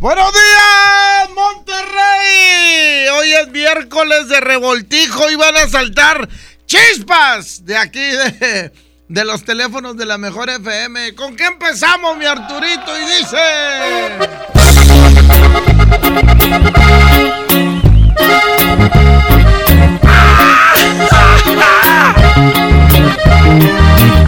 Buenos 0.00 0.32
días, 0.32 1.30
Monterrey. 1.34 3.08
Hoy 3.18 3.32
es 3.32 3.48
miércoles 3.48 4.28
de 4.28 4.40
revoltijo 4.40 5.28
y 5.28 5.34
van 5.34 5.56
a 5.56 5.68
saltar 5.68 6.28
chispas 6.66 7.64
de 7.64 7.76
aquí 7.76 7.98
de, 7.98 8.72
de 9.08 9.24
los 9.24 9.42
teléfonos 9.42 9.96
de 9.96 10.06
la 10.06 10.16
mejor 10.16 10.50
FM. 10.50 11.16
¿Con 11.16 11.34
qué 11.34 11.46
empezamos, 11.46 12.16
mi 12.16 12.26
Arturito? 12.26 12.96
Y 12.96 13.06
dice... 13.18 13.38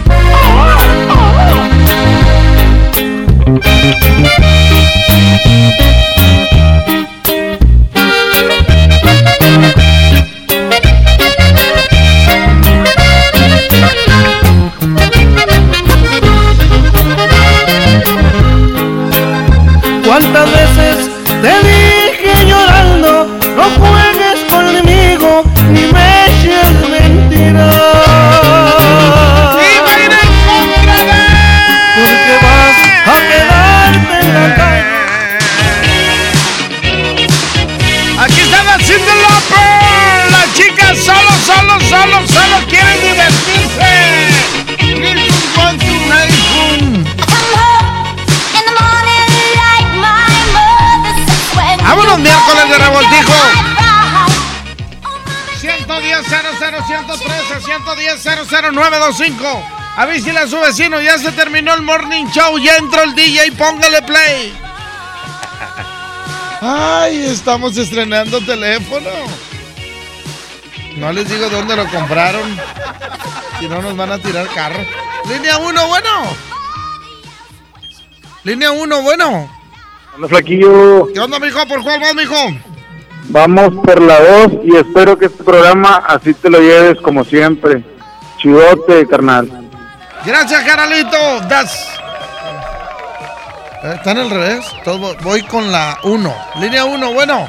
¿Cuántas 20.11 20.51
veces 20.51 21.09
te 21.41 21.53
dije 21.67 22.45
llorando, 22.45 23.27
no 23.55 23.63
juegues 23.79 24.39
conmigo 24.49 25.43
ni 25.71 25.91
me 25.93 26.25
eches 26.25 26.89
mentiras? 26.89 27.80
00925. 58.23 59.63
Avísile 59.97 60.39
a 60.39 60.47
su 60.47 60.59
vecino, 60.59 61.01
ya 61.01 61.17
se 61.17 61.31
terminó 61.31 61.73
el 61.73 61.81
morning 61.81 62.25
show, 62.27 62.57
ya 62.57 62.77
entró 62.77 63.03
el 63.03 63.13
DJ, 63.13 63.51
póngale 63.53 64.01
play. 64.03 64.53
Ay, 66.61 67.25
estamos 67.25 67.75
estrenando 67.77 68.39
teléfono. 68.41 69.09
No 70.97 71.11
les 71.11 71.27
digo 71.29 71.49
dónde 71.49 71.75
lo 71.75 71.87
compraron. 71.87 72.57
Si 73.59 73.67
no 73.67 73.81
nos 73.81 73.95
van 73.97 74.11
a 74.11 74.19
tirar 74.19 74.47
carro. 74.53 74.85
Línea 75.27 75.57
1, 75.57 75.87
bueno. 75.87 76.09
Línea 78.43 78.71
1, 78.71 79.01
bueno. 79.01 79.49
Hola, 80.15 80.27
flaquillo. 80.27 81.11
¿Qué 81.13 81.19
onda, 81.19 81.39
mijo? 81.39 81.65
¿Por 81.67 81.83
cuál 81.83 81.99
vas, 81.99 82.15
mijo? 82.15 82.35
Vamos 83.29 83.73
por 83.85 84.01
la 84.01 84.19
2 84.19 84.51
y 84.65 84.75
espero 84.75 85.17
que 85.17 85.25
este 85.25 85.43
programa 85.43 86.03
así 86.07 86.33
te 86.33 86.49
lo 86.49 86.59
lleves 86.59 86.99
como 87.01 87.23
siempre. 87.23 87.83
Chidote, 88.41 89.07
carnal. 89.07 89.49
Gracias, 90.25 90.63
carnalito. 90.63 91.17
Das. 91.47 91.87
Eh, 93.83 93.93
¿Están 93.95 94.17
al 94.17 94.29
revés? 94.29 94.65
Todo- 94.83 95.15
voy 95.21 95.41
con 95.43 95.71
la 95.71 95.97
1. 96.03 96.33
Línea 96.59 96.85
1, 96.85 97.13
bueno. 97.13 97.47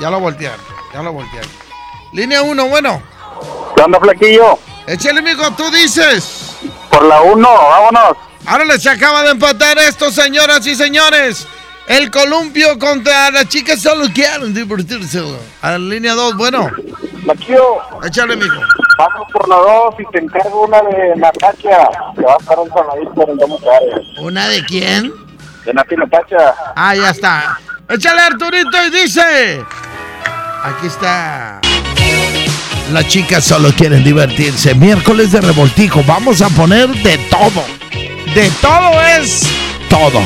Ya 0.00 0.10
lo 0.10 0.20
voltearon. 0.20 0.60
Ya 0.92 1.02
lo 1.02 1.12
voltearon. 1.12 1.50
Línea 2.12 2.42
1, 2.42 2.66
bueno. 2.68 3.02
¿Qué 3.76 3.82
onda, 3.82 3.98
flaquillo? 4.00 4.58
Échale, 4.86 5.22
mijo, 5.22 5.50
tú 5.52 5.70
dices. 5.70 6.56
Por 6.90 7.04
la 7.04 7.20
1, 7.22 7.48
vámonos. 7.48 8.16
Ahora 8.46 8.64
les 8.66 8.86
acaba 8.86 9.22
de 9.22 9.30
empatar 9.30 9.78
esto, 9.78 10.10
señoras 10.10 10.66
y 10.66 10.74
señores. 10.74 11.46
El 11.86 12.10
columpio 12.10 12.78
contra 12.78 13.30
las 13.30 13.48
chicas 13.48 13.80
solo 13.80 14.06
quieren 14.14 14.52
divertirse. 14.54 15.22
A 15.62 15.72
la 15.72 15.78
línea 15.78 16.12
2, 16.14 16.36
bueno. 16.36 16.70
Flaquillo, 17.24 17.78
Échale, 18.04 18.36
mijo. 18.36 18.60
Vamos 18.98 19.28
por 19.32 19.48
la 19.48 19.56
2 19.56 19.94
y 19.98 20.12
te 20.12 20.18
encargo 20.18 20.64
una 20.64 20.82
de 20.82 21.16
Natacha. 21.16 21.88
Que 22.14 22.22
va 22.22 22.34
a 22.34 22.36
estar 22.38 22.58
un 22.58 22.68
sonadito 22.68 23.28
en 23.28 23.36
dos. 23.36 23.60
¿Una 24.20 24.48
de 24.48 24.64
quién? 24.64 25.12
De 25.64 25.72
Nati 25.72 25.96
Natacha. 25.96 26.54
Ah, 26.76 26.94
ya 26.94 27.10
está. 27.10 27.58
Échale 27.88 28.20
Arturito 28.20 28.86
y 28.86 28.90
dice. 28.90 29.64
Aquí 30.62 30.86
está. 30.86 31.60
Las 32.92 33.08
chicas 33.08 33.44
solo 33.44 33.70
quieren 33.76 34.04
divertirse. 34.04 34.74
Miércoles 34.74 35.32
de 35.32 35.40
revoltijo. 35.40 36.02
Vamos 36.06 36.42
a 36.42 36.48
poner 36.50 36.88
de 36.88 37.18
todo. 37.30 37.64
De 38.34 38.50
todo 38.60 39.02
es 39.02 39.42
todo. 39.88 40.20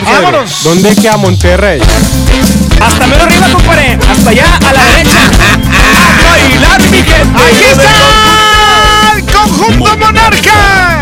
Parcero? 0.00 0.22
Vámonos. 0.22 0.64
¿Dónde 0.64 0.96
queda 0.96 1.16
Monterrey? 1.16 1.80
Hasta 2.80 3.06
menos 3.06 3.26
arriba, 3.26 3.48
compadre. 3.52 3.98
Hasta 4.10 4.30
allá, 4.30 4.56
a 4.56 4.72
la 4.72 4.84
derecha. 4.86 5.20
A 5.70 6.30
bailar, 6.30 6.82
mi 6.90 6.98
gente. 6.98 7.38
¡Aquí 7.46 7.64
está! 7.70 9.16
¡El 9.16 9.24
conjunto 9.32 9.96
monarca! 9.96 10.94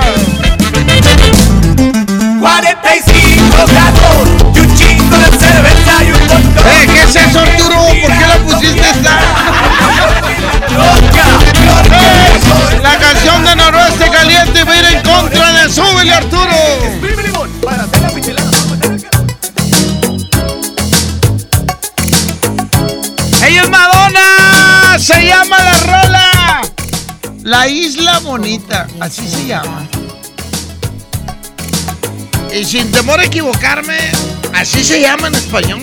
Así 28.99 29.29
se 29.29 29.47
llama. 29.47 29.87
Y 32.51 32.65
sin 32.65 32.91
temor 32.91 33.21
a 33.21 33.25
equivocarme, 33.25 33.99
así 34.55 34.83
se 34.83 35.03
llama 35.03 35.29
en 35.29 35.35
español. 35.35 35.83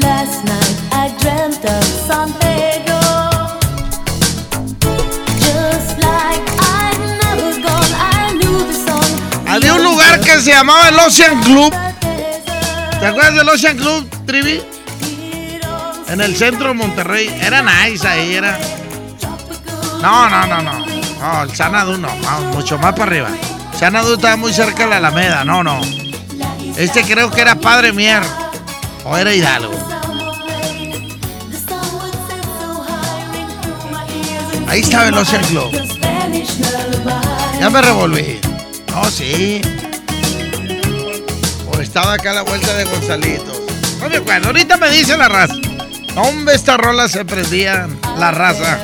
Last 0.00 0.42
night 0.44 0.78
I 0.92 1.12
dreamt 1.20 1.62
of 1.66 1.84
San 2.06 2.32
Pedro. 2.40 2.98
Just 5.40 5.98
like 5.98 6.40
never 7.22 7.60
gone, 7.60 7.92
I 8.00 8.32
knew 8.38 8.64
the 8.66 8.72
song. 8.72 9.46
Había 9.46 9.74
un 9.74 9.82
lugar 9.82 10.20
que 10.20 10.40
se 10.40 10.52
llamaba 10.52 10.88
el 10.88 10.98
Ocean 11.00 11.42
Club. 11.42 11.74
¿Te 12.98 13.06
acuerdas 13.06 13.34
del 13.34 13.48
Ocean 13.50 13.76
Club, 13.76 14.08
Trivi? 14.24 14.62
En 16.08 16.22
el 16.22 16.34
centro 16.34 16.68
de 16.68 16.74
Monterrey. 16.74 17.28
Era 17.42 17.60
nice 17.60 18.08
ahí, 18.08 18.36
era. 18.36 18.58
No, 20.00 20.30
no, 20.30 20.46
no, 20.46 20.62
no. 20.62 20.89
No, 21.20 21.42
el 21.42 21.54
Sanadu 21.54 21.98
no. 21.98 22.08
mucho 22.54 22.78
más 22.78 22.92
para 22.92 23.04
arriba. 23.04 23.28
Sanadu 23.78 24.14
estaba 24.14 24.36
muy 24.36 24.52
cerca 24.52 24.84
de 24.84 24.90
la 24.90 24.96
Alameda. 24.96 25.44
No, 25.44 25.62
no. 25.62 25.80
Este 26.76 27.02
creo 27.02 27.30
que 27.30 27.42
era 27.42 27.54
Padre 27.56 27.92
Mier. 27.92 28.22
O 29.04 29.16
era 29.16 29.32
Hidalgo. 29.34 29.72
Ahí 34.66 34.82
el 34.82 35.18
Ocean 35.18 35.44
Club. 35.46 35.72
Ya 37.58 37.68
me 37.70 37.82
revolví. 37.82 38.40
No, 38.88 39.04
sí. 39.10 39.60
O 41.70 41.80
estaba 41.80 42.14
acá 42.14 42.30
a 42.30 42.34
la 42.34 42.42
vuelta 42.42 42.72
de 42.74 42.84
Gonzalitos. 42.84 43.60
No 44.00 44.08
me 44.08 44.18
acuerdo. 44.18 44.46
Ahorita 44.46 44.76
me 44.76 44.88
dice 44.90 45.16
la 45.16 45.28
raza. 45.28 45.54
Hombre, 46.16 46.54
esta 46.54 46.76
rola 46.76 47.08
se 47.08 47.24
prendía 47.24 47.88
la 48.16 48.30
raza. 48.30 48.78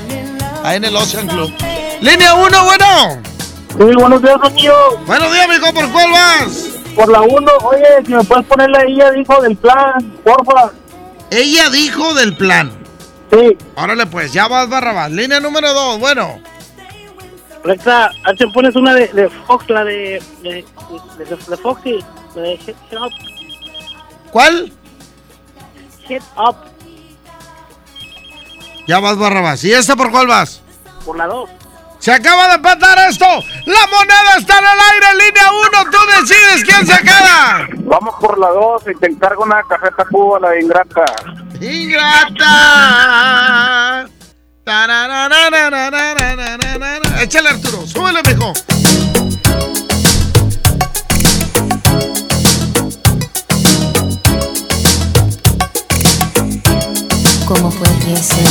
Ahí 0.65 0.77
en 0.79 0.85
el 0.85 0.97
Ocean 0.97 1.29
Club. 1.29 1.55
Línea 2.00 2.34
1, 2.34 2.64
bueno. 2.64 3.22
Sí, 3.69 3.94
buenos 3.96 4.22
días, 4.22 4.37
amigo. 4.43 4.75
Buenos 5.06 5.32
días, 5.32 5.48
mijo. 5.48 5.72
¿Por 5.72 5.93
cuál 5.93 6.10
vas? 6.10 6.69
Por 6.94 7.08
la 7.10 7.20
1, 7.22 7.52
oye, 7.64 7.84
si 8.06 8.14
me 8.14 8.25
puedes 8.25 8.46
ponerle 8.46 8.78
ahí, 8.78 8.96
ya 8.96 9.10
dijo 9.10 9.40
del 9.43 9.56
plan, 9.56 10.12
porfa. 10.25 10.72
Ella 11.31 11.69
dijo 11.70 12.14
del 12.14 12.37
plan. 12.37 12.72
Sí. 13.31 13.56
Órale, 13.75 14.06
pues, 14.06 14.32
ya 14.32 14.48
vas, 14.48 14.69
Barrabás. 14.69 15.10
Línea 15.10 15.40
número 15.40 15.72
2, 15.72 15.98
bueno. 16.00 16.40
Alexa, 17.64 18.11
te 18.38 18.47
pones 18.49 18.76
una 18.76 18.94
de, 18.94 19.09
de 19.09 19.28
Fox, 19.28 19.68
la 19.68 19.85
de. 19.85 20.23
de, 20.42 20.64
de, 21.18 21.25
de 21.25 21.56
Foxy. 21.56 21.99
La 22.35 22.42
de 22.42 22.56
Hit 22.59 22.76
Up. 22.92 23.11
¿Cuál? 24.30 24.73
Hit 26.06 26.23
Up. 26.37 26.56
Ya 28.87 29.00
vas, 29.00 29.18
Barrabás. 29.18 29.64
¿Y 29.64 29.73
esta 29.73 29.97
por 29.97 30.12
cuál 30.12 30.28
vas? 30.28 30.62
Por 31.04 31.16
la 31.16 31.26
2. 31.26 31.50
Se 31.99 32.12
acaba 32.12 32.49
de 32.49 32.55
empatar 32.55 32.99
esto. 33.09 33.26
La 33.65 33.87
moneda 33.87 34.37
está 34.38 34.59
en 34.59 34.65
el 34.65 34.81
aire, 34.93 35.07
línea 35.25 35.50
1. 35.53 35.91
Tú 35.91 35.99
decides 36.21 36.65
quién 36.65 36.87
se 36.87 37.03
queda. 37.03 37.67
Vamos 37.79 38.15
por 38.21 38.38
la 38.38 38.49
2 38.49 38.83
y 38.95 38.95
te 38.99 39.07
encargo 39.07 39.43
una 39.45 39.62
cafeta 39.62 40.05
cuba, 40.11 40.38
la 40.41 40.50
de 40.50 40.61
ingrata. 40.62 41.05
Ingrata. 41.61 42.47
Échale, 47.21 47.49
Arturo. 47.50 47.87
Súbele, 47.87 48.23
mijo. 48.23 48.53
¿Cómo 57.47 57.71
fue 57.71 57.88
que 58.05 58.17
se 58.17 58.43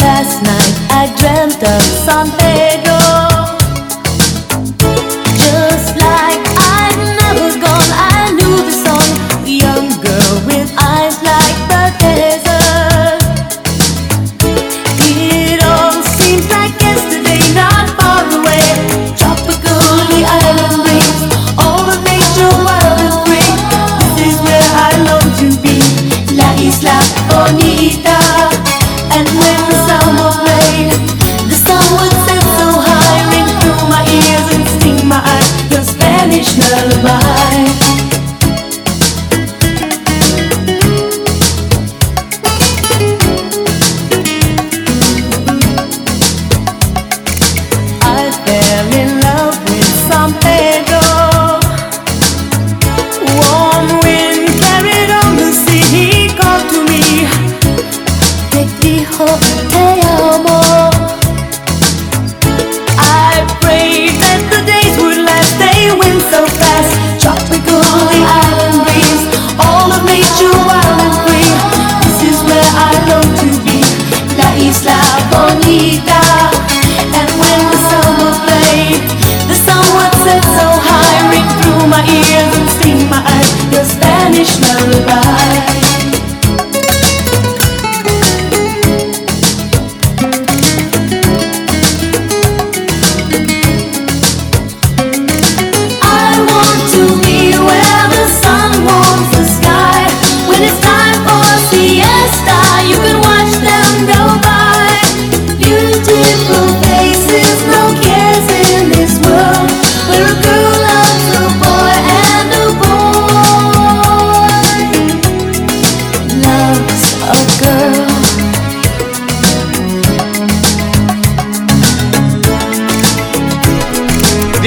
Last 0.00 0.42
night 0.42 0.74
I 0.90 1.12
dreamt 1.16 1.62
of 1.62 1.82
San 1.82 2.30
Pedro. 2.38 3.29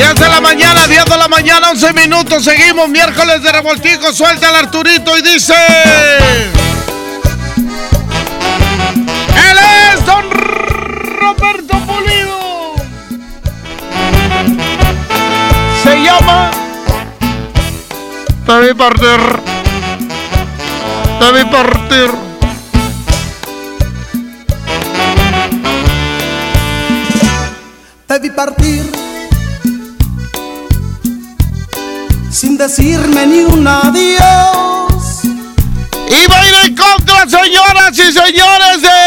10 0.03 0.15
de 0.15 0.27
la 0.27 0.41
mañana, 0.41 0.85
10 0.85 1.05
de 1.05 1.17
la 1.17 1.27
mañana, 1.29 1.69
11 1.71 1.93
minutos. 1.93 2.43
Seguimos 2.43 2.89
miércoles 2.89 3.41
de 3.41 3.51
revoltijo. 3.53 4.11
Suelta 4.11 4.49
al 4.49 4.55
Arturito 4.55 5.17
y 5.17 5.21
dice. 5.21 5.55
Él 9.49 9.57
es 9.93 10.05
Don 10.05 10.29
Roberto 10.29 11.77
Pulido. 11.87 12.73
Se 15.83 16.01
llama. 16.01 16.51
Debe 18.45 18.75
partir. 18.75 19.19
Debe 21.21 21.45
partir. 21.45 22.11
Debe 28.09 28.31
partir 28.31 28.82
decirme 32.67 33.25
ni 33.27 33.41
un 33.41 33.67
adiós. 33.67 35.23
Y 36.07 36.27
va 36.31 36.39
a 36.39 36.47
ir 36.47 36.53
en 36.65 36.75
contra, 36.75 37.27
señoras 37.27 37.91
y 37.91 38.13
señores 38.13 38.81
de. 38.81 38.99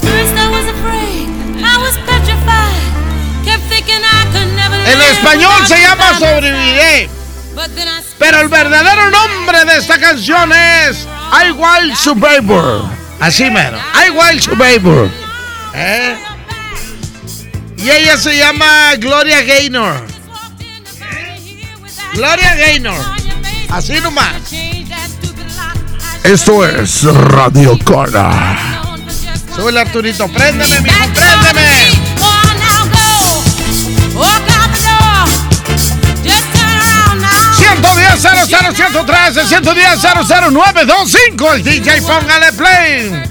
First 0.00 0.36
I 0.38 0.48
was 0.56 0.66
afraid, 0.76 1.28
I 1.60 1.76
was 1.84 1.96
petrified. 2.06 2.80
Kept 3.44 3.64
thinking 3.68 4.00
I 4.00 4.24
could 4.32 4.50
never 4.56 4.76
En 4.88 5.00
español 5.02 5.66
se 5.66 5.80
llama. 5.80 6.18
Sobreviviré. 6.18 7.10
But 7.54 7.74
then 7.74 7.88
I 7.88 8.02
Pero 8.18 8.40
el 8.40 8.48
verdadero 8.48 9.10
nombre 9.10 9.64
de 9.66 9.76
esta 9.76 9.98
canción 9.98 10.50
es 10.52 11.06
I 11.30 11.50
Wild 11.50 11.94
Survivor. 11.94 12.84
Así 13.20 13.50
mero. 13.50 13.78
I 13.94 14.10
Wild 14.10 14.40
Survivor. 14.40 15.10
¿Eh? 15.74 16.31
Y 17.82 17.90
ella 17.90 18.16
se 18.16 18.36
llama 18.36 18.94
Gloria 18.96 19.42
Gaynor. 19.42 20.06
Gloria 22.14 22.54
Gaynor. 22.54 23.04
Así 23.70 23.94
nomás. 24.00 24.34
Esto 26.22 26.64
es 26.64 27.02
Radio 27.02 27.76
Cora. 27.84 28.92
Súbele 29.56 29.80
Arturito, 29.80 30.28
préndeme, 30.28 30.80
mijo, 30.80 30.96
préndeme. 31.12 31.90
Just 36.22 36.52
turn 36.52 36.78
around 36.78 37.20
now. 37.20 37.52
110 37.58 38.22
00 38.48 38.74
113 38.76 39.44
110 39.48 40.02
00925 40.52 41.52
El 41.54 41.64
DJ 41.64 42.02
póngale 42.02 42.52
play. 42.52 43.22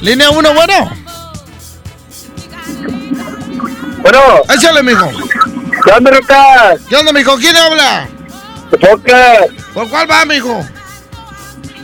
Línea 0.00 0.30
1, 0.30 0.54
bueno. 0.54 1.03
Bueno, 4.04 4.20
Échale, 4.54 4.82
mijo. 4.82 5.08
¿qué 5.82 5.90
onda, 5.92 6.10
Roca? 6.10 6.76
¿Qué 6.90 6.94
onda, 6.96 7.10
mijo? 7.10 7.36
¿Quién 7.38 7.56
habla? 7.56 8.06
¿Por 9.72 9.88
cuál 9.88 10.10
va, 10.10 10.26
mijo? 10.26 10.60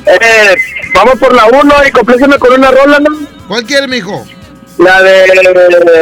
eh, 0.04 0.54
vamos 0.94 1.14
por 1.18 1.34
la 1.34 1.46
1 1.46 1.74
y 1.88 1.90
compléjame 1.92 2.38
con 2.38 2.52
una 2.52 2.70
rola, 2.70 2.98
¿no? 3.00 3.16
¿Cuál 3.48 3.64
quiere, 3.64 3.88
mijo? 3.88 4.26
La 4.76 5.00
de 5.02 5.26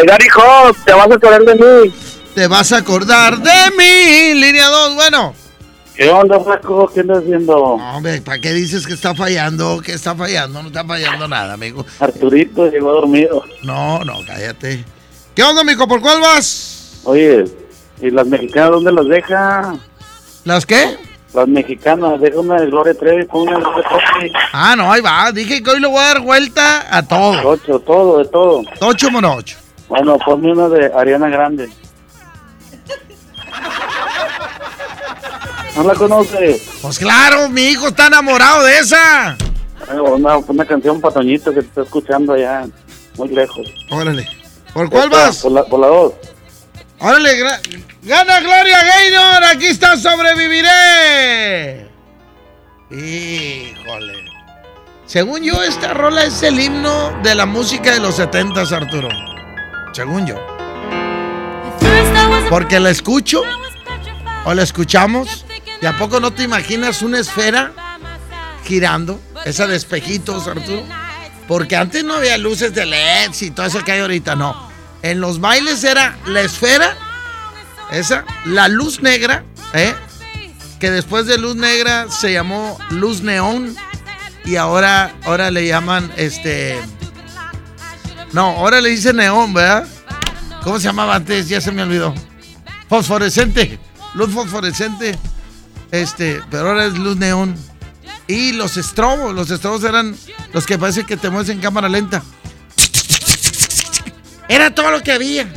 Gary 0.08 0.26
Hobbs, 0.34 0.84
te 0.84 0.92
vas 0.92 1.08
a 1.08 1.14
acordar 1.14 1.42
de 1.44 1.54
mí. 1.54 1.94
Te 2.34 2.48
vas 2.48 2.72
a 2.72 2.78
acordar 2.78 3.38
de 3.38 3.70
mí. 3.76 4.34
Línea 4.40 4.66
2, 4.66 4.94
bueno. 4.96 5.34
¿Qué 5.94 6.10
onda, 6.10 6.40
Flaco? 6.40 6.90
¿Qué 6.92 7.00
andas 7.00 7.18
haciendo? 7.18 7.76
No, 7.78 7.96
hombre, 7.96 8.20
¿para 8.22 8.40
qué 8.40 8.52
dices 8.52 8.84
que 8.88 8.94
está 8.94 9.14
fallando? 9.14 9.80
Que 9.84 9.92
está 9.92 10.16
fallando? 10.16 10.62
No 10.62 10.68
está 10.68 10.84
fallando 10.84 11.28
nada, 11.28 11.54
amigo. 11.54 11.86
Arturito 12.00 12.68
llegó 12.68 12.92
dormido. 12.92 13.44
No, 13.62 14.00
no, 14.04 14.18
cállate. 14.26 14.84
¿Qué 15.38 15.44
onda, 15.44 15.62
mijo? 15.62 15.86
¿Por 15.86 16.00
cuál 16.00 16.20
vas? 16.20 17.00
Oye, 17.04 17.44
¿y 18.00 18.10
las 18.10 18.26
mexicanas 18.26 18.72
dónde 18.72 18.90
las 18.90 19.06
deja? 19.06 19.76
¿Las 20.42 20.66
qué? 20.66 20.98
Las 21.32 21.46
mexicanas, 21.46 22.20
deja 22.20 22.40
una 22.40 22.60
de 22.60 22.66
Gloria 22.66 22.92
Trevi, 22.92 23.24
pon 23.24 23.42
una 23.42 23.58
de 23.58 23.62
Gloria 23.62 23.84
Trevi. 24.14 24.32
Ah, 24.52 24.74
no, 24.76 24.90
ahí 24.90 25.00
va. 25.00 25.30
Dije 25.30 25.62
que 25.62 25.70
hoy 25.70 25.78
le 25.78 25.86
voy 25.86 25.98
a 26.00 26.06
dar 26.06 26.20
vuelta 26.22 26.88
a 26.90 27.06
todo. 27.06 27.50
Ocho, 27.50 27.78
todo, 27.78 28.18
de 28.18 28.24
todo. 28.24 28.62
Ocho 28.80 29.12
monocho. 29.12 29.58
Bueno, 29.88 30.18
ponme 30.18 30.50
una 30.50 30.68
de 30.70 30.92
Ariana 30.92 31.28
Grande. 31.28 31.68
¿No 35.76 35.84
la 35.84 35.94
conoces? 35.94 36.68
Pues 36.82 36.98
claro, 36.98 37.48
mi 37.48 37.62
hijo 37.68 37.86
está 37.86 38.08
enamorado 38.08 38.64
de 38.64 38.78
esa. 38.78 39.36
Una, 40.04 40.38
una 40.38 40.64
canción 40.64 41.00
para 41.00 41.14
Toñito 41.14 41.54
que 41.54 41.60
te 41.60 41.68
está 41.68 41.82
escuchando 41.82 42.32
allá, 42.32 42.66
muy 43.16 43.28
lejos. 43.28 43.72
Órale. 43.92 44.37
¿Por 44.72 44.90
cuál 44.90 45.04
Esta, 45.04 45.16
vas? 45.16 45.38
Por 45.38 45.52
la, 45.52 45.64
por 45.64 45.80
la 45.80 45.86
dos. 45.86 46.12
Órale, 47.00 47.38
gana 48.02 48.40
Gloria 48.40 48.82
Gaynor. 48.82 49.44
Aquí 49.44 49.66
está, 49.66 49.96
sobreviviré. 49.96 51.88
Híjole. 52.90 54.14
Según 55.06 55.42
yo, 55.42 55.62
esta 55.62 55.94
rola 55.94 56.24
es 56.24 56.42
el 56.42 56.60
himno 56.60 57.18
de 57.22 57.34
la 57.34 57.46
música 57.46 57.92
de 57.92 58.00
los 58.00 58.16
70 58.16 58.60
Arturo. 58.60 59.08
Según 59.92 60.26
yo. 60.26 60.36
Porque 62.50 62.80
la 62.80 62.90
escucho 62.90 63.42
o 64.44 64.54
la 64.54 64.62
escuchamos. 64.62 65.44
¿Y 65.80 65.86
a 65.86 65.96
poco 65.96 66.18
no 66.18 66.32
te 66.32 66.42
imaginas 66.42 67.02
una 67.02 67.20
esfera 67.20 67.72
girando? 68.64 69.20
Esa 69.44 69.66
de 69.66 69.76
espejitos, 69.76 70.46
Arturo. 70.48 70.82
Porque 71.48 71.74
antes 71.74 72.04
no 72.04 72.14
había 72.14 72.38
luces 72.38 72.74
de 72.74 72.86
LEDs 72.86 73.42
y 73.42 73.50
todo 73.50 73.66
eso 73.66 73.82
que 73.82 73.92
hay 73.92 74.00
ahorita, 74.00 74.36
no. 74.36 74.68
En 75.02 75.20
los 75.20 75.40
bailes 75.40 75.82
era 75.82 76.18
la 76.26 76.42
esfera, 76.42 76.96
esa, 77.90 78.24
la 78.44 78.68
luz 78.68 79.00
negra, 79.00 79.44
¿eh? 79.72 79.94
que 80.78 80.90
después 80.90 81.26
de 81.26 81.38
luz 81.38 81.56
negra 81.56 82.10
se 82.10 82.32
llamó 82.32 82.78
luz 82.90 83.22
neón 83.22 83.74
y 84.44 84.56
ahora, 84.56 85.14
ahora 85.24 85.50
le 85.50 85.66
llaman 85.66 86.12
este... 86.16 86.78
No, 88.32 88.58
ahora 88.58 88.80
le 88.82 88.90
dicen 88.90 89.16
neón, 89.16 89.54
¿verdad? 89.54 89.88
¿Cómo 90.62 90.78
se 90.78 90.84
llamaba 90.84 91.14
antes? 91.14 91.48
Ya 91.48 91.62
se 91.62 91.72
me 91.72 91.82
olvidó. 91.82 92.14
Fosforescente, 92.88 93.78
luz 94.14 94.32
fosforescente, 94.32 95.18
este, 95.90 96.42
pero 96.50 96.68
ahora 96.68 96.84
es 96.84 96.94
luz 96.94 97.16
neón. 97.16 97.56
Y 98.28 98.52
los 98.52 98.76
estrobos, 98.76 99.34
los 99.34 99.50
estrobos 99.50 99.82
eran 99.84 100.14
los 100.52 100.66
que 100.66 100.78
parece 100.78 101.04
que 101.04 101.16
te 101.16 101.30
mueves 101.30 101.48
en 101.48 101.60
cámara 101.60 101.88
lenta. 101.88 102.22
Era 104.48 104.74
todo 104.74 104.90
lo 104.90 105.02
que 105.02 105.12
había. 105.12 105.50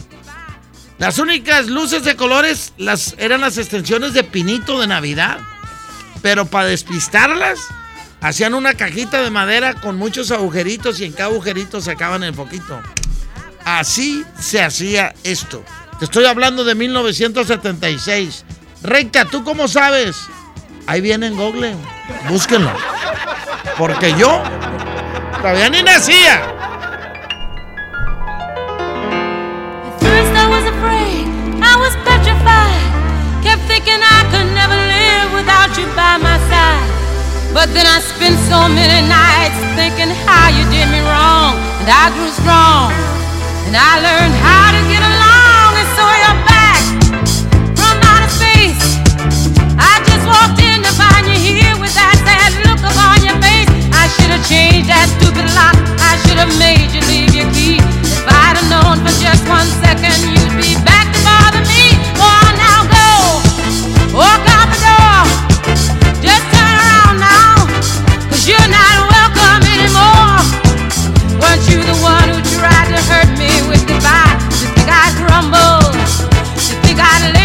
Las 0.97 1.19
únicas 1.19 1.67
luces 1.67 2.03
de 2.03 2.15
colores 2.15 2.73
las, 2.77 3.15
eran 3.17 3.41
las 3.41 3.57
extensiones 3.57 4.13
de 4.13 4.23
pinito 4.23 4.79
de 4.79 4.87
Navidad. 4.87 5.39
Pero 6.21 6.45
para 6.45 6.67
despistarlas, 6.67 7.59
hacían 8.21 8.53
una 8.53 8.75
cajita 8.75 9.21
de 9.21 9.31
madera 9.31 9.73
con 9.73 9.97
muchos 9.97 10.31
agujeritos 10.31 10.99
y 10.99 11.05
en 11.05 11.11
cada 11.11 11.29
agujerito 11.29 11.81
sacaban 11.81 12.23
el 12.23 12.33
poquito. 12.33 12.81
Así 13.65 14.23
se 14.39 14.61
hacía 14.61 15.13
esto. 15.23 15.63
Te 15.99 16.05
estoy 16.05 16.25
hablando 16.25 16.63
de 16.63 16.75
1976. 16.75 18.45
Recta, 18.83 19.25
¿tú 19.25 19.43
cómo 19.43 19.67
sabes? 19.67 20.15
Ahí 20.91 20.99
viene 20.99 21.27
en 21.27 21.37
Google. 21.37 21.73
Búsquenlo. 22.27 22.69
Porque 23.77 24.13
yo 24.15 24.43
todavía 25.37 25.69
ni 25.69 25.81
nacía. 25.83 26.41
But 37.53 37.73
then 37.73 37.85
I 37.85 37.99
spent 37.99 38.39
so 38.49 38.67
many 38.67 39.07
nights 39.07 39.59
thinking 39.75 40.09
how 40.25 40.49
you 40.49 40.63
did 40.71 40.87
me 40.91 40.99
wrong. 41.03 41.55
And 41.79 41.87
I 41.87 42.11
grew 42.15 42.31
strong. 42.31 42.91
And 43.67 43.75
I 43.75 43.99
learned 44.07 44.35
how 44.43 44.71
to 44.75 44.81
get 44.91 45.03
along. 45.03 45.71
And 45.79 45.89
so 45.95 46.03
you're 46.21 46.41
back 46.47 46.79
from 47.79 47.95
outer 48.07 48.31
space. 48.31 48.99
I 49.77 49.99
just 50.07 50.25
walked 50.25 50.59
in 50.63 50.70
to 50.83 50.93
find 50.97 51.27
you 51.27 51.37
here 51.37 51.75
with 51.77 51.93
that 51.93 52.17
sad 52.25 52.51
look 52.65 52.81
upon 52.81 53.21
your 53.21 53.37
face. 53.41 53.69
I 53.93 54.09
should 54.17 54.31
have 54.33 54.45
changed 54.49 54.89
that 54.89 55.07
stupid 55.17 55.45
lock. 55.53 55.77
I 56.01 56.17
should 56.25 56.39
have 56.41 56.53
made 56.57 56.89
you 56.93 57.01
leave 57.09 57.33
your 57.33 57.49
key. 57.53 57.77
If 57.81 58.25
I'd 58.25 58.57
have 58.57 58.69
known 58.69 59.01
for 59.05 59.13
just 59.21 59.45
one 59.45 59.67
second 59.81 60.15
you'd 60.25 60.55
be 60.57 60.77
back 60.81 61.09
to 61.13 61.19
bother 61.25 61.63
me. 61.69 61.97
Now 62.61 62.85
go. 62.85 63.09
Walk 64.13 64.43
out 64.53 64.67
the 64.69 64.79
door. 64.81 65.21
Just 66.21 66.45
turn 66.53 66.73
around 66.77 67.17
now. 67.21 67.65
Cause 68.29 68.45
you're 68.45 68.71
not 68.71 68.95
welcome 69.09 69.61
anymore. 69.65 70.39
Weren't 71.41 71.65
you 71.69 71.79
the 71.81 71.97
one 72.01 72.27
who 72.29 72.39
tried 72.57 72.89
to 72.93 72.99
hurt 73.09 73.31
me 73.37 73.49
with 73.69 73.81
goodbye? 73.87 74.31
Vamos 75.31 76.21
a 76.99 77.25
un 77.25 77.40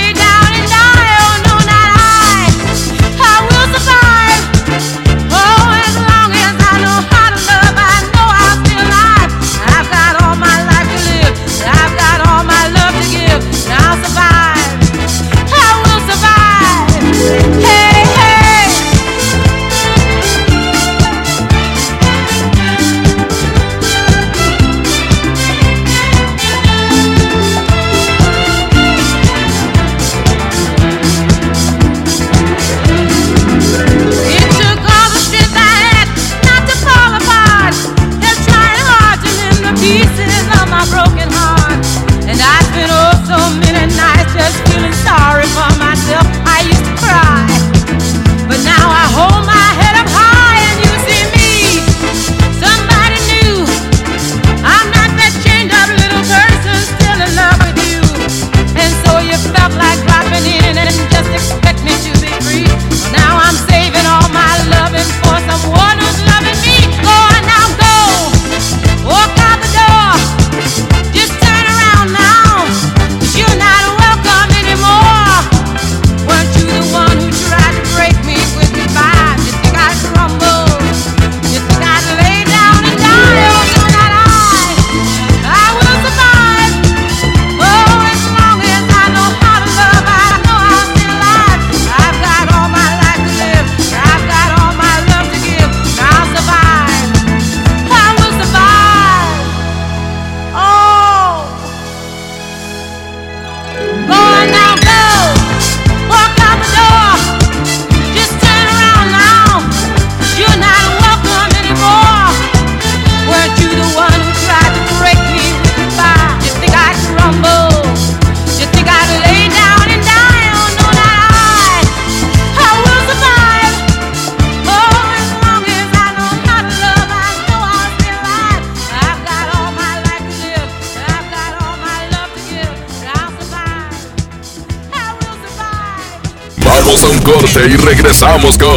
corte 137.27 137.67
y 137.69 137.77
regresamos 137.77 138.57
con 138.57 138.77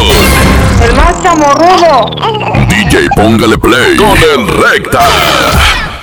El 0.82 0.96
más 0.96 1.22
chamorrudo. 1.22 2.10
DJ 2.68 3.08
Póngale 3.14 3.56
Play 3.56 3.96
con 3.96 4.10
el 4.10 4.48
Recta. 4.48 5.06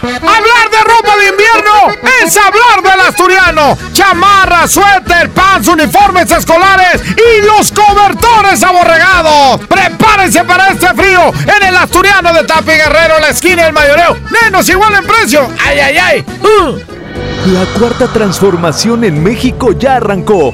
Hablar 0.01 0.69
de 0.71 0.83
ropa 0.85 1.17
de 1.17 1.27
invierno 1.27 2.07
es 2.23 2.37
hablar 2.37 2.81
del 2.81 3.01
asturiano. 3.01 3.77
Chamarra, 3.91 4.65
suéter, 4.65 5.29
pants, 5.31 5.67
uniformes 5.67 6.31
escolares 6.31 7.01
y 7.17 7.45
los 7.45 7.69
cobertores 7.73 8.63
aborregados. 8.63 9.59
Prepárense 9.67 10.45
para 10.45 10.69
este 10.69 10.87
frío 10.93 11.33
en 11.57 11.67
el 11.67 11.75
asturiano 11.75 12.31
de 12.31 12.45
Tapi 12.45 12.71
Guerrero, 12.71 13.19
la 13.19 13.29
esquina 13.29 13.65
del 13.65 13.73
mayoreo. 13.73 14.15
Menos 14.41 14.69
igual 14.69 14.93
en 14.95 15.05
precio. 15.05 15.49
¡Ay, 15.65 15.79
ay, 15.79 15.97
ay! 15.97 16.25
Uh. 16.43 16.77
La 17.51 17.65
cuarta 17.77 18.07
transformación 18.07 19.03
en 19.03 19.21
México 19.21 19.73
ya 19.73 19.97
arrancó. 19.97 20.53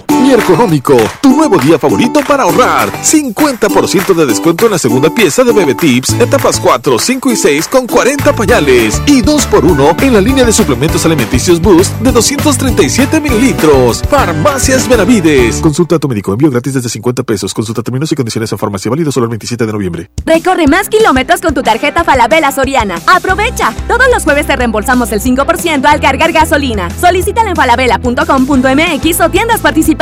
Mi 0.19 0.33
Económico, 0.33 0.97
tu 1.21 1.35
nuevo 1.35 1.57
día 1.57 1.79
favorito 1.79 2.19
para 2.27 2.43
ahorrar. 2.43 2.91
50% 2.91 4.13
de 4.13 4.25
descuento 4.25 4.65
en 4.65 4.71
la 4.71 4.77
segunda 4.77 5.09
pieza 5.09 5.43
de 5.43 5.53
Bebe 5.53 5.73
Tips, 5.73 6.13
etapas 6.19 6.59
4, 6.59 6.99
5 6.99 7.31
y 7.31 7.35
6 7.35 7.67
con 7.67 7.87
40 7.87 8.33
pañales. 8.33 9.01
Y 9.05 9.21
2x1 9.21 10.01
en 10.03 10.13
la 10.13 10.19
línea 10.21 10.43
de 10.43 10.51
suplementos 10.51 11.05
alimenticios 11.05 11.61
Boost 11.61 11.93
de 11.99 12.11
237 12.11 13.21
mililitros. 13.21 14.01
Farmacias 14.09 14.87
Benavides. 14.87 15.61
Consulta 15.61 15.95
a 15.95 15.99
tu 15.99 16.09
médico. 16.09 16.33
Envío 16.33 16.51
gratis 16.51 16.73
desde 16.73 16.89
50 16.89 17.23
pesos. 17.23 17.53
Consulta 17.53 17.81
términos 17.81 18.11
y 18.11 18.15
condiciones 18.15 18.51
en 18.51 18.57
farmacia. 18.57 18.91
Válido 18.91 19.11
solo 19.11 19.25
el 19.25 19.29
27 19.29 19.65
de 19.65 19.71
noviembre. 19.71 20.11
Recorre 20.25 20.67
más 20.67 20.89
kilómetros 20.89 21.41
con 21.41 21.53
tu 21.53 21.63
tarjeta 21.63 22.03
Falabella 22.03 22.51
Soriana. 22.51 22.99
¡Aprovecha! 23.07 23.73
Todos 23.87 24.07
los 24.13 24.23
jueves 24.23 24.45
te 24.45 24.55
reembolsamos 24.55 25.11
el 25.13 25.21
5% 25.21 25.85
al 25.85 26.01
cargar 26.01 26.31
gasolina. 26.31 26.89
Solicítala 26.99 27.51
en 27.51 27.55
falabella.com.mx 27.55 29.21
o 29.21 29.29
tiendas 29.29 29.61
participantes. 29.61 30.00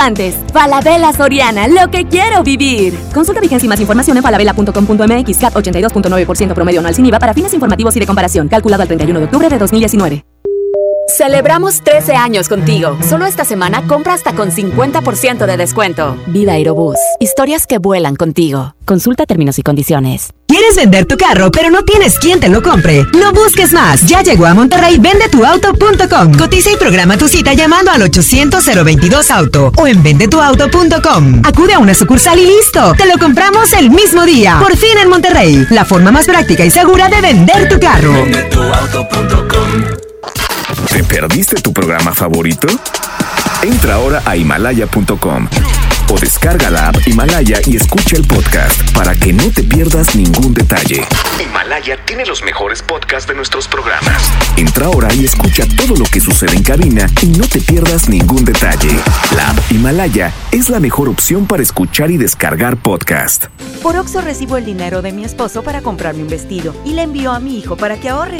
Falabella 0.54 1.12
Soriana, 1.12 1.68
lo 1.68 1.92
que 1.92 2.08
quiero 2.08 2.42
vivir. 2.42 2.98
Consulta 3.14 3.42
vigencia 3.42 3.66
y 3.66 3.70
más 3.70 3.82
información 3.82 4.16
en 4.16 4.24
falabella.com.mx. 4.24 5.38
CAT 5.38 5.54
82.9% 5.54 6.54
promedio 6.54 6.80
anual 6.80 6.96
sin 6.96 7.06
IVA 7.06 7.20
para 7.20 7.34
fines 7.34 7.54
informativos 7.54 7.98
y 7.98 8.00
de 8.00 8.06
comparación. 8.08 8.48
Calculado 8.48 8.84
al 8.84 8.88
31 8.88 9.20
de 9.20 9.26
octubre 9.26 9.50
de 9.50 9.58
2019. 9.58 10.39
Celebramos 11.10 11.82
13 11.82 12.16
años 12.16 12.48
contigo. 12.48 12.98
Solo 13.08 13.26
esta 13.26 13.44
semana 13.44 13.88
compra 13.88 14.14
hasta 14.14 14.34
con 14.34 14.52
50% 14.52 15.46
de 15.46 15.58
descuento. 15.58 16.16
Vida 16.28 16.54
Aerobús. 16.54 16.98
Historias 17.20 17.66
que 17.66 17.80
vuelan 17.80 18.16
contigo. 18.16 18.76
Consulta 18.86 19.26
términos 19.26 19.58
y 19.60 19.64
condiciones. 19.64 20.32
¿Quieres 20.48 20.76
vender 20.76 21.06
tu 21.06 21.18
carro 21.18 21.52
pero 21.52 21.70
no 21.70 21.84
tienes 21.84 22.18
quien 22.20 22.40
te 22.40 22.50
lo 22.50 22.62
compre? 22.62 23.06
No 23.14 23.34
busques 23.34 23.74
más. 23.74 24.06
Ya 24.08 24.22
llegó 24.22 24.46
a 24.46 24.54
Monterrey 24.54 25.00
vendetuauto.com. 25.00 26.38
Cotiza 26.38 26.72
y 26.72 26.78
programa 26.78 27.18
tu 27.18 27.28
cita 27.28 27.54
llamando 27.54 27.92
al 27.92 28.02
800-022-AUTO 28.04 29.74
o 29.78 29.88
en 29.88 30.04
vendetuauto.com. 30.04 31.42
Acude 31.44 31.74
a 31.74 31.80
una 31.80 31.94
sucursal 31.94 32.40
y 32.40 32.46
listo. 32.46 32.94
Te 32.96 33.06
lo 33.06 33.18
compramos 33.18 33.74
el 33.74 33.90
mismo 33.90 34.26
día. 34.26 34.60
Por 34.60 34.78
fin 34.78 34.98
en 35.02 35.10
Monterrey. 35.10 35.68
La 35.72 35.86
forma 35.86 36.12
más 36.12 36.26
práctica 36.26 36.66
y 36.66 36.72
segura 36.72 37.10
de 37.10 37.22
vender 37.22 37.68
tu 37.68 37.80
carro. 37.80 38.14
¿Te 40.92 41.04
perdiste 41.04 41.56
tu 41.62 41.74
programa 41.74 42.14
favorito? 42.14 42.68
Entra 43.64 43.96
ahora 43.96 44.22
a 44.26 44.36
himalaya.com 44.36 45.48
o 46.12 46.20
descarga 46.20 46.70
la 46.70 46.90
app 46.90 47.08
Himalaya 47.08 47.60
y 47.66 47.76
escucha 47.76 48.16
el 48.16 48.26
podcast 48.26 48.92
para 48.94 49.16
que 49.16 49.32
no 49.32 49.52
te 49.52 49.64
pierdas 49.64 50.16
ningún 50.16 50.54
detalle. 50.54 51.04
Himalaya 51.44 52.04
tiene 52.06 52.26
los 52.26 52.44
mejores 52.44 52.82
podcasts 52.82 53.28
de 53.28 53.36
nuestros 53.36 53.68
programas. 53.68 54.32
Entra 54.58 54.88
ahora 54.88 55.14
y 55.14 55.26
escucha 55.26 55.66
todo 55.78 55.96
lo 55.96 56.06
que 56.06 56.20
sucede 56.20 56.56
en 56.56 56.64
cabina 56.64 57.08
y 57.22 57.28
no 57.28 57.48
te 57.48 57.62
pierdas 57.62 58.10
ningún 58.10 58.44
detalle. 58.44 59.00
La 59.36 59.50
app 59.52 59.72
Himalaya 59.72 60.34
es 60.52 60.70
la 60.70 60.80
mejor 60.80 61.10
opción 61.10 61.46
para 61.46 61.62
escuchar 61.62 62.10
y 62.12 62.18
descargar 62.18 62.78
podcast. 62.78 63.46
Por 63.84 63.96
Oxo 63.96 64.22
recibo 64.22 64.58
el 64.58 64.66
dinero 64.66 65.02
de 65.02 65.12
mi 65.12 65.26
esposo 65.26 65.64
para 65.64 65.82
comprarme 65.82 66.24
un 66.24 66.30
vestido 66.30 66.76
y 66.86 66.94
le 66.94 67.04
envío 67.04 67.32
a 67.32 67.40
mi 67.40 67.58
hijo 67.60 67.78
para 67.78 68.00
que 68.00 68.10
ahorre. 68.10 68.40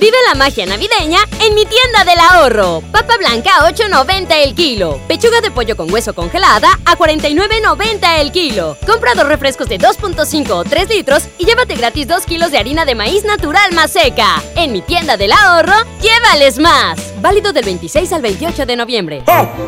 Vive 0.00 0.16
la 0.26 0.34
magia 0.34 0.64
navideña 0.64 1.18
en 1.40 1.54
mi 1.54 1.66
tienda 1.66 2.04
del 2.06 2.18
ahorro. 2.18 2.82
Papa 2.90 3.18
blanca 3.18 3.50
a 3.58 3.70
8.90 3.70 4.28
el 4.44 4.54
kilo. 4.54 4.98
Pechuga 5.06 5.42
de 5.42 5.50
pollo 5.50 5.76
con 5.76 5.92
hueso 5.92 6.14
congelada 6.14 6.70
a 6.86 6.96
49.90 6.96 8.18
el 8.18 8.32
kilo. 8.32 8.78
Compra 8.86 9.14
dos 9.14 9.28
refrescos 9.28 9.68
de 9.68 9.78
2.5 9.78 10.50
o 10.52 10.64
3 10.64 10.88
litros 10.88 11.24
y 11.36 11.44
llévate 11.44 11.74
gratis 11.74 12.08
2 12.08 12.24
kilos 12.24 12.50
de 12.50 12.56
harina 12.56 12.86
de 12.86 12.94
maíz 12.94 13.24
natural 13.24 13.74
más 13.74 13.90
seca. 13.90 14.42
En 14.56 14.72
mi 14.72 14.80
tienda 14.80 15.18
del 15.18 15.32
ahorro, 15.32 15.74
llévales 16.00 16.58
más. 16.58 16.98
Válido 17.20 17.52
del 17.52 17.66
26 17.66 18.10
al 18.14 18.22
28 18.22 18.64
de 18.64 18.76
noviembre. 18.76 19.22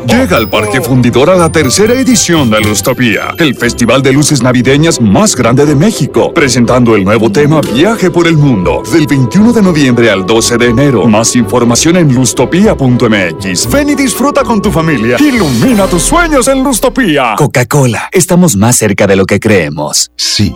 Llega 0.07 0.37
al 0.37 0.49
Parque 0.49 0.81
Fundidor 0.81 1.29
a 1.29 1.35
la 1.35 1.51
tercera 1.51 1.93
edición 1.93 2.49
de 2.49 2.59
Lustopía, 2.59 3.35
el 3.37 3.53
festival 3.53 4.01
de 4.01 4.13
luces 4.13 4.41
navideñas 4.41 4.99
más 4.99 5.35
grande 5.35 5.67
de 5.67 5.75
México, 5.75 6.33
presentando 6.33 6.95
el 6.95 7.03
nuevo 7.03 7.31
tema 7.31 7.61
Viaje 7.61 8.09
por 8.09 8.25
el 8.25 8.35
Mundo, 8.35 8.81
del 8.91 9.05
21 9.05 9.53
de 9.53 9.61
noviembre 9.61 10.09
al 10.09 10.22
12 10.23 10.57
de 10.57 10.69
enero. 10.69 11.05
Más 11.07 11.35
información 11.35 11.97
en 11.97 12.13
lustopía.mx. 12.13 13.71
Ven 13.71 13.89
y 13.89 13.95
disfruta 13.95 14.43
con 14.43 14.61
tu 14.61 14.71
familia. 14.71 15.17
Ilumina 15.19 15.87
tus 15.87 16.03
sueños 16.03 16.47
en 16.47 16.63
Lustopía. 16.63 17.35
Coca-Cola, 17.37 18.09
estamos 18.11 18.55
más 18.55 18.77
cerca 18.77 19.07
de 19.07 19.15
lo 19.15 19.25
que 19.25 19.39
creemos. 19.39 20.11
Sí, 20.15 20.55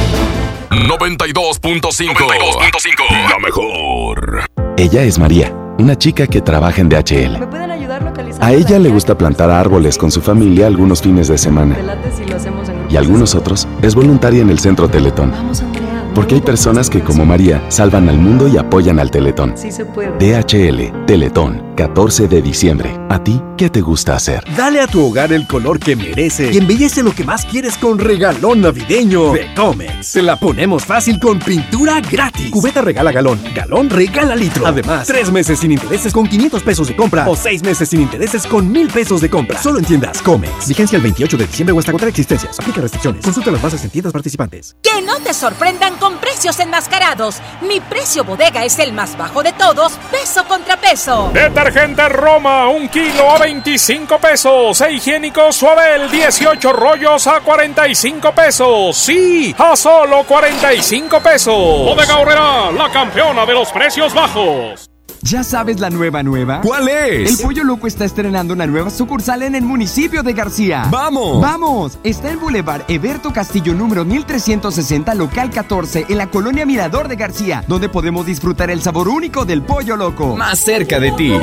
92.5. 0.71 3.29
La 3.29 3.37
mejor. 3.39 4.45
Ella 4.77 5.03
es 5.03 5.19
María, 5.19 5.53
una 5.77 5.97
chica 5.97 6.27
que 6.27 6.39
trabaja 6.39 6.79
en 6.79 6.87
DHL. 6.87 7.39
¿Me 7.39 7.47
pueden 7.47 7.71
ayudar 7.71 8.01
localizando? 8.01 8.45
A 8.45 8.53
ella 8.53 8.79
le 8.79 8.87
gusta 8.87 9.17
plantar 9.17 9.51
árboles 9.51 9.97
con 9.97 10.11
su 10.11 10.21
familia 10.21 10.67
algunos 10.67 11.01
fines 11.01 11.27
de 11.27 11.37
semana. 11.37 11.75
si 12.15 12.23
lo 12.23 12.37
hacemos 12.37 12.69
en 12.69 12.85
Y 12.89 12.95
algunos 12.95 13.35
otros 13.35 13.67
es 13.81 13.95
voluntaria 13.95 14.41
en 14.41 14.49
el 14.49 14.59
centro 14.59 14.87
Teletón. 14.87 15.31
Vamos, 15.31 15.59
Andrea. 15.59 15.70
Porque 16.13 16.35
hay 16.35 16.41
personas 16.41 16.89
que, 16.89 17.01
como 17.01 17.25
María, 17.25 17.63
salvan 17.69 18.09
al 18.09 18.17
mundo 18.17 18.47
y 18.47 18.57
apoyan 18.57 18.99
al 18.99 19.09
Teletón. 19.09 19.53
Sí 19.57 19.71
se 19.71 19.85
puede. 19.85 20.11
DHL, 20.17 21.05
Teletón, 21.05 21.73
14 21.77 22.27
de 22.27 22.41
diciembre. 22.41 22.99
¿A 23.09 23.23
ti 23.23 23.41
qué 23.57 23.69
te 23.69 23.81
gusta 23.81 24.15
hacer? 24.15 24.43
Dale 24.57 24.81
a 24.81 24.87
tu 24.87 25.05
hogar 25.05 25.31
el 25.31 25.47
color 25.47 25.79
que 25.79 25.95
merece 25.95 26.51
y 26.51 26.57
embellece 26.57 27.01
lo 27.01 27.13
que 27.13 27.23
más 27.23 27.45
quieres 27.45 27.77
con 27.77 27.97
regalón 27.97 28.61
navideño 28.61 29.31
de 29.31 29.53
Comex. 29.55 30.05
Se 30.05 30.21
la 30.21 30.35
ponemos 30.37 30.85
fácil 30.85 31.19
con 31.19 31.39
pintura 31.39 32.01
gratis. 32.01 32.51
Cubeta 32.51 32.81
regala 32.81 33.11
galón, 33.11 33.39
galón 33.55 33.89
regala 33.89 34.35
litro. 34.35 34.67
Además, 34.67 35.07
tres 35.07 35.31
meses 35.31 35.59
sin 35.59 35.71
intereses 35.71 36.11
con 36.11 36.27
500 36.27 36.63
pesos 36.63 36.87
de 36.89 36.95
compra 36.95 37.29
o 37.29 37.35
seis 37.35 37.63
meses 37.63 37.87
sin 37.87 38.01
intereses 38.01 38.45
con 38.45 38.69
1000 38.69 38.89
pesos 38.89 39.21
de 39.21 39.29
compra. 39.29 39.61
Solo 39.61 39.79
en 39.79 39.85
tiendas 39.85 40.21
Comex. 40.21 40.67
Vigencia 40.67 40.97
el 40.97 41.03
28 41.03 41.37
de 41.37 41.47
diciembre 41.47 41.73
o 41.73 41.79
hasta 41.79 41.91
agotar 41.91 42.09
existencias. 42.09 42.59
Aplica 42.59 42.81
restricciones. 42.81 43.23
Consulta 43.23 43.51
las 43.51 43.61
bases 43.61 43.83
en 43.85 43.89
tiendas 43.89 44.11
participantes. 44.11 44.75
Que 44.81 45.01
no 45.01 45.17
te 45.19 45.33
sorprendan 45.33 46.00
con 46.01 46.17
precios 46.17 46.59
enmascarados. 46.59 47.37
Mi 47.61 47.79
precio 47.79 48.23
bodega 48.23 48.65
es 48.65 48.79
el 48.79 48.91
más 48.91 49.15
bajo 49.15 49.43
de 49.43 49.53
todos, 49.53 49.93
peso 50.09 50.43
contra 50.45 50.75
peso. 50.75 51.29
Detergente 51.31 52.09
Roma, 52.09 52.67
un 52.67 52.89
kilo 52.89 53.29
a 53.29 53.37
25 53.37 54.17
pesos. 54.17 54.81
E 54.81 54.93
higiénico 54.93 55.53
Suabel, 55.53 56.09
18 56.09 56.73
rollos 56.73 57.27
a 57.27 57.39
45 57.41 58.31
pesos. 58.31 58.97
Sí, 58.97 59.55
a 59.57 59.75
solo 59.75 60.23
45 60.23 61.19
pesos. 61.21 61.55
Bodega 61.55 62.17
Horrera, 62.17 62.71
la 62.71 62.89
campeona 62.91 63.45
de 63.45 63.53
los 63.53 63.71
precios 63.71 64.13
bajos. 64.13 64.90
¿Ya 65.23 65.43
sabes 65.43 65.79
la 65.79 65.91
nueva 65.91 66.23
nueva? 66.23 66.61
¿Cuál 66.61 66.87
es? 66.89 67.29
El 67.29 67.45
Pollo 67.45 67.63
Loco 67.63 67.85
está 67.85 68.05
estrenando 68.05 68.55
una 68.55 68.65
nueva 68.65 68.89
sucursal 68.89 69.43
en 69.43 69.53
el 69.53 69.61
municipio 69.61 70.23
de 70.23 70.33
García. 70.33 70.87
¡Vamos! 70.89 71.39
¡Vamos! 71.39 71.99
Está 72.03 72.31
en 72.31 72.39
Boulevard 72.39 72.81
Eberto 72.87 73.31
Castillo 73.31 73.75
número 73.75 74.03
1360, 74.03 75.13
local 75.13 75.51
14, 75.51 76.07
en 76.09 76.17
la 76.17 76.27
colonia 76.27 76.65
Mirador 76.65 77.07
de 77.07 77.17
García, 77.17 77.63
donde 77.67 77.87
podemos 77.87 78.25
disfrutar 78.25 78.71
el 78.71 78.81
sabor 78.81 79.07
único 79.09 79.45
del 79.45 79.61
Pollo 79.61 79.95
Loco. 79.95 80.35
Más 80.35 80.57
cerca 80.57 80.99
de 80.99 81.11
ti. 81.11 81.33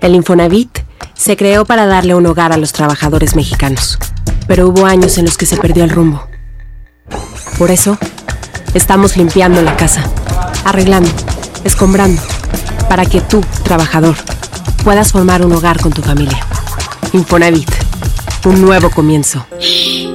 El 0.00 0.14
Infonavit 0.14 0.78
se 1.12 1.36
creó 1.36 1.66
para 1.66 1.84
darle 1.84 2.14
un 2.14 2.24
hogar 2.24 2.52
a 2.52 2.56
los 2.56 2.72
trabajadores 2.72 3.36
mexicanos, 3.36 3.98
pero 4.46 4.68
hubo 4.68 4.86
años 4.86 5.18
en 5.18 5.26
los 5.26 5.36
que 5.36 5.44
se 5.44 5.58
perdió 5.58 5.84
el 5.84 5.90
rumbo. 5.90 6.26
Por 7.58 7.70
eso, 7.70 7.98
estamos 8.78 9.16
limpiando 9.16 9.60
la 9.60 9.76
casa, 9.76 10.04
arreglando, 10.64 11.10
escombrando, 11.64 12.22
para 12.88 13.04
que 13.04 13.20
tú, 13.20 13.44
trabajador, 13.64 14.16
puedas 14.84 15.12
formar 15.12 15.44
un 15.44 15.52
hogar 15.52 15.80
con 15.80 15.92
tu 15.92 16.00
familia. 16.00 16.38
Infonavit, 17.12 17.68
un 18.44 18.62
nuevo 18.62 18.88
comienzo. 18.90 19.44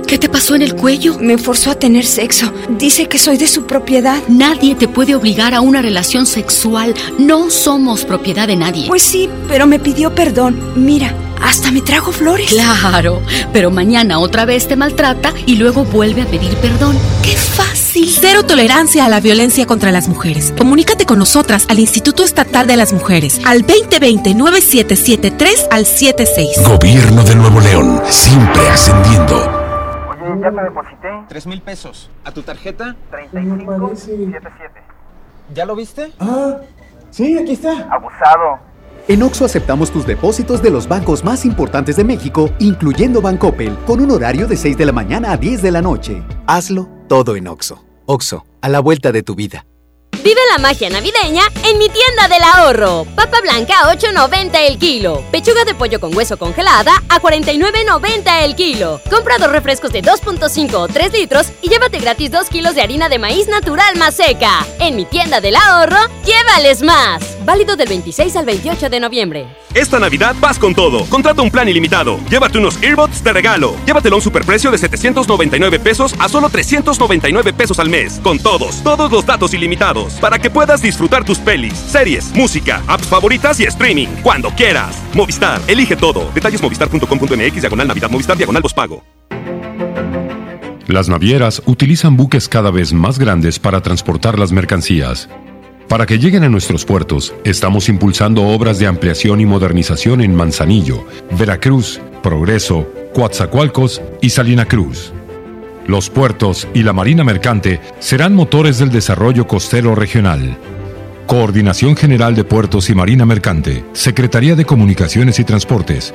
¿Qué 0.07 0.17
te 0.17 0.29
pasó 0.29 0.55
en 0.55 0.61
el 0.61 0.75
cuello? 0.75 1.17
Me 1.19 1.37
forzó 1.37 1.71
a 1.71 1.75
tener 1.75 2.05
sexo. 2.05 2.53
Dice 2.69 3.07
que 3.09 3.19
soy 3.19 3.37
de 3.37 3.47
su 3.47 3.65
propiedad. 3.65 4.21
Nadie 4.29 4.75
te 4.75 4.87
puede 4.87 5.15
obligar 5.15 5.53
a 5.53 5.61
una 5.61 5.81
relación 5.81 6.25
sexual. 6.25 6.93
No 7.19 7.49
somos 7.49 8.05
propiedad 8.05 8.47
de 8.47 8.55
nadie. 8.55 8.87
Pues 8.87 9.01
sí, 9.01 9.29
pero 9.47 9.67
me 9.67 9.79
pidió 9.79 10.15
perdón. 10.15 10.73
Mira, 10.75 11.13
hasta 11.43 11.71
me 11.71 11.81
trajo 11.81 12.11
flores. 12.11 12.49
Claro, 12.49 13.21
pero 13.51 13.69
mañana 13.69 14.17
otra 14.19 14.45
vez 14.45 14.67
te 14.67 14.75
maltrata 14.75 15.31
y 15.45 15.57
luego 15.57 15.83
vuelve 15.85 16.23
a 16.23 16.25
pedir 16.25 16.55
perdón. 16.57 16.97
¡Qué 17.21 17.35
fácil! 17.35 18.09
Cero 18.09 18.43
tolerancia 18.45 19.05
a 19.05 19.09
la 19.09 19.19
violencia 19.19 19.65
contra 19.65 19.91
las 19.91 20.07
mujeres. 20.07 20.53
Comunícate 20.57 21.05
con 21.05 21.19
nosotras 21.19 21.65
al 21.69 21.79
Instituto 21.79 22.23
Estatal 22.23 22.65
de 22.65 22.77
las 22.77 22.93
Mujeres 22.93 23.41
al 23.45 23.67
2020-9773 23.67 25.67
al 25.69 25.85
76. 25.85 26.67
Gobierno 26.67 27.23
de 27.23 27.35
Nuevo 27.35 27.59
León, 27.59 28.01
siempre 28.09 28.67
ascendiendo. 28.69 29.35
Oye, 29.35 30.41
ya 30.41 30.49
te 30.51 30.63
deposité. 30.63 31.09
Tres 31.29 31.45
mil 31.45 31.61
pesos. 31.61 32.09
¿A 32.25 32.31
tu 32.31 32.41
tarjeta? 32.41 32.95
3577. 33.11 34.81
¿Ya 35.53 35.65
lo 35.65 35.75
viste? 35.75 36.11
Ah, 36.19 36.55
sí, 37.11 37.37
aquí 37.37 37.51
está. 37.51 37.87
Abusado. 37.91 38.72
En 39.09 39.21
Oxo 39.21 39.43
aceptamos 39.43 39.91
tus 39.91 40.07
depósitos 40.07 40.61
de 40.61 40.69
los 40.69 40.87
bancos 40.87 41.25
más 41.25 41.43
importantes 41.43 41.97
de 41.97 42.05
México, 42.05 42.49
incluyendo 42.59 43.21
Bancoppel, 43.21 43.77
con 43.85 43.99
un 43.99 44.11
horario 44.11 44.47
de 44.47 44.55
6 44.55 44.77
de 44.77 44.85
la 44.85 44.93
mañana 44.93 45.33
a 45.33 45.37
10 45.37 45.61
de 45.61 45.71
la 45.71 45.81
noche. 45.81 46.23
Hazlo 46.47 46.87
todo 47.09 47.35
en 47.35 47.49
Oxo. 47.49 47.83
Oxo, 48.05 48.45
a 48.61 48.69
la 48.69 48.79
vuelta 48.79 49.11
de 49.11 49.21
tu 49.21 49.35
vida. 49.35 49.65
Vive 50.23 50.39
la 50.53 50.57
magia 50.57 50.89
navideña 50.89 51.43
en 51.65 51.77
mi 51.77 51.89
tienda 51.89 52.29
del 52.29 52.43
ahorro. 52.43 53.05
Papa 53.13 53.41
blanca 53.41 53.81
a 53.81 53.93
8.90 53.93 54.51
el 54.69 54.79
kilo. 54.79 55.21
Pechuga 55.33 55.65
de 55.65 55.75
pollo 55.75 55.99
con 55.99 56.15
hueso 56.15 56.37
congelada 56.37 56.93
a 57.09 57.19
49.90 57.19 58.43
el 58.43 58.55
kilo. 58.55 59.01
Compra 59.09 59.37
dos 59.37 59.51
refrescos 59.51 59.91
de 59.91 60.01
2.5 60.01 60.73
o 60.75 60.87
3 60.87 61.11
litros 61.11 61.47
y 61.61 61.67
llévate 61.67 61.99
gratis 61.99 62.31
2 62.31 62.47
kilos 62.47 62.73
de 62.73 62.81
harina 62.81 63.09
de 63.09 63.19
maíz 63.19 63.49
natural 63.49 63.97
más 63.97 64.15
seca. 64.15 64.65
En 64.79 64.95
mi 64.95 65.03
tienda 65.03 65.41
del 65.41 65.57
ahorro, 65.57 65.99
llévales 66.25 66.83
más. 66.83 67.21
Válido 67.43 67.75
del 67.75 67.89
26 67.89 68.37
al 68.37 68.45
28 68.45 68.89
de 68.89 68.99
noviembre. 69.01 69.47
Esta 69.73 69.99
Navidad 69.99 70.35
vas 70.39 70.57
con 70.57 70.73
todo. 70.73 71.03
Contrata 71.09 71.41
un 71.41 71.49
plan 71.49 71.67
ilimitado. 71.67 72.19
Llévate 72.29 72.59
unos 72.59 72.81
earbuds 72.81 73.23
de 73.23 73.33
regalo. 73.33 73.75
Llévatelo 73.85 74.15
a 74.15 74.19
un 74.19 74.21
superprecio 74.21 74.71
de 74.71 74.77
799 74.77 75.79
pesos 75.79 76.13
a 76.19 76.29
solo 76.29 76.49
399 76.49 77.51
pesos 77.53 77.79
al 77.79 77.89
mes. 77.89 78.21
Con 78.23 78.39
todos, 78.39 78.81
todos 78.83 79.11
los 79.11 79.25
datos 79.25 79.53
ilimitados. 79.53 80.12
Para 80.15 80.39
que 80.39 80.49
puedas 80.49 80.81
disfrutar 80.81 81.23
tus 81.23 81.39
pelis, 81.39 81.73
series, 81.73 82.31
música, 82.33 82.81
apps 82.87 83.07
favoritas 83.07 83.59
y 83.59 83.63
streaming. 83.65 84.07
Cuando 84.23 84.49
quieras. 84.51 85.01
Movistar, 85.13 85.61
elige 85.67 85.95
todo. 85.95 86.31
Detalles 86.33 86.61
movistar.com.mx, 86.61 87.61
diagonal 87.61 87.87
Navidad, 87.87 88.09
Movistar, 88.09 88.37
diagonal 88.37 88.63
pago. 88.73 89.03
Las 90.87 91.09
navieras 91.09 91.61
utilizan 91.65 92.17
buques 92.17 92.47
cada 92.47 92.69
vez 92.69 92.93
más 92.93 93.17
grandes 93.17 93.57
para 93.57 93.81
transportar 93.81 94.37
las 94.37 94.51
mercancías. 94.51 95.29
Para 95.87 96.05
que 96.05 96.19
lleguen 96.19 96.43
a 96.43 96.49
nuestros 96.49 96.85
puertos, 96.85 97.33
estamos 97.43 97.89
impulsando 97.89 98.43
obras 98.43 98.79
de 98.79 98.87
ampliación 98.87 99.41
y 99.41 99.45
modernización 99.45 100.21
en 100.21 100.35
Manzanillo, 100.35 101.05
Veracruz, 101.37 102.01
Progreso, 102.21 102.87
Coatzacoalcos 103.13 104.01
y 104.21 104.29
Salina 104.29 104.65
Cruz. 104.65 105.13
Los 105.87 106.09
puertos 106.09 106.67
y 106.73 106.83
la 106.83 106.93
marina 106.93 107.23
mercante 107.23 107.81
serán 107.99 108.33
motores 108.33 108.79
del 108.79 108.89
desarrollo 108.89 109.47
costero 109.47 109.95
regional. 109.95 110.57
Coordinación 111.27 111.95
General 111.95 112.35
de 112.35 112.43
Puertos 112.43 112.89
y 112.89 112.95
Marina 112.95 113.25
Mercante, 113.25 113.83
Secretaría 113.93 114.55
de 114.55 114.65
Comunicaciones 114.65 115.39
y 115.39 115.43
Transportes. 115.43 116.13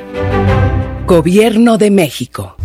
Gobierno 1.07 1.79
de 1.79 1.91
México. 1.91 2.58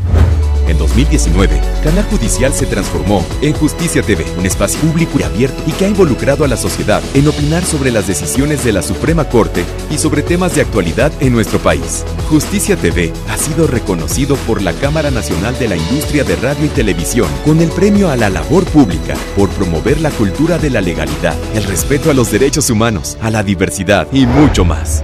En 0.67 0.77
2019, 0.77 1.59
Canal 1.83 2.05
Judicial 2.05 2.53
se 2.53 2.65
transformó 2.65 3.25
en 3.41 3.53
Justicia 3.53 4.01
TV, 4.01 4.25
un 4.37 4.45
espacio 4.45 4.79
público 4.79 5.19
y 5.19 5.23
abierto 5.23 5.61
y 5.67 5.71
que 5.71 5.85
ha 5.85 5.89
involucrado 5.89 6.45
a 6.45 6.47
la 6.47 6.57
sociedad 6.57 7.01
en 7.13 7.27
opinar 7.27 7.63
sobre 7.63 7.91
las 7.91 8.07
decisiones 8.07 8.63
de 8.63 8.71
la 8.71 8.81
Suprema 8.81 9.27
Corte 9.27 9.65
y 9.91 9.97
sobre 9.97 10.23
temas 10.23 10.55
de 10.55 10.61
actualidad 10.61 11.11
en 11.19 11.33
nuestro 11.33 11.59
país. 11.59 12.05
Justicia 12.29 12.77
TV 12.77 13.11
ha 13.29 13.37
sido 13.37 13.67
reconocido 13.67 14.35
por 14.37 14.61
la 14.61 14.73
Cámara 14.73 15.11
Nacional 15.11 15.57
de 15.59 15.67
la 15.67 15.75
Industria 15.75 16.23
de 16.23 16.35
Radio 16.37 16.65
y 16.65 16.69
Televisión 16.69 17.27
con 17.43 17.61
el 17.61 17.69
premio 17.69 18.09
a 18.09 18.15
la 18.15 18.29
labor 18.29 18.63
pública 18.65 19.15
por 19.35 19.49
promover 19.49 19.99
la 19.99 20.11
cultura 20.11 20.57
de 20.57 20.69
la 20.69 20.81
legalidad, 20.81 21.35
el 21.55 21.63
respeto 21.63 22.09
a 22.09 22.13
los 22.13 22.31
derechos 22.31 22.69
humanos, 22.69 23.17
a 23.21 23.29
la 23.29 23.43
diversidad 23.43 24.07
y 24.11 24.25
mucho 24.25 24.63
más. 24.63 25.03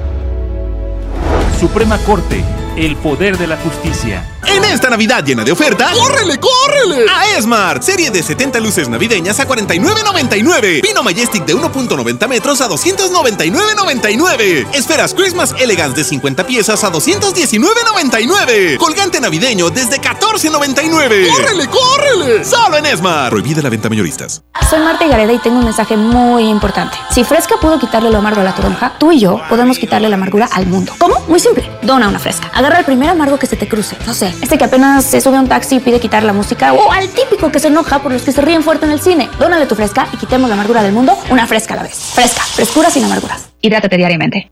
Suprema 1.60 1.98
Corte, 2.00 2.44
el 2.78 2.96
poder 2.96 3.38
de 3.38 3.48
la 3.48 3.58
justicia. 3.58 4.26
En 4.46 4.64
esta 4.66 4.90
Navidad 4.90 5.24
llena 5.24 5.44
de 5.44 5.52
ofertas, 5.52 5.96
¡córrele, 5.96 6.40
córrele! 6.40 7.06
A 7.10 7.38
Esmart, 7.38 7.84
serie 7.84 8.10
de 8.10 8.24
70 8.24 8.60
luces 8.60 8.88
navideñas 8.90 9.40
a 9.40 9.48
49.99. 9.48 10.82
Pino 10.82 11.04
Majestic 11.04 11.46
de 11.46 11.56
1.90 11.56 12.28
metros 12.28 12.62
a 12.62 12.70
299.99. 12.70 14.68
Esferas 14.74 15.14
Christmas 15.14 15.54
Elegance 15.60 15.98
de 15.98 16.04
50 16.04 16.48
piezas 16.48 16.84
a 16.84 16.92
219.99. 16.92 18.78
Colgante 18.78 19.20
navideño 19.20 19.70
desde 19.70 20.00
14.99. 20.02 21.28
¡Córrele, 21.28 21.68
córrele! 21.68 22.46
Solo 22.46 22.78
en 22.78 22.86
Esmart. 22.86 23.30
Prohibida 23.32 23.62
la 23.62 23.70
venta 23.70 23.90
mayoristas. 23.90 24.42
Soy 24.70 24.80
Marta 24.80 25.08
Gareda 25.08 25.34
y 25.34 25.40
tengo 25.40 25.58
un 25.60 25.66
mensaje 25.66 25.98
muy 25.98 26.44
importante. 26.48 26.96
Si 27.12 27.24
Fresca 27.24 27.56
pudo 27.60 27.80
quitarle 27.80 28.10
lo 28.12 28.20
amargo 28.20 28.42
a 28.42 28.44
la 28.44 28.54
toronja, 28.56 28.94
tú 29.00 29.12
y 29.12 29.20
yo 29.20 29.42
podemos 29.50 29.80
quitarle 29.80 30.10
la 30.10 30.16
amargura 30.16 30.48
al 30.52 30.68
mundo. 30.68 30.94
¿Cómo? 31.00 31.20
Muy 31.28 31.40
simple. 31.40 31.70
Dona 31.82 32.08
una 32.08 32.20
Fresca. 32.20 32.52
Agarra 32.54 32.80
el 32.80 32.86
primer 32.86 33.10
amargo 33.10 33.40
que 33.40 33.48
se 33.48 33.56
te 33.56 33.68
cruce. 33.68 33.98
No 34.06 34.14
sé, 34.14 34.29
este 34.42 34.58
que 34.58 34.64
apenas 34.66 35.06
se 35.06 35.22
sube 35.22 35.38
a 35.38 35.42
un 35.42 35.48
taxi 35.48 35.76
y 35.76 35.80
pide 35.80 36.00
quitar 36.00 36.24
la 36.24 36.34
música 36.34 36.74
o 36.74 36.92
al 36.92 37.10
típico 37.10 37.52
que 37.52 37.60
se 37.60 37.68
enoja 37.68 38.00
por 38.00 38.12
los 38.12 38.22
que 38.22 38.32
se 38.32 38.42
ríen 38.42 38.64
fuerte 38.64 38.86
en 38.86 38.92
el 38.92 39.02
cine. 39.02 39.30
Dónale 39.40 39.66
tu 39.66 39.76
Fresca 39.76 40.08
y 40.14 40.18
quitemos 40.18 40.50
la 40.50 40.56
amargura 40.56 40.84
del 40.84 40.94
mundo 40.94 41.18
una 41.30 41.48
Fresca 41.48 41.74
a 41.74 41.78
la 41.78 41.84
vez. 41.84 41.98
Fresca. 42.14 42.42
Frescura 42.42 42.90
sin 42.90 43.06
amarguras. 43.06 43.50
Hidrátate 43.62 43.98
diariamente. 43.98 44.52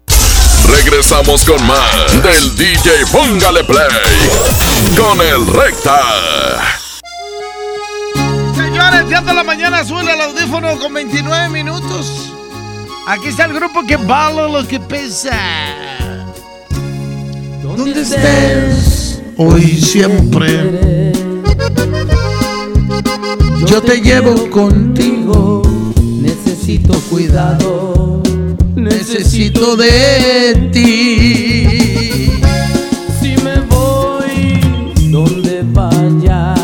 Regresamos 0.69 1.45
con 1.45 1.65
más 1.65 2.23
del 2.23 2.55
DJ 2.55 3.05
Póngale 3.11 3.63
Play 3.63 3.87
con 4.97 5.21
el 5.21 5.47
Recta. 5.47 6.01
Señores, 8.55 9.09
ya 9.09 9.21
de 9.21 9.33
la 9.33 9.43
mañana 9.43 9.85
suena 9.85 10.13
el 10.13 10.21
audífono 10.21 10.77
con 10.77 10.93
29 10.93 11.49
minutos. 11.49 12.33
Aquí 13.07 13.29
está 13.29 13.45
el 13.45 13.53
grupo 13.53 13.85
que 13.87 13.95
vale 13.95 14.51
lo 14.51 14.67
que 14.67 14.81
pesa. 14.81 15.39
¿Dónde 17.63 18.01
estés? 18.01 19.06
Hoy 19.39 19.61
siempre. 19.61 21.11
Yo 23.67 23.81
te 23.83 24.01
llevo 24.01 24.49
contigo. 24.49 25.61
Necesito 26.19 26.93
cuidado. 27.11 28.23
Necesito 28.75 29.75
de 29.75 30.71
ti. 30.73 32.31
Si 33.19 33.35
me 33.43 33.59
voy 33.69 35.11
donde 35.11 35.63
vaya, 35.71 36.55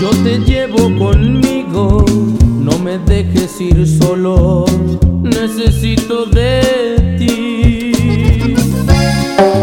yo 0.00 0.10
te 0.24 0.38
llevo 0.40 0.90
conmigo. 0.98 2.04
No 2.58 2.76
me 2.80 2.98
dejes 2.98 3.60
ir 3.60 3.86
solo. 3.86 4.64
Necesito 5.22 6.26
de 6.26 7.14
ti. 7.20 7.92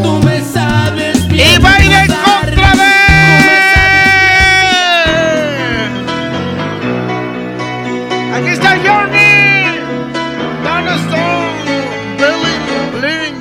Tú 0.02 0.14
me. 0.24 0.61
¡Y 1.54 1.58
va 1.60 1.74
a 1.76 1.84
ir 1.84 1.92
en 1.92 2.06
cuidar. 2.08 2.24
contra 2.24 2.72
de- 2.76 2.92
Aquí 8.36 8.50
está 8.50 8.70
Johnny. 8.86 9.80
Donna 10.64 10.96
Stone. 11.04 11.60
Billy 12.18 12.56
Blink. 12.94 13.38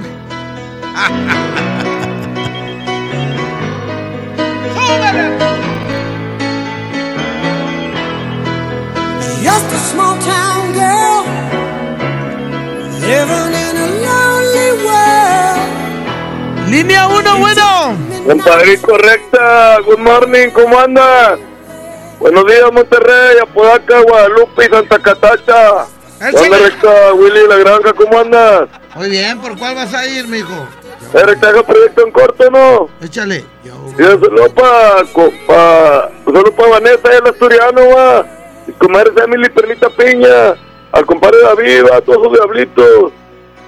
Just 9.42 9.66
a 9.72 9.78
small 9.90 10.16
town 10.20 10.72
girl 10.72 11.24
living 13.08 13.49
Línea 16.80 17.08
1, 17.08 17.38
bueno. 17.40 17.98
Compadrito 18.26 18.96
recta, 18.96 19.80
good 19.80 19.98
morning, 19.98 20.48
¿cómo 20.48 20.80
anda? 20.80 21.36
Buenos 22.18 22.46
días, 22.46 22.72
Monterrey, 22.72 23.36
Apodaca, 23.42 24.00
Guadalupe 24.00 24.64
y 24.64 24.68
Santa 24.70 24.98
Catacha. 24.98 25.84
¿Qué 26.18 26.34
onda, 26.38 26.56
recta? 26.56 27.12
Willy 27.12 27.46
La 27.46 27.56
Granja, 27.56 27.92
¿cómo 27.92 28.18
andas? 28.20 28.70
Muy 28.94 29.10
bien, 29.10 29.38
¿por 29.42 29.58
cuál 29.58 29.74
vas 29.74 29.92
a 29.92 30.06
ir, 30.06 30.26
mijo? 30.26 30.54
Eh, 31.12 31.22
recta, 31.22 31.50
haga 31.50 31.62
proyecto 31.64 32.06
en 32.06 32.12
corto, 32.12 32.50
¿no? 32.50 32.88
Échale. 33.02 33.44
Sí, 33.62 34.02
solo 34.02 34.48
para 34.54 35.04
pa, 35.46 36.10
solo 36.24 36.50
pa 36.50 36.66
Vanessa, 36.66 37.12
el 37.12 37.26
asturiano, 37.26 37.90
va. 37.94 38.26
Y 38.66 38.72
comadre 38.72 39.12
Emily 39.22 39.50
Perlita 39.50 39.90
Piña, 39.90 40.54
al 40.92 41.04
compadre 41.04 41.42
David, 41.42 41.90
a 41.92 42.00
todos 42.00 42.26
sus 42.26 42.38
diablitos. 42.38 43.12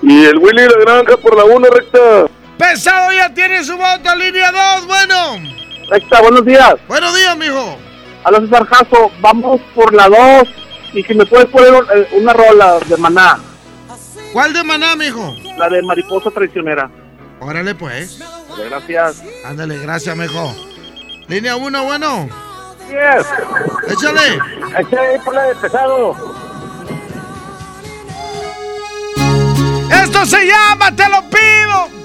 Y 0.00 0.24
el 0.24 0.38
Willy 0.38 0.66
La 0.66 0.80
Granja 0.80 1.18
por 1.18 1.36
la 1.36 1.44
1, 1.44 1.68
recta. 1.68 2.26
Pesado 2.62 3.10
ya 3.12 3.28
tiene 3.34 3.64
su 3.64 3.76
voto, 3.76 4.14
línea 4.14 4.52
2, 4.52 4.86
bueno. 4.86 5.50
Recta, 5.90 6.20
buenos 6.20 6.44
días. 6.44 6.74
Buenos 6.86 7.12
días, 7.16 7.36
mijo. 7.36 7.76
A 8.22 8.30
los 8.30 8.42
César 8.42 8.64
Jasso, 8.66 9.10
vamos 9.20 9.60
por 9.74 9.92
la 9.92 10.08
2. 10.08 10.48
Y 10.92 11.02
si 11.02 11.12
me 11.12 11.26
puedes 11.26 11.46
poner 11.46 11.74
eh, 11.92 12.08
una 12.12 12.32
rola 12.32 12.78
de 12.86 12.96
maná, 12.98 13.40
¿Cuál 14.32 14.52
de 14.52 14.62
maná, 14.62 14.94
mijo? 14.94 15.34
la 15.58 15.68
de 15.68 15.82
mariposa 15.82 16.30
traicionera. 16.30 16.88
Órale, 17.40 17.74
pues. 17.74 18.20
Gracias. 18.70 19.24
Ándale, 19.44 19.78
gracias, 19.78 20.16
mijo. 20.16 20.54
Línea 21.26 21.56
1, 21.56 21.82
bueno. 21.84 22.28
Yes. 22.88 23.26
Échale. 23.88 24.38
Échale 24.78 25.18
por 25.24 25.34
la 25.34 25.42
de 25.46 25.54
pesado. 25.56 26.16
Esto 29.90 30.26
se 30.26 30.46
llama 30.46 30.94
Te 30.94 31.08
lo 31.08 31.22
pido. 31.28 32.01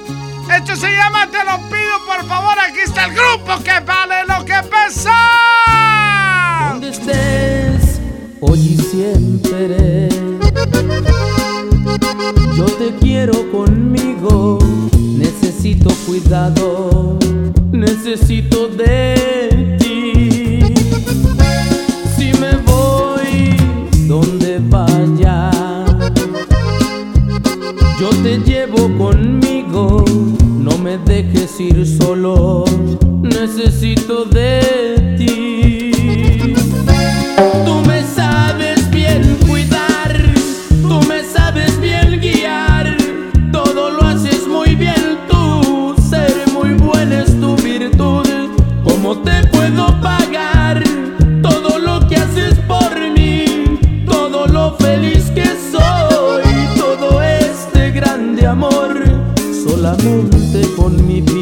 Esto 0.55 0.75
se 0.75 0.91
llama 0.91 1.27
Te 1.29 1.43
lo 1.43 1.57
pido, 1.69 2.05
por 2.05 2.25
favor. 2.27 2.55
Aquí 2.60 2.79
está 2.79 3.05
el 3.05 3.13
grupo 3.13 3.63
que 3.63 3.79
vale 3.81 4.25
lo 4.27 4.45
que 4.45 4.55
pesa. 4.69 5.13
Donde 6.69 6.89
estés, 6.89 7.99
hoy 8.41 8.60
y 8.60 8.77
siempre. 8.77 10.10
Yo 12.55 12.65
te 12.65 12.95
quiero 12.99 13.51
conmigo. 13.51 14.60
Necesito 14.97 15.89
cuidado. 16.05 17.19
Necesito 17.71 18.67
de 18.67 19.57
yo 27.99 28.10
te 28.21 28.38
llevo 28.39 28.89
conmigo. 28.97 30.03
No 30.43 30.77
me 30.77 30.97
dejes 30.97 31.60
ir 31.60 31.86
solo. 31.86 32.65
Necesito 33.21 34.25
de 34.25 35.15
ti. 35.17 35.46
Solamente 59.95 60.69
con 60.76 61.08
mi 61.08 61.21
vida, 61.21 61.37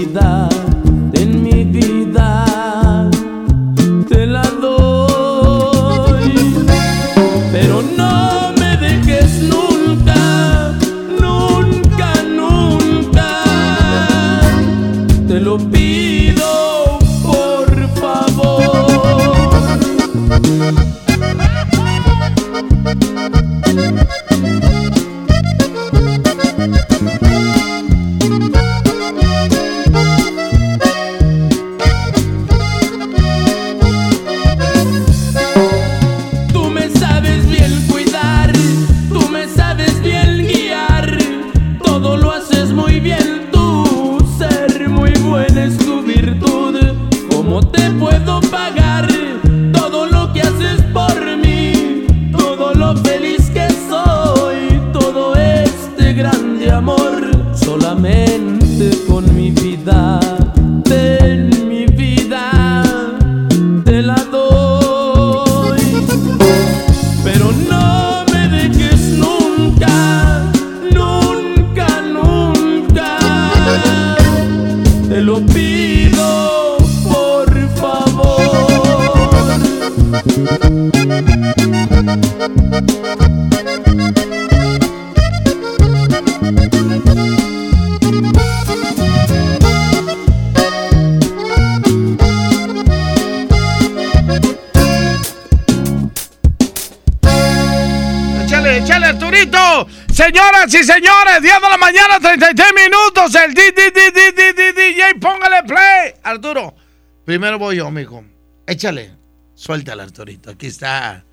Échale, 98.75 98.83
échale, 98.83 99.05
Arturito. 99.05 99.88
Señoras 100.11 100.73
y 100.73 100.83
señores, 100.83 101.41
10 101.41 101.53
de 101.61 101.69
la 101.69 101.77
mañana, 101.77 102.19
33 102.19 102.67
minutos. 102.75 103.35
El 103.35 103.53
DJ, 103.53 105.15
póngale 105.19 105.63
play. 105.63 106.13
Arturo, 106.23 106.75
primero 107.23 107.58
voy 107.58 107.77
yo, 107.77 107.89
mijo. 107.89 108.23
Échale, 108.67 109.13
suéltale, 109.56 110.04
Arturito. 110.04 110.52
Aquí 110.52 110.67
está. 110.67 111.23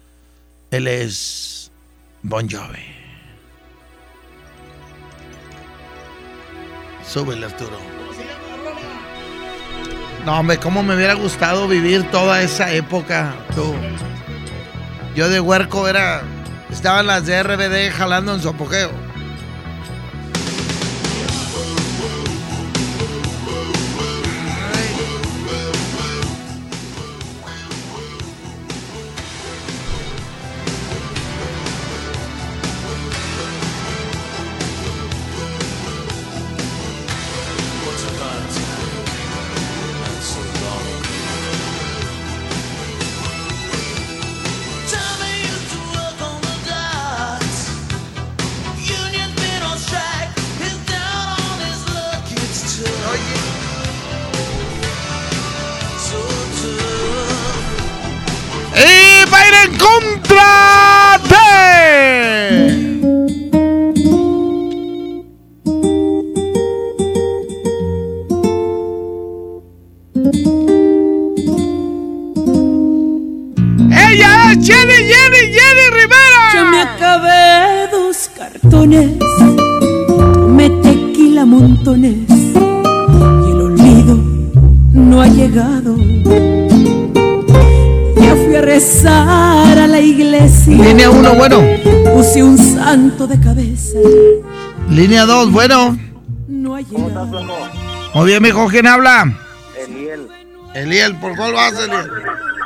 Él 0.70 0.86
es 0.86 1.70
Bon 2.22 2.48
Jovi. 2.48 3.02
Súbele, 7.04 7.46
Arturo. 7.46 7.78
No, 10.24 10.38
hombre, 10.38 10.58
cómo 10.58 10.84
me 10.84 10.94
hubiera 10.94 11.14
gustado 11.14 11.66
vivir 11.66 12.08
toda 12.12 12.40
esa 12.42 12.72
época, 12.72 13.34
tú. 13.56 13.74
Yo 15.16 15.28
de 15.28 15.40
huerco 15.40 15.88
era. 15.88 16.22
Estaban 16.72 17.06
las 17.06 17.26
de 17.26 17.42
RBD 17.42 17.94
jalando 17.94 18.34
en 18.34 18.40
su 18.40 18.48
apogeo. 18.48 18.90
De 93.26 93.40
cabeza. 93.40 93.98
Línea 94.88 95.24
2, 95.26 95.52
bueno. 95.52 95.96
No 96.48 96.74
ha 96.74 96.80
llegado. 96.80 97.42
Muy 98.14 98.26
bien, 98.26 98.42
mijo, 98.42 98.66
¿quién 98.68 98.86
habla? 98.86 99.32
Eliel. 99.78 100.28
Eliel, 100.74 101.16
¿por 101.16 101.36
cuál 101.36 101.52
vas, 101.52 101.72
Eliel? 101.74 102.10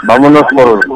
Vámonos 0.05 0.43
por, 0.55 0.87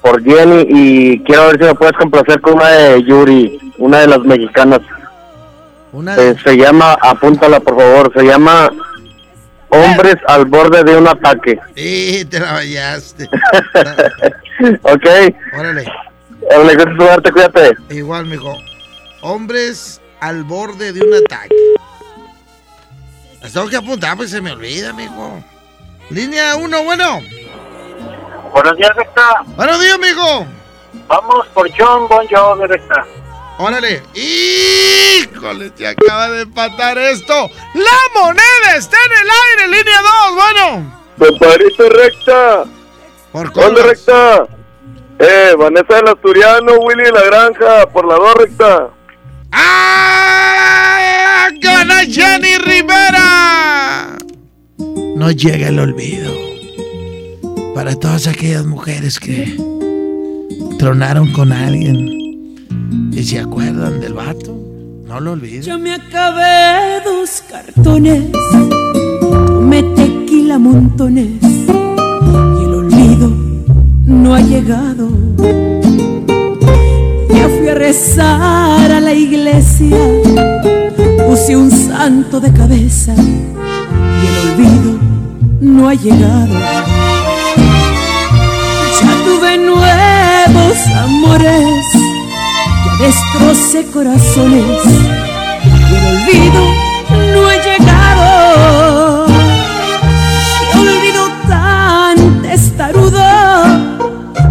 por 0.00 0.22
Jenny 0.24 0.66
y 0.68 1.20
quiero 1.24 1.46
ver 1.48 1.58
si 1.58 1.64
me 1.64 1.74
puedes 1.74 1.96
complacer 1.96 2.40
con 2.40 2.54
una 2.54 2.68
de 2.68 3.02
Yuri, 3.04 3.72
una 3.78 4.00
de 4.00 4.06
las 4.08 4.20
mexicanas. 4.20 4.80
Una 5.92 6.16
Eh, 6.16 6.34
se 6.42 6.56
llama, 6.56 6.96
apúntala 7.00 7.60
por 7.60 7.76
favor, 7.78 8.12
se 8.16 8.24
llama 8.24 8.70
Hombres 9.68 10.16
al 10.28 10.44
borde 10.44 10.82
de 10.84 10.96
un 10.96 11.08
ataque. 11.08 11.58
Sí, 11.74 12.24
te 12.30 12.38
la 12.40 12.52
vallaste. 12.52 13.24
¿Ok? 14.82 15.06
Órale. 15.58 15.84
Órale, 16.42 16.74
gracias 16.74 16.96
por 16.96 17.06
darte, 17.06 17.32
cuídate. 17.32 17.76
Igual, 17.90 18.26
mijo. 18.26 18.54
Hombres 19.26 20.02
al 20.20 20.44
borde 20.44 20.92
de 20.92 21.00
un 21.00 21.14
ataque. 21.14 21.56
Las 23.40 23.54
tengo 23.54 23.68
que 23.68 23.76
apuntar, 23.76 24.18
pues 24.18 24.30
se 24.30 24.42
me 24.42 24.52
olvida, 24.52 24.92
mijo. 24.92 25.42
Línea 26.10 26.56
1, 26.56 26.84
bueno. 26.84 27.20
Buenos 28.52 28.76
días, 28.76 28.94
Recta. 28.94 29.42
Buenos 29.56 29.80
días, 29.80 29.98
mijo. 29.98 30.46
Vamos 31.08 31.46
por 31.54 31.70
John 31.74 32.06
Bon 32.06 32.26
Jovi, 32.28 32.66
Recta. 32.66 33.06
Órale. 33.56 34.02
¡Híjole! 34.12 35.72
Se 35.74 35.86
acaba 35.86 36.28
de 36.28 36.42
empatar 36.42 36.98
esto. 36.98 37.48
¡La 37.72 38.20
moneda 38.20 38.76
está 38.76 38.98
en 39.06 39.12
el 39.22 39.30
aire! 39.30 39.78
Línea 39.78 40.00
2, 40.02 40.34
bueno. 40.34 41.04
Compadrito 41.18 41.88
recta. 41.88 42.64
¿Por 43.32 43.50
¿Dónde 43.54 43.84
recta? 43.84 44.46
Eh, 45.18 45.54
Vanessa 45.56 45.94
del 45.94 46.08
Asturiano, 46.08 46.74
Willy 46.74 47.04
de 47.04 47.12
la 47.12 47.22
Granja, 47.22 47.86
por 47.86 48.06
la 48.06 48.16
dos 48.16 48.34
recta. 48.34 48.90
¡Ah! 49.56 51.48
¡Gana 51.60 52.00
Jenny 52.00 52.58
Rivera! 52.58 54.18
No 55.16 55.30
llega 55.30 55.68
el 55.68 55.78
olvido. 55.78 56.32
Para 57.74 57.94
todas 57.94 58.26
aquellas 58.26 58.66
mujeres 58.66 59.20
que 59.20 59.56
tronaron 60.78 61.30
con 61.32 61.52
alguien 61.52 61.96
y 63.12 63.22
se 63.22 63.38
acuerdan 63.38 64.00
del 64.00 64.14
vato, 64.14 64.56
no 65.06 65.20
lo 65.20 65.32
olviden. 65.32 65.62
Ya 65.62 65.78
me 65.78 65.94
acabé 65.94 67.00
dos 67.04 67.42
cartones, 67.48 68.24
me 69.60 69.82
tequila 69.82 70.58
montones 70.58 71.28
y 71.42 72.64
el 72.64 72.74
olvido 72.74 73.28
no 74.06 74.34
ha 74.34 74.40
llegado. 74.40 75.08
A 77.74 77.76
rezar 77.76 78.92
a 78.92 79.00
la 79.00 79.12
iglesia, 79.12 79.96
puse 81.26 81.56
un 81.56 81.72
santo 81.72 82.38
de 82.38 82.52
cabeza 82.52 83.12
y 83.16 84.26
el 84.28 84.36
olvido 84.46 84.98
no 85.60 85.88
ha 85.88 85.94
llegado. 85.94 86.54
Ya 89.00 89.12
tuve 89.24 89.58
nuevos 89.58 90.76
amores, 91.02 91.84
ya 92.84 92.92
destrocé 93.04 93.90
corazones 93.90 94.84
y 95.64 95.94
el 95.96 96.04
olvido 96.14 96.62
no 97.32 97.48
ha 97.48 97.56
llegado. 97.56 99.26
Qué 100.70 100.78
olvido 100.78 101.28
tan 101.48 102.40
testarudo, 102.42 103.26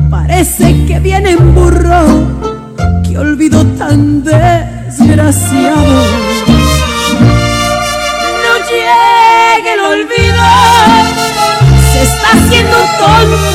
parece 0.10 0.84
que 0.86 1.00
viene 1.00 1.32
en 1.32 1.56
burro. 1.56 2.33
Olvido 3.18 3.64
tan 3.78 4.24
desgraciado. 4.24 6.04
No 8.44 8.54
llegue 8.70 9.74
el 9.74 9.80
olvido, 9.80 10.44
se 11.92 12.02
está 12.04 12.28
haciendo 12.34 12.78
tonto 13.00 13.53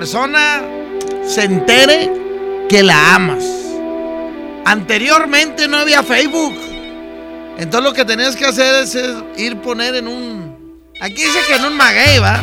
persona 0.00 0.62
se 1.28 1.44
entere 1.44 2.10
que 2.70 2.82
la 2.82 3.16
amas. 3.16 3.44
Anteriormente 4.64 5.68
no 5.68 5.76
había 5.76 6.02
Facebook. 6.02 6.58
Entonces 7.58 7.82
lo 7.82 7.92
que 7.92 8.06
tenías 8.06 8.34
que 8.34 8.46
hacer 8.46 8.76
es, 8.76 8.96
ir 9.36 9.58
poner 9.58 9.96
en 9.96 10.08
un... 10.08 10.80
Aquí 11.02 11.22
dice 11.22 11.40
que 11.46 11.56
en 11.56 11.66
un 11.66 11.76
maguey, 11.76 12.18
¿va? 12.18 12.40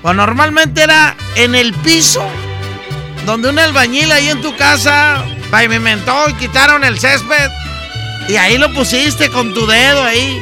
Pues 0.00 0.16
normalmente 0.16 0.82
era 0.82 1.14
en 1.36 1.54
el 1.54 1.74
piso 1.74 2.26
donde 3.26 3.50
un 3.50 3.58
albañil 3.58 4.10
ahí 4.10 4.30
en 4.30 4.40
tu 4.40 4.56
casa 4.56 5.22
pavimentó 5.50 6.30
y 6.30 6.34
quitaron 6.36 6.84
el 6.84 6.98
césped 6.98 7.50
y 8.30 8.36
ahí 8.36 8.56
lo 8.56 8.72
pusiste 8.72 9.28
con 9.28 9.52
tu 9.52 9.66
dedo 9.66 10.04
ahí, 10.04 10.40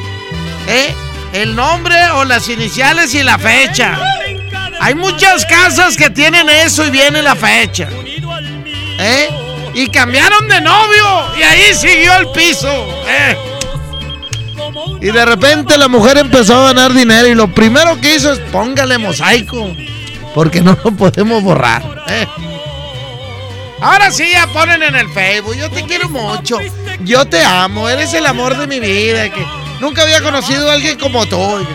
¿eh? 0.69 0.95
El 1.33 1.57
nombre 1.57 2.09
o 2.11 2.23
las 2.23 2.47
iniciales 2.47 3.13
y 3.15 3.21
la 3.21 3.37
fecha. 3.37 4.16
Hay 4.79 4.95
muchas 4.95 5.45
casas 5.45 5.97
que 5.97 6.09
tienen 6.09 6.49
eso 6.49 6.85
y 6.85 6.91
viene 6.91 7.21
la 7.21 7.35
fecha, 7.35 7.87
¿eh? 8.99 9.29
Y 9.73 9.87
cambiaron 9.87 10.47
de 10.47 10.61
novio 10.61 11.37
y 11.37 11.43
ahí 11.43 11.73
siguió 11.73 12.15
el 12.17 12.29
piso, 12.29 12.69
¿eh? 13.07 13.37
Y 15.01 15.07
de 15.07 15.25
repente 15.25 15.77
la 15.77 15.87
mujer 15.87 16.17
empezó 16.17 16.55
a 16.55 16.67
ganar 16.67 16.93
dinero 16.93 17.27
y 17.27 17.35
lo 17.35 17.47
primero 17.53 17.99
que 17.99 18.15
hizo 18.15 18.31
es 18.31 18.39
póngale 18.51 18.97
mosaico, 18.97 19.75
porque 20.33 20.61
no 20.61 20.77
lo 20.83 20.91
podemos 20.91 21.43
borrar, 21.43 21.83
¿eh? 22.07 22.27
Ahora 23.79 24.09
sí 24.09 24.31
ya 24.31 24.47
ponen 24.47 24.81
en 24.81 24.95
el 24.95 25.09
Facebook, 25.09 25.55
yo 25.55 25.69
te 25.69 25.83
quiero 25.83 26.09
mucho, 26.09 26.57
yo 27.01 27.25
te 27.25 27.43
amo, 27.43 27.87
eres 27.89 28.13
el 28.13 28.25
amor 28.25 28.57
de 28.57 28.65
mi 28.65 28.79
vida, 28.79 29.29
que 29.29 29.45
nunca 29.79 30.01
había 30.01 30.21
conocido 30.21 30.69
a 30.69 30.73
alguien 30.73 30.97
como 30.97 31.25
tú. 31.27 31.65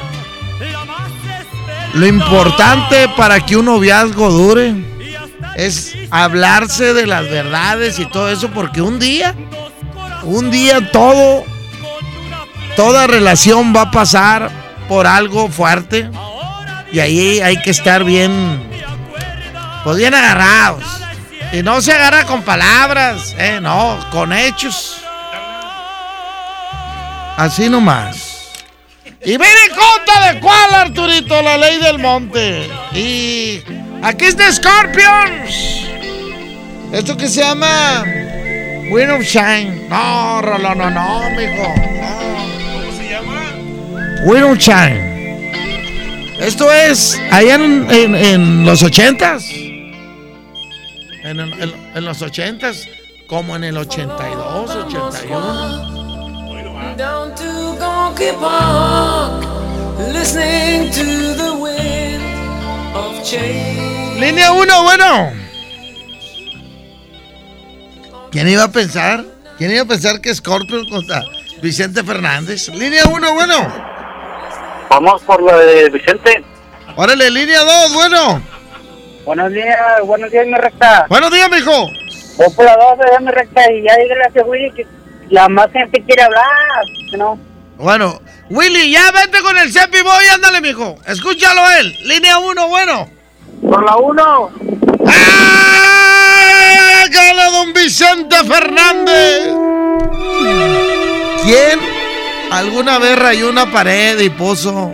Lo 1.94 2.06
importante 2.06 3.08
para 3.16 3.44
que 3.44 3.56
un 3.56 3.66
noviazgo 3.66 4.30
dure 4.30 4.74
es 5.56 5.94
hablarse 6.10 6.94
de 6.94 7.06
las 7.06 7.28
verdades 7.28 7.98
y 7.98 8.06
todo 8.06 8.30
eso, 8.30 8.48
porque 8.50 8.80
un 8.80 8.98
día, 8.98 9.34
un 10.22 10.50
día 10.50 10.90
todo, 10.90 11.44
toda 12.76 13.06
relación 13.06 13.74
va 13.76 13.82
a 13.82 13.90
pasar 13.90 14.50
por 14.88 15.06
algo 15.06 15.48
fuerte 15.48 16.10
y 16.90 17.00
ahí 17.00 17.40
hay 17.40 17.60
que 17.62 17.70
estar 17.70 18.04
bien, 18.04 18.62
pues 19.84 19.96
bien 19.98 20.14
agarrados. 20.14 20.84
Y 21.52 21.62
no 21.62 21.82
se 21.82 21.92
agarra 21.92 22.24
con 22.24 22.42
palabras, 22.42 23.34
eh, 23.36 23.58
no, 23.60 23.98
con 24.10 24.32
hechos. 24.32 24.96
Así 27.36 27.68
nomás. 27.68 28.31
Y 29.24 29.30
viene 29.30 29.44
en 29.68 29.74
contra 29.76 30.32
de 30.32 30.40
cuál, 30.40 30.74
Arturito, 30.74 31.40
la 31.42 31.56
ley 31.56 31.78
del 31.80 31.98
monte. 31.98 32.68
Y 32.92 33.62
aquí 34.02 34.24
es 34.26 34.36
de 34.36 34.52
Scorpions. 34.52 35.86
Esto 36.92 37.16
que 37.16 37.28
se 37.28 37.40
llama 37.40 38.04
Wind 38.90 39.10
of 39.12 39.22
Shine. 39.22 39.88
No, 39.88 40.42
Rolo, 40.42 40.74
no, 40.74 40.90
no, 40.90 41.30
mijo. 41.30 41.72
¿Cómo 41.74 42.92
se 42.98 43.08
llama? 43.10 43.52
Wind 44.24 44.44
of 44.44 44.58
Shine. 44.58 45.12
Esto 46.40 46.72
es 46.72 47.20
allá 47.30 47.54
en, 47.54 47.88
en- 47.90 48.16
en 48.16 48.66
los 48.66 48.82
ochentas. 48.82 49.48
En, 51.24 51.38
en- 51.38 51.74
en 51.94 52.04
los 52.04 52.20
ochentas, 52.22 52.88
como 53.28 53.54
en 53.54 53.62
el 53.62 53.76
82, 53.76 54.70
81. 54.70 55.91
Down 56.96 57.34
to 57.34 57.76
Gonky 57.80 58.32
Park, 58.38 59.44
listening 60.12 60.90
to 60.92 61.34
the 61.34 61.56
wind 61.58 62.22
of 62.94 63.24
change. 63.24 64.20
Línea 64.20 64.52
1, 64.52 64.82
bueno. 64.82 65.32
¿Quién 68.30 68.48
iba 68.48 68.64
a 68.64 68.68
pensar? 68.68 69.24
¿Quién 69.56 69.72
iba 69.72 69.82
a 69.82 69.86
pensar 69.86 70.20
que 70.20 70.34
Scorpio 70.34 70.82
contra 70.90 71.22
Vicente 71.62 72.04
Fernández? 72.04 72.68
Línea 72.68 73.04
1, 73.06 73.34
bueno. 73.34 73.72
Vamos 74.90 75.22
por 75.22 75.40
lo 75.42 75.56
de 75.58 75.88
Vicente. 75.88 76.44
Órale, 76.96 77.30
línea 77.30 77.60
2, 77.60 77.94
bueno. 77.94 78.42
Buenos 79.24 79.50
días, 79.50 79.78
buenos 80.04 80.30
días, 80.30 80.46
mi 80.46 80.54
recta. 80.54 81.06
Buenos 81.08 81.30
días, 81.30 81.48
mijo. 81.50 81.86
Voy 82.36 82.50
por 82.54 82.64
la 82.66 82.76
2, 82.76 83.20
mi 83.22 83.30
recta, 83.30 83.72
y 83.72 83.82
ya 83.82 83.96
dígale 83.96 84.24
a 84.24 84.28
ese 84.28 84.42
Willy 84.42 84.70
que 84.72 84.86
la 85.32 85.48
más 85.48 85.72
gente 85.72 86.02
quiere 86.04 86.22
hablar, 86.22 86.44
¿no? 87.16 87.38
Bueno, 87.78 88.20
Willy, 88.50 88.92
ya 88.92 89.10
vete 89.12 89.40
con 89.40 89.56
el 89.56 89.72
Cepi 89.72 90.02
Boy, 90.02 90.26
ándale, 90.34 90.60
mijo. 90.60 90.98
Escúchalo 91.06 91.62
él. 91.80 91.96
Línea 92.04 92.38
1, 92.38 92.68
bueno. 92.68 93.08
Por 93.62 93.82
la 93.82 93.96
1. 93.96 94.50
¡Ah! 95.06 97.04
¡Gana 97.10 97.50
don 97.50 97.72
Vicente 97.72 98.36
Fernández! 98.44 99.54
¿Quién 101.42 101.80
alguna 102.50 102.98
vez 102.98 103.18
rayó 103.18 103.48
una 103.48 103.72
pared 103.72 104.20
y 104.20 104.28
puso 104.28 104.90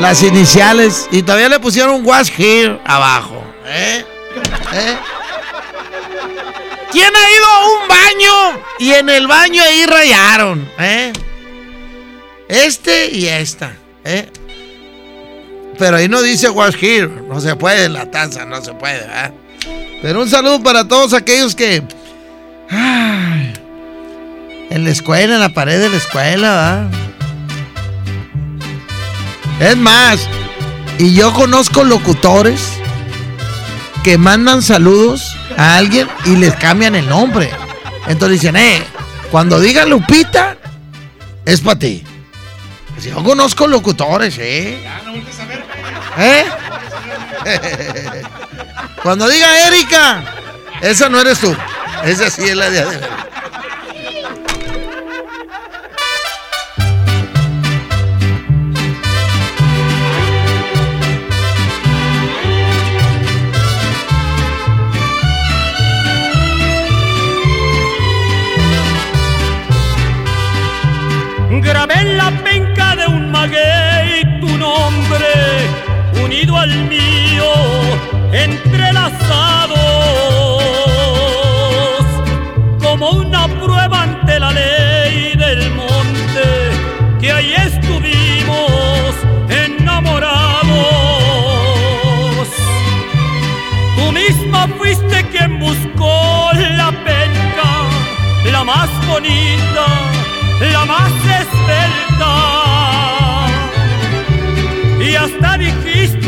las 0.00 0.22
iniciales 0.22 1.08
y 1.10 1.22
todavía 1.22 1.48
le 1.48 1.58
pusieron 1.58 2.06
wash 2.06 2.30
here 2.30 2.80
abajo? 2.84 3.42
¿Eh? 3.66 4.04
¿Eh? 4.72 4.96
¿Quién 6.92 7.10
ha 7.16 7.30
ido 7.30 7.46
a 7.46 7.66
un 7.68 7.88
baño 7.88 8.62
y 8.78 8.90
en 8.92 9.08
el 9.08 9.26
baño 9.26 9.62
ahí 9.62 9.86
rayaron? 9.86 10.70
¿Eh? 10.78 11.12
Este 12.48 13.08
y 13.10 13.28
esta. 13.28 13.74
¿Eh? 14.04 14.30
Pero 15.78 15.96
ahí 15.96 16.08
no 16.08 16.20
dice 16.20 16.50
wash 16.50 16.76
here. 16.78 17.08
No 17.08 17.40
se 17.40 17.56
puede 17.56 17.86
en 17.86 17.94
la 17.94 18.10
taza, 18.10 18.44
no 18.44 18.62
se 18.62 18.74
puede. 18.74 18.98
¿verdad? 18.98 19.32
Pero 20.02 20.20
un 20.20 20.28
saludo 20.28 20.62
para 20.62 20.86
todos 20.86 21.14
aquellos 21.14 21.54
que. 21.54 21.82
ay, 22.68 23.54
en 24.68 24.84
la 24.84 24.90
escuela, 24.90 25.34
en 25.34 25.40
la 25.40 25.54
pared 25.54 25.80
de 25.80 25.88
la 25.88 25.96
escuela, 25.96 26.88
¿verdad? 29.58 29.70
Es 29.70 29.76
más, 29.76 30.28
y 30.98 31.14
yo 31.14 31.32
conozco 31.32 31.84
locutores 31.84 32.81
que 34.02 34.18
mandan 34.18 34.62
saludos 34.62 35.36
a 35.56 35.76
alguien 35.76 36.08
y 36.24 36.36
les 36.36 36.54
cambian 36.56 36.94
el 36.94 37.08
nombre. 37.08 37.50
Entonces 38.08 38.40
dicen, 38.40 38.56
eh, 38.56 38.82
cuando 39.30 39.60
diga 39.60 39.84
Lupita, 39.86 40.56
es 41.44 41.60
para 41.60 41.78
ti. 41.78 42.04
Pues 42.94 43.06
Yo 43.06 43.22
conozco 43.22 43.66
locutores, 43.66 44.36
¿eh? 44.38 44.78
¿Eh? 46.18 46.44
Cuando 49.02 49.28
diga 49.28 49.66
Erika, 49.66 50.22
esa 50.80 51.08
no 51.08 51.20
eres 51.20 51.40
tú. 51.40 51.56
Esa 52.04 52.30
sí 52.30 52.42
es 52.44 52.56
la 52.56 52.70
de 52.70 52.84
Gra 71.60 71.81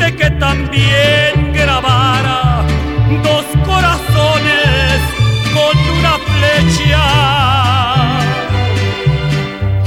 dijiste 0.05 0.17
que 0.17 0.31
también 0.39 1.53
grabara 1.53 2.65
dos 3.23 3.45
corazones 3.65 5.01
con 5.53 5.77
una 5.99 6.19
flecha. 6.19 7.05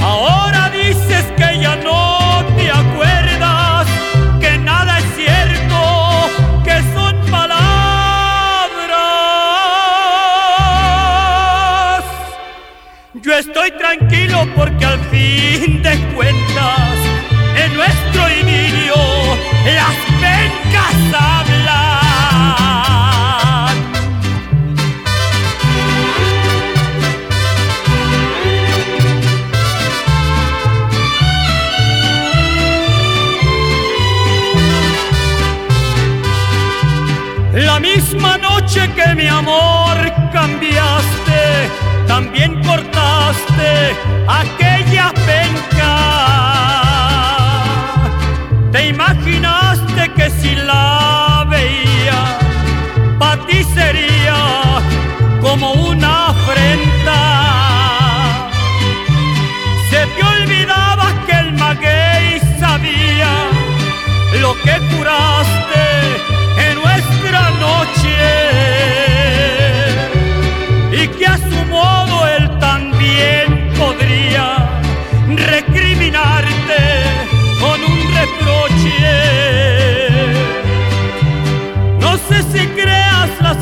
Ahora 0.00 0.70
dices 0.70 1.24
que 1.36 1.60
ya 1.60 1.76
no 1.76 2.44
te 2.56 2.70
acuerdas, 2.70 3.86
que 4.40 4.58
nada 4.58 4.98
es 4.98 5.04
cierto, 5.16 6.30
que 6.64 6.82
son 6.94 7.16
palabras. 7.30 7.62
Yo 13.14 13.32
estoy 13.34 13.70
tranquilo 13.72 14.46
porque 14.56 14.84
al 14.84 15.00
fin 15.10 15.82
de 15.82 15.98
cuentas, 16.14 16.96
en 17.56 17.74
nuestro 17.76 18.28
idilio, 18.30 18.94
las 19.74 20.07
que 38.98 39.14
mi 39.14 39.28
amor 39.28 39.57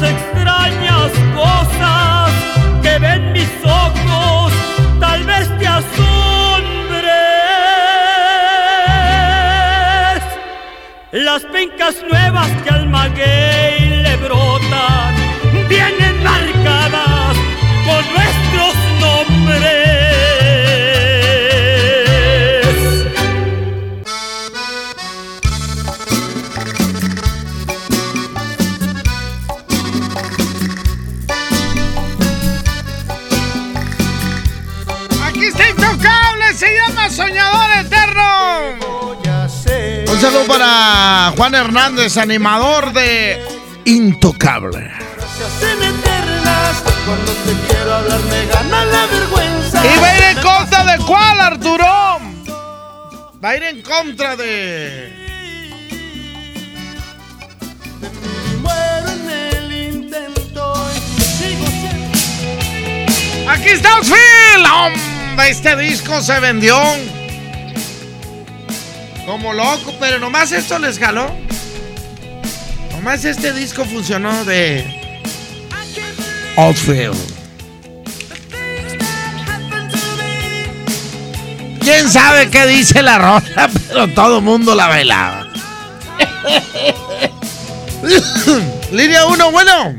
extrañas 0.03 1.11
cosas 1.35 2.31
que 2.83 2.99
ven 2.99 3.33
mis 3.33 3.49
ojos, 3.65 4.53
tal 5.01 5.25
vez 5.25 5.49
te 5.59 5.67
asombres. 5.67 7.03
Las 11.13 11.43
pencas 11.45 11.97
nuevas 12.11 12.51
que 12.63 12.71
al 12.71 12.87
para 40.45 41.33
Juan 41.37 41.55
Hernández, 41.55 42.17
animador 42.17 42.93
de 42.93 43.41
Intocable. 43.85 44.91
¿Y 49.83 49.99
va 50.01 50.09
a 50.09 50.17
ir 50.17 50.23
en 50.25 50.43
contra 50.43 50.85
de 50.85 50.99
cuál, 51.05 51.41
Arturo? 51.41 52.19
Va 53.45 53.49
a 53.51 53.57
ir 53.57 53.63
en 53.63 53.83
contra 53.83 54.37
de. 54.37 55.15
Sigo 61.39 61.67
siendo. 61.67 63.51
Aquí 63.51 63.69
está 63.69 64.01
Phil. 64.03 64.67
Este 65.49 65.77
disco 65.77 66.21
se 66.23 66.41
vendió 66.41 66.77
como 69.37 69.53
loco, 69.53 69.93
pero 70.01 70.19
nomás 70.19 70.51
esto 70.51 70.79
les 70.79 70.99
jaló. 70.99 71.27
Nomás 72.93 73.23
este 73.27 73.53
disco 73.53 73.85
funcionó 73.85 74.47
de 74.47 74.83
Oldfield. 76.57 77.15
¿Quién 81.81 82.09
sabe 82.09 82.49
qué 82.49 82.67
dice 82.67 83.03
la 83.03 83.19
rola? 83.19 83.71
Pero 83.89 84.09
todo 84.09 84.39
el 84.39 84.45
mundo 84.45 84.75
la 84.75 84.89
bailaba. 84.89 85.47
Línea 88.91 89.27
1, 89.27 89.51
bueno. 89.53 89.97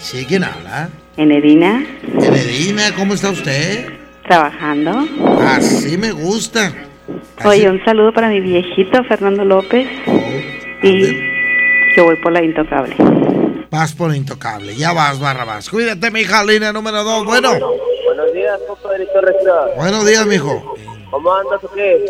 Sí, 0.00 0.24
¿quién 0.26 0.44
habla? 0.44 0.88
Enedina, 1.18 1.84
Enedina, 2.18 2.94
¿cómo 2.94 3.12
está 3.12 3.28
usted? 3.30 3.86
trabajando. 4.24 5.06
Así 5.46 5.98
me 5.98 6.10
gusta. 6.10 6.72
Oye, 7.44 7.68
un 7.68 7.84
saludo 7.84 8.12
para 8.12 8.28
mi 8.28 8.40
viejito 8.40 9.02
Fernando 9.04 9.44
López. 9.44 9.86
Y 10.82 11.16
yo 11.96 12.04
voy 12.04 12.16
por 12.16 12.32
la 12.32 12.42
intocable. 12.42 12.96
Vas 13.70 13.92
por 13.94 14.14
intocable. 14.14 14.74
Ya 14.74 14.92
vas, 14.92 15.18
Barrabás. 15.18 15.68
Cuídate, 15.70 16.10
mi 16.10 16.20
hija, 16.20 16.44
línea 16.44 16.72
número 16.72 17.02
2. 17.02 17.24
Bueno. 17.24 17.50
Buenos 18.04 18.32
días, 18.32 18.60
Recta. 19.20 19.66
Buenos 19.76 20.06
días, 20.06 20.26
mijo. 20.26 20.74
¿Cómo 21.10 21.34
andas 21.34 21.62
o 21.62 21.70
qué? 21.72 22.04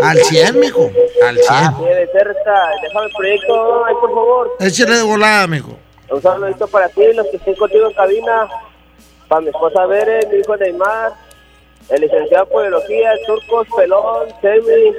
Al 0.00 0.16
100, 0.16 0.60
mijo. 0.60 0.90
Al 1.26 1.36
100. 1.36 1.46
Ah, 1.50 1.74
sí, 1.76 1.84
de 1.84 2.06
cerca. 2.12 2.70
Déjame 2.82 3.06
el 3.06 3.12
proyecto, 3.12 3.84
ahí, 3.84 3.94
por 4.00 4.10
favor. 4.10 4.56
Échale 4.60 4.94
de 4.96 5.02
volada, 5.02 5.46
mijo. 5.46 5.76
Un 6.10 6.22
saludito 6.22 6.68
para 6.68 6.88
ti, 6.88 7.02
los 7.14 7.26
que 7.28 7.36
estén 7.36 7.54
contigo 7.56 7.88
en 7.88 7.94
cabina. 7.94 8.48
Para 9.28 9.40
mi 9.40 9.48
esposa 9.48 9.86
Beren, 9.86 10.30
mi 10.30 10.38
hijo 10.38 10.56
Neymar. 10.56 11.12
El 11.90 12.00
licenciado 12.00 12.48
en 12.52 12.62
Biología, 12.62 13.12
el 13.12 13.26
Turcos, 13.26 13.66
Pelón, 13.76 14.28
Semi. 14.40 14.92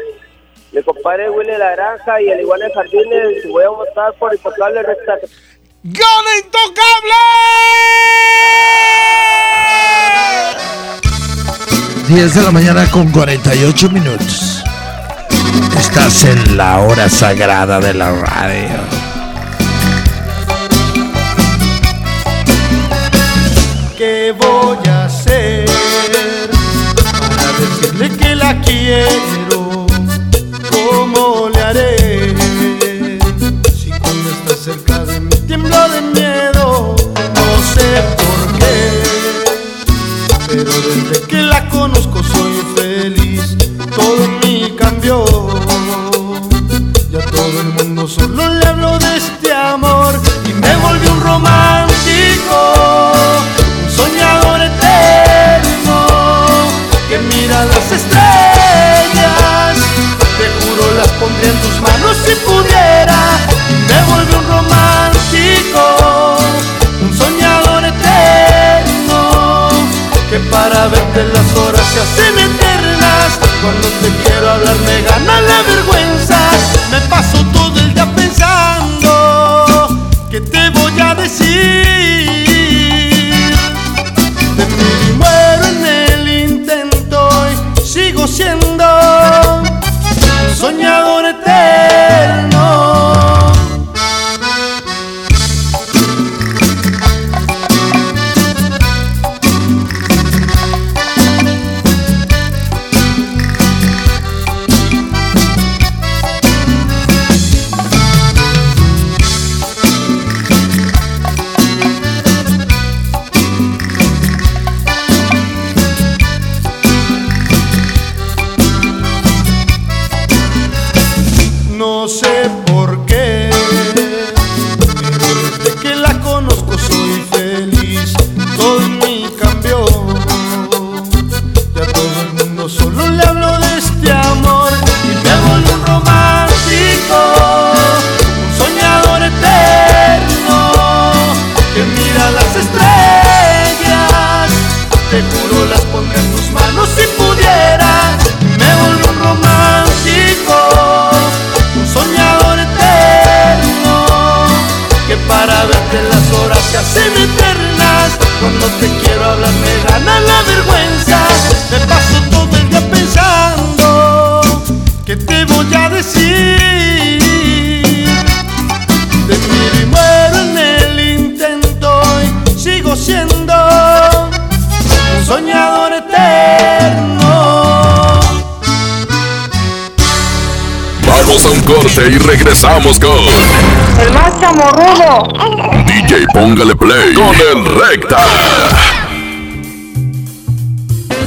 Mi 0.71 0.83
compadre 0.83 1.29
Willy 1.29 1.57
La 1.57 1.71
Granja 1.75 2.21
y 2.21 2.29
el 2.29 2.41
igual 2.41 2.59
de 2.59 2.71
Jardines. 2.73 3.49
Voy 3.49 3.63
a 3.63 3.69
votar 3.69 4.13
por 4.15 4.33
Intocable 4.33 4.83
Recta. 4.83 5.17
¡Gana 5.83 6.37
Intocable! 6.43 7.15
10 12.07 12.35
de 12.35 12.43
la 12.43 12.51
mañana 12.51 12.91
con 12.91 13.11
48 13.11 13.89
minutos. 13.89 14.63
Estás 15.77 16.23
en 16.25 16.57
la 16.57 16.81
hora 16.81 17.09
sagrada 17.09 17.79
de 17.79 17.93
la 17.93 18.11
radio. 18.11 18.79
¿Qué 23.97 24.35
voy 24.37 24.87
a 24.87 25.05
hacer 25.05 25.64
decirle 27.85 28.09
que 28.17 28.35
la 28.35 28.59
quiero? 28.61 29.85
¿Cómo 30.71 31.49
le 31.53 31.61
haré? 31.61 32.35
Si 33.75 33.89
cuando 33.89 34.29
está 34.29 34.55
cerca 34.55 35.05
de 35.05 35.19
mí 35.19 35.35
tiemblo 35.47 35.77
de 35.89 36.01
miedo, 36.01 36.95
no 37.35 37.47
sé 37.73 38.01
por 38.17 38.59
qué. 38.59 39.03
Pero 40.47 40.71
desde 40.71 41.27
que 41.27 41.41
la 41.41 41.69
conozco 41.69 42.23
soy 42.23 42.54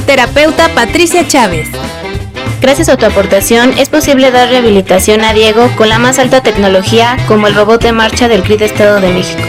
Terapeuta 0.05 0.69
Patricia 0.75 1.27
Chávez. 1.27 1.69
Gracias 2.61 2.89
a 2.89 2.97
tu 2.97 3.05
aportación 3.05 3.73
es 3.77 3.89
posible 3.89 4.31
dar 4.31 4.49
rehabilitación 4.49 5.21
a 5.21 5.33
Diego 5.33 5.69
con 5.77 5.89
la 5.89 5.97
más 5.97 6.19
alta 6.19 6.41
tecnología 6.41 7.17
como 7.27 7.47
el 7.47 7.55
robot 7.55 7.81
de 7.81 7.91
marcha 7.91 8.27
del 8.27 8.43
CRID 8.43 8.63
Estado 8.63 8.99
de 8.99 9.13
México. 9.13 9.41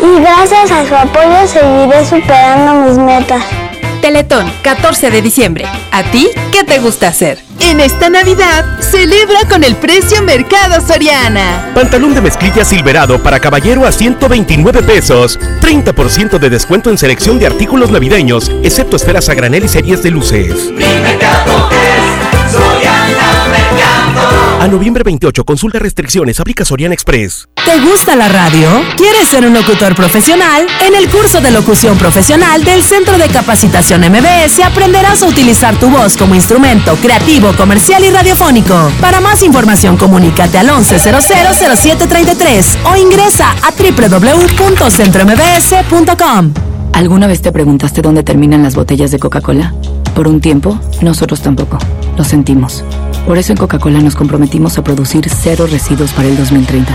Y 0.00 0.20
gracias 0.20 0.70
a 0.70 0.86
su 0.86 0.94
apoyo 0.94 1.46
seguiré 1.46 2.04
superando 2.04 2.86
mis 2.86 2.98
metas. 2.98 3.42
Teletón, 4.00 4.50
14 4.62 5.10
de 5.10 5.22
diciembre. 5.22 5.66
¿A 5.90 6.02
ti 6.04 6.28
qué 6.52 6.64
te 6.64 6.78
gusta 6.78 7.08
hacer? 7.08 7.38
En 7.60 7.80
esta 7.80 8.10
Navidad, 8.10 8.64
celebra 8.80 9.40
con 9.48 9.64
el 9.64 9.76
precio 9.76 10.22
Mercado 10.22 10.86
Soriana. 10.86 11.70
Pantalón 11.74 12.14
de 12.14 12.20
mezclilla 12.20 12.64
silverado 12.64 13.22
para 13.22 13.40
caballero 13.40 13.86
a 13.86 13.92
129 13.92 14.82
pesos. 14.82 15.38
30% 15.64 16.38
de 16.38 16.50
descuento 16.50 16.90
en 16.90 16.98
selección 16.98 17.38
de 17.38 17.46
artículos 17.46 17.90
navideños, 17.90 18.50
excepto 18.62 18.96
esferas 18.96 19.30
a 19.30 19.34
granel 19.34 19.64
y 19.64 19.68
series 19.68 20.02
de 20.02 20.10
luces. 20.10 20.70
A 24.60 24.68
noviembre 24.68 25.02
28, 25.04 25.44
consulta 25.44 25.78
restricciones, 25.78 26.38
aplica 26.38 26.66
Soriana 26.66 26.92
Express. 26.92 27.48
¿Te 27.64 27.80
gusta 27.80 28.14
la 28.14 28.28
radio? 28.28 28.68
¿Quieres 28.94 29.26
ser 29.28 29.46
un 29.46 29.54
locutor 29.54 29.94
profesional? 29.94 30.66
En 30.86 30.94
el 30.94 31.08
curso 31.08 31.40
de 31.40 31.50
locución 31.50 31.96
profesional 31.96 32.62
del 32.62 32.82
Centro 32.82 33.16
de 33.16 33.26
Capacitación 33.28 34.02
MBS 34.02 34.60
aprenderás 34.62 35.22
a 35.22 35.26
utilizar 35.26 35.74
tu 35.76 35.88
voz 35.88 36.18
como 36.18 36.34
instrumento 36.34 36.94
creativo, 36.96 37.54
comercial 37.56 38.04
y 38.04 38.10
radiofónico. 38.10 38.92
Para 39.00 39.20
más 39.20 39.42
información, 39.42 39.96
comunícate 39.96 40.58
al 40.58 40.68
11000733 40.68 42.76
o 42.84 42.96
ingresa 42.96 43.54
a 43.62 43.70
www.centrombs.com. 43.70 46.52
¿Alguna 46.92 47.26
vez 47.26 47.40
te 47.40 47.50
preguntaste 47.50 48.02
dónde 48.02 48.22
terminan 48.22 48.62
las 48.62 48.74
botellas 48.74 49.10
de 49.10 49.18
Coca-Cola? 49.18 49.72
Por 50.14 50.28
un 50.28 50.42
tiempo, 50.42 50.78
nosotros 51.00 51.40
tampoco. 51.40 51.78
Lo 52.18 52.24
sentimos. 52.24 52.84
Por 53.26 53.38
eso 53.38 53.52
en 53.52 53.58
Coca-Cola 53.58 54.00
nos 54.00 54.14
comprometimos 54.14 54.76
a 54.76 54.84
producir 54.84 55.30
cero 55.30 55.66
residuos 55.68 56.12
para 56.12 56.28
el 56.28 56.36
2030. 56.36 56.94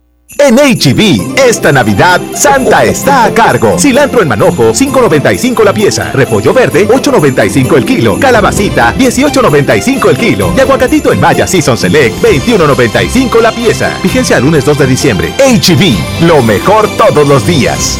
En 0.37 0.55
HB, 0.55 1.37
esta 1.37 1.71
Navidad, 1.71 2.19
Santa 2.33 2.83
está 2.83 3.25
a 3.25 3.33
cargo. 3.33 3.77
Cilantro 3.77 4.21
en 4.21 4.27
manojo, 4.27 4.71
5.95 4.71 5.63
la 5.63 5.73
pieza. 5.73 6.11
Repollo 6.11 6.53
verde, 6.53 6.87
8.95 6.87 7.77
el 7.77 7.85
kilo. 7.85 8.19
Calabacita, 8.19 8.95
18.95 8.97 10.09
el 10.09 10.17
kilo. 10.17 10.53
Y 10.57 10.59
aguacatito 10.59 11.13
en 11.13 11.19
Maya 11.19 11.45
Season 11.45 11.77
Select, 11.77 12.23
21.95 12.23 13.41
la 13.41 13.51
pieza. 13.51 13.97
Vigencia 14.01 14.37
al 14.37 14.43
lunes 14.43 14.65
2 14.65 14.77
de 14.79 14.87
diciembre. 14.87 15.33
HB, 15.37 16.25
lo 16.27 16.41
mejor 16.41 16.89
todos 16.97 17.27
los 17.27 17.45
días. 17.45 17.99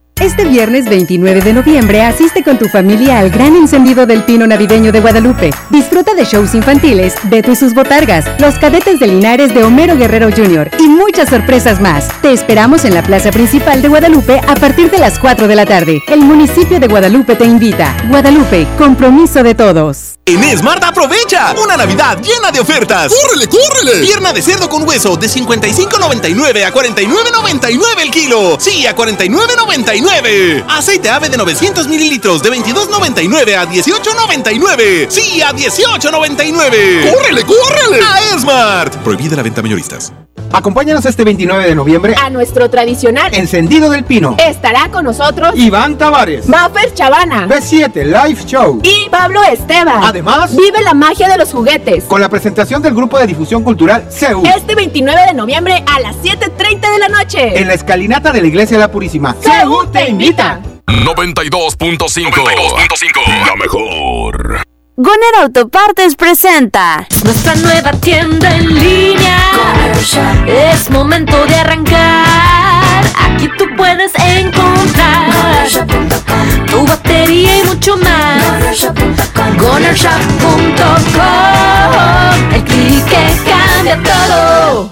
Este 0.21 0.45
viernes 0.45 0.85
29 0.85 1.41
de 1.41 1.51
noviembre 1.51 2.03
asiste 2.03 2.43
con 2.43 2.59
tu 2.59 2.67
familia 2.67 3.17
al 3.17 3.31
gran 3.31 3.55
encendido 3.55 4.05
del 4.05 4.23
Pino 4.23 4.45
Navideño 4.45 4.91
de 4.91 4.99
Guadalupe. 4.99 5.49
Disfruta 5.71 6.13
de 6.13 6.25
shows 6.25 6.53
infantiles, 6.53 7.15
Beto 7.23 7.49
y 7.49 7.55
sus 7.55 7.73
botargas, 7.73 8.25
los 8.39 8.53
cadetes 8.59 8.99
de 8.99 9.07
Linares 9.07 9.51
de 9.51 9.63
Homero 9.63 9.97
Guerrero 9.97 10.29
Jr. 10.29 10.69
y 10.77 10.87
muchas 10.87 11.29
sorpresas 11.29 11.81
más. 11.81 12.07
Te 12.21 12.31
esperamos 12.31 12.85
en 12.85 12.93
la 12.93 13.01
plaza 13.01 13.31
principal 13.31 13.81
de 13.81 13.87
Guadalupe 13.87 14.39
a 14.47 14.53
partir 14.53 14.91
de 14.91 14.99
las 14.99 15.17
4 15.17 15.47
de 15.47 15.55
la 15.55 15.65
tarde. 15.65 16.03
El 16.07 16.19
municipio 16.19 16.79
de 16.79 16.87
Guadalupe 16.87 17.35
te 17.35 17.45
invita. 17.45 17.97
Guadalupe, 18.07 18.67
compromiso 18.77 19.41
de 19.41 19.55
todos. 19.55 20.19
En 20.27 20.57
Smart 20.57 20.83
aprovecha 20.83 21.51
una 21.61 21.75
Navidad 21.75 22.19
llena 22.21 22.51
de 22.51 22.59
ofertas. 22.59 23.11
¡Córrele, 23.11 23.47
córrele! 23.47 24.05
Pierna 24.05 24.31
de 24.31 24.41
cerdo 24.43 24.69
con 24.69 24.87
hueso 24.87 25.17
de 25.17 25.27
55.99 25.27 26.63
a 26.63 26.71
49.99 26.71 28.01
el 28.01 28.11
kilo. 28.11 28.57
Sí, 28.59 28.85
a 28.85 28.95
49.99. 28.95 30.10
Aceite 30.67 31.09
ave 31.09 31.29
de 31.29 31.37
900 31.37 31.87
mililitros 31.87 32.43
de 32.43 32.51
22.99 32.51 33.55
a 33.55 33.65
18.99. 33.67 35.09
Sí, 35.09 35.41
a 35.41 35.51
18.99. 35.53 37.11
¡Córrele, 37.11 37.43
córrele! 37.43 38.03
A 38.03 38.39
Smart. 38.39 38.95
Prohibida 38.97 39.35
la 39.35 39.43
venta 39.43 39.61
mayoristas. 39.61 40.11
Acompáñanos 40.53 41.05
este 41.05 41.23
29 41.23 41.65
de 41.65 41.75
noviembre 41.75 42.15
a 42.21 42.29
nuestro 42.29 42.69
tradicional 42.69 43.33
Encendido 43.33 43.89
del 43.89 44.03
Pino. 44.03 44.35
Estará 44.37 44.89
con 44.91 45.05
nosotros 45.05 45.53
Iván 45.55 45.97
Tavares, 45.97 46.47
Maffer 46.47 46.93
Chavana, 46.93 47.47
B7 47.47 48.03
Live 48.03 48.43
Show 48.45 48.81
y 48.83 49.09
Pablo 49.09 49.41
Esteban. 49.43 50.03
Además, 50.03 50.55
vive 50.55 50.81
la 50.81 50.93
magia 50.93 51.29
de 51.29 51.37
los 51.37 51.51
juguetes 51.51 52.03
con 52.03 52.19
la 52.19 52.29
presentación 52.29 52.81
del 52.81 52.93
grupo 52.93 53.17
de 53.17 53.27
difusión 53.27 53.63
cultural 53.63 54.05
CEU. 54.09 54.43
Este 54.45 54.75
29 54.75 55.21
de 55.27 55.33
noviembre 55.33 55.83
a 55.87 55.99
las 55.99 56.15
7:30 56.17 56.91
de 56.91 56.99
la 56.99 57.09
noche 57.09 57.59
en 57.59 57.67
la 57.67 57.73
escalinata 57.73 58.31
de 58.31 58.41
la 58.41 58.47
Iglesia 58.47 58.77
de 58.77 58.81
la 58.81 58.91
Purísima. 58.91 59.35
CEU 59.41 59.87
te 59.91 60.09
invita. 60.09 60.59
92.5 60.87 63.45
La 63.45 63.55
mejor. 63.55 64.70
Goner 64.97 65.35
Autopartes 65.41 66.15
presenta 66.15 67.07
nuestra 67.23 67.55
nueva 67.55 67.93
tienda 67.93 68.53
en 68.53 68.75
línea. 68.75 69.37
Es 70.45 70.89
momento 70.89 71.45
de 71.45 71.55
arrancar. 71.55 73.05
Aquí 73.17 73.47
tú 73.57 73.65
puedes 73.77 74.11
encontrar 74.15 75.31
tu 76.67 76.85
batería 76.85 77.59
y 77.59 77.63
mucho 77.63 77.95
más. 77.97 78.85
Gonershop.com 79.57 82.53
El 82.53 82.63
clic 82.65 83.05
que 83.05 83.49
cambia 83.49 83.97
todo. 84.03 84.91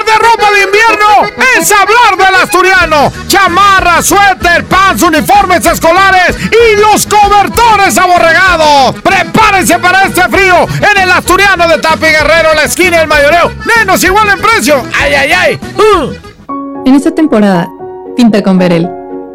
Ropa 0.31 0.51
de 0.51 0.63
invierno 0.63 1.43
es 1.59 1.71
hablar 1.71 2.17
del 2.17 2.35
asturiano. 2.41 3.11
Chamarra, 3.27 4.01
suéter, 4.01 4.65
pants, 4.65 5.01
uniformes 5.03 5.65
escolares 5.65 6.37
y 6.39 6.79
los 6.79 7.05
cobertores 7.05 7.97
aborregados. 7.97 8.95
Prepárense 9.01 9.79
para 9.79 10.03
este 10.05 10.21
frío 10.29 10.67
en 10.79 11.01
el 11.01 11.11
asturiano 11.11 11.67
de 11.67 11.79
Tapi 11.79 12.07
Guerrero, 12.07 12.53
la 12.55 12.63
esquina 12.63 12.99
del 12.99 13.07
mayoreo. 13.07 13.51
Menos 13.77 14.03
igual 14.03 14.29
en 14.29 14.39
precio. 14.39 14.83
¡Ay, 15.01 15.13
ay, 15.13 15.31
ay! 15.31 15.59
Uh. 15.77 16.85
En 16.85 16.95
esta 16.95 17.11
temporada, 17.11 17.67
pinta 18.15 18.41
con 18.41 18.57
Verel. 18.57 18.89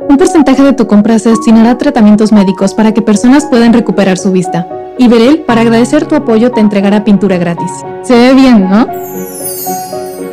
Un 0.09 0.17
porcentaje 0.17 0.63
de 0.63 0.73
tu 0.73 0.87
compra 0.87 1.19
se 1.19 1.31
destinará 1.31 1.73
a 1.73 1.79
tratamientos 1.79 2.33
médicos 2.33 2.75
para 2.75 2.95
que 2.95 3.03
personas 3.03 3.45
puedan 3.47 3.73
recuperar 3.73 4.19
su 4.19 4.31
vista. 4.33 4.67
Y 4.99 5.09
Verel, 5.09 5.41
para 5.41 5.61
agradecer 5.61 6.07
tu 6.07 6.15
apoyo, 6.15 6.53
te 6.53 6.61
entregará 6.61 7.05
pintura 7.05 7.37
gratis. 7.37 7.71
Se 8.03 8.15
ve 8.15 8.35
bien, 8.35 8.71
¿no? 8.71 8.87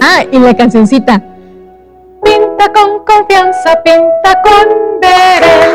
Ah, 0.05 0.25
y 0.29 0.37
la 0.37 0.53
cancioncita. 0.53 1.23
Pinta 2.25 2.73
con 2.73 3.05
confianza, 3.05 3.81
pinta 3.85 4.41
con 4.43 4.99
Verel. 4.99 5.71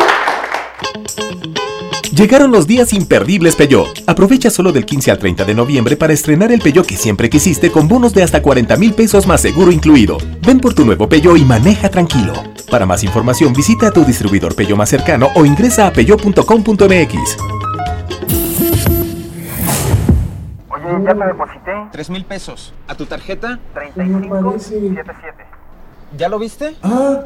Llegaron 2.14 2.50
los 2.50 2.66
días 2.66 2.92
imperdibles 2.92 3.56
Peugeot. 3.56 4.02
Aprovecha 4.06 4.50
solo 4.50 4.70
del 4.70 4.84
15 4.84 5.12
al 5.12 5.18
30 5.18 5.46
de 5.46 5.54
noviembre 5.54 5.96
para 5.96 6.12
estrenar 6.12 6.52
el 6.52 6.60
Peugeot 6.60 6.86
que 6.86 6.98
siempre 6.98 7.30
quisiste 7.30 7.72
con 7.72 7.88
bonos 7.88 8.12
de 8.12 8.22
hasta 8.22 8.42
40 8.42 8.76
mil 8.76 8.92
pesos 8.92 9.26
más 9.26 9.40
seguro 9.40 9.72
incluido. 9.72 10.18
Ven 10.46 10.60
por 10.60 10.74
tu 10.74 10.84
nuevo 10.84 11.08
Peugeot 11.08 11.38
y 11.38 11.44
maneja 11.46 11.88
tranquilo. 11.88 12.34
Para 12.70 12.84
más 12.84 13.02
información 13.04 13.54
visita 13.54 13.86
a 13.86 13.92
tu 13.92 14.04
distribuidor 14.04 14.54
Peugeot 14.54 14.76
más 14.76 14.90
cercano 14.90 15.28
o 15.36 15.46
ingresa 15.46 15.86
a 15.86 15.92
peugeot.com.mx. 15.94 17.38
Oye, 20.94 21.04
ya 21.04 21.14
te 21.14 21.24
deposité 21.24 21.72
3 21.92 22.10
mil 22.10 22.24
pesos. 22.24 22.74
¿A 22.86 22.94
tu 22.94 23.06
tarjeta? 23.06 23.58
3577. 23.74 25.44
¿Ya 26.16 26.28
lo 26.28 26.38
viste? 26.38 26.76
Ah, 26.82 27.22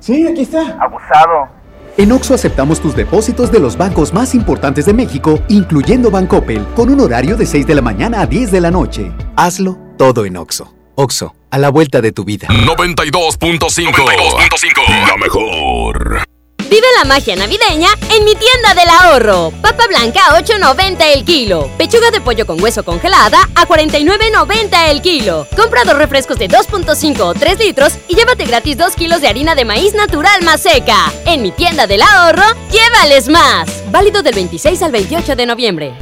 sí, 0.00 0.26
aquí 0.26 0.42
está. 0.42 0.78
Abusado. 0.80 1.48
En 1.96 2.10
Oxo 2.10 2.34
aceptamos 2.34 2.80
tus 2.80 2.96
depósitos 2.96 3.52
de 3.52 3.60
los 3.60 3.76
bancos 3.76 4.12
más 4.12 4.34
importantes 4.34 4.86
de 4.86 4.92
México, 4.92 5.38
incluyendo 5.48 6.10
Bancoppel, 6.10 6.66
con 6.74 6.90
un 6.90 7.00
horario 7.00 7.36
de 7.36 7.46
6 7.46 7.68
de 7.68 7.74
la 7.76 7.82
mañana 7.82 8.20
a 8.20 8.26
10 8.26 8.50
de 8.50 8.60
la 8.60 8.72
noche. 8.72 9.12
Hazlo 9.36 9.78
todo 9.96 10.24
en 10.24 10.36
Oxo. 10.36 10.74
Oxo, 10.96 11.36
a 11.50 11.58
la 11.58 11.70
vuelta 11.70 12.00
de 12.00 12.10
tu 12.10 12.24
vida. 12.24 12.48
92.5 12.48 15.06
La 15.06 15.16
mejor. 15.16 16.33
Vive 16.74 16.88
la 16.98 17.04
magia 17.04 17.36
navideña 17.36 17.88
en 18.10 18.24
mi 18.24 18.34
tienda 18.34 18.74
del 18.74 18.88
ahorro. 18.88 19.52
Papa 19.62 19.86
blanca 19.86 20.26
a 20.28 20.42
8.90 20.42 20.96
el 21.14 21.24
kilo. 21.24 21.70
Pechuga 21.78 22.10
de 22.10 22.20
pollo 22.20 22.46
con 22.46 22.60
hueso 22.60 22.84
congelada 22.84 23.48
a 23.54 23.64
49.90 23.64 24.90
el 24.90 25.00
kilo. 25.00 25.46
Compra 25.56 25.84
dos 25.84 25.96
refrescos 25.96 26.36
de 26.36 26.48
2.5 26.48 27.20
o 27.20 27.32
3 27.32 27.60
litros 27.60 27.92
y 28.08 28.16
llévate 28.16 28.44
gratis 28.44 28.76
2 28.76 28.96
kilos 28.96 29.20
de 29.20 29.28
harina 29.28 29.54
de 29.54 29.64
maíz 29.64 29.94
natural 29.94 30.42
más 30.42 30.62
seca. 30.62 31.12
En 31.26 31.42
mi 31.42 31.52
tienda 31.52 31.86
del 31.86 32.02
ahorro, 32.02 32.42
llévales 32.72 33.28
más. 33.28 33.68
Válido 33.92 34.24
del 34.24 34.34
26 34.34 34.82
al 34.82 34.90
28 34.90 35.36
de 35.36 35.46
noviembre. 35.46 35.94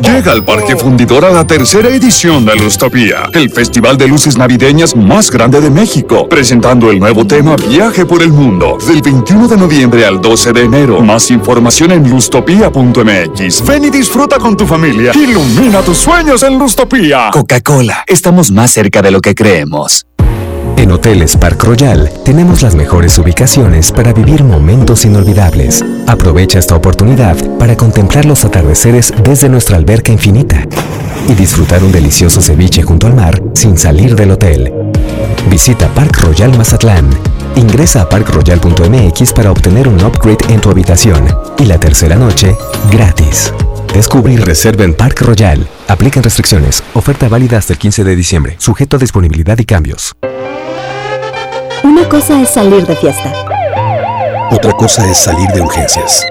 Llega 0.00 0.30
al 0.30 0.44
Parque 0.44 0.76
Fundidor 0.76 1.24
a 1.24 1.30
la 1.30 1.44
tercera 1.44 1.88
edición 1.88 2.44
de 2.44 2.54
Lustopía, 2.54 3.24
el 3.32 3.50
festival 3.50 3.98
de 3.98 4.06
luces 4.06 4.36
navideñas 4.36 4.94
más 4.94 5.32
grande 5.32 5.60
de 5.60 5.68
México, 5.68 6.28
presentando 6.28 6.92
el 6.92 7.00
nuevo 7.00 7.26
tema 7.26 7.56
Viaje 7.56 8.06
por 8.06 8.22
el 8.22 8.30
Mundo, 8.30 8.78
del 8.86 9.02
21 9.02 9.48
de 9.48 9.56
noviembre 9.56 10.06
al 10.06 10.11
12 10.20 10.52
de 10.52 10.62
enero. 10.62 11.00
Más 11.00 11.30
información 11.30 11.92
en 11.92 12.08
lustopia.mx. 12.08 13.66
Ven 13.66 13.84
y 13.84 13.90
disfruta 13.90 14.38
con 14.38 14.56
tu 14.56 14.66
familia. 14.66 15.12
Ilumina 15.14 15.80
tus 15.80 15.98
sueños 15.98 16.42
en 16.42 16.58
Lustopía. 16.58 17.30
Coca-Cola, 17.32 18.04
estamos 18.06 18.50
más 18.50 18.70
cerca 18.72 19.02
de 19.02 19.10
lo 19.10 19.20
que 19.20 19.34
creemos. 19.34 20.06
En 20.76 20.90
Hoteles 20.90 21.36
Park 21.36 21.62
Royal 21.64 22.10
tenemos 22.24 22.62
las 22.62 22.74
mejores 22.74 23.16
ubicaciones 23.18 23.92
para 23.92 24.12
vivir 24.12 24.42
momentos 24.42 25.04
inolvidables. 25.04 25.84
Aprovecha 26.06 26.58
esta 26.58 26.74
oportunidad 26.74 27.36
para 27.58 27.76
contemplar 27.76 28.24
los 28.24 28.44
atardeceres 28.44 29.12
desde 29.22 29.48
nuestra 29.48 29.76
alberca 29.76 30.12
infinita 30.12 30.66
y 31.28 31.34
disfrutar 31.34 31.84
un 31.84 31.92
delicioso 31.92 32.40
ceviche 32.40 32.82
junto 32.82 33.06
al 33.06 33.14
mar 33.14 33.42
sin 33.54 33.78
salir 33.78 34.16
del 34.16 34.32
hotel. 34.32 34.72
Visita 35.48 35.88
Park 35.88 36.18
Royal 36.20 36.56
Mazatlán. 36.56 37.10
Ingresa 37.54 38.02
a 38.02 38.08
parkroyal.mx 38.08 39.32
para 39.32 39.50
obtener 39.50 39.86
un 39.86 40.02
upgrade 40.02 40.38
en 40.48 40.60
tu 40.60 40.70
habitación 40.70 41.26
y 41.58 41.66
la 41.66 41.78
tercera 41.78 42.16
noche 42.16 42.56
gratis. 42.90 43.52
Descubre 43.92 44.32
y 44.32 44.36
reserva 44.38 44.84
en 44.84 44.94
Park 44.94 45.20
Royal. 45.20 45.66
Aplican 45.88 46.22
restricciones. 46.22 46.82
Oferta 46.94 47.28
válida 47.28 47.58
hasta 47.58 47.74
el 47.74 47.78
15 47.78 48.04
de 48.04 48.16
diciembre. 48.16 48.56
Sujeto 48.58 48.96
a 48.96 48.98
disponibilidad 48.98 49.58
y 49.58 49.66
cambios. 49.66 50.14
Una 51.84 52.08
cosa 52.08 52.40
es 52.40 52.48
salir 52.48 52.86
de 52.86 52.96
fiesta. 52.96 53.32
Otra 54.50 54.72
cosa 54.72 55.10
es 55.10 55.18
salir 55.18 55.48
de 55.50 55.60
urgencias. 55.60 56.24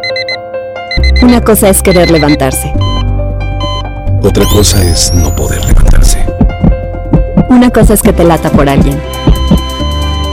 Una 1.22 1.40
cosa 1.42 1.70
es 1.70 1.84
querer 1.84 2.10
levantarse. 2.10 2.74
Otra 4.24 4.46
cosa 4.46 4.84
es 4.84 5.14
no 5.14 5.36
poder 5.36 5.64
levantarse. 5.66 6.26
Una 7.50 7.70
cosa 7.70 7.94
es 7.94 8.02
que 8.02 8.14
te 8.14 8.24
lata 8.24 8.50
por 8.50 8.68
alguien. 8.68 9.00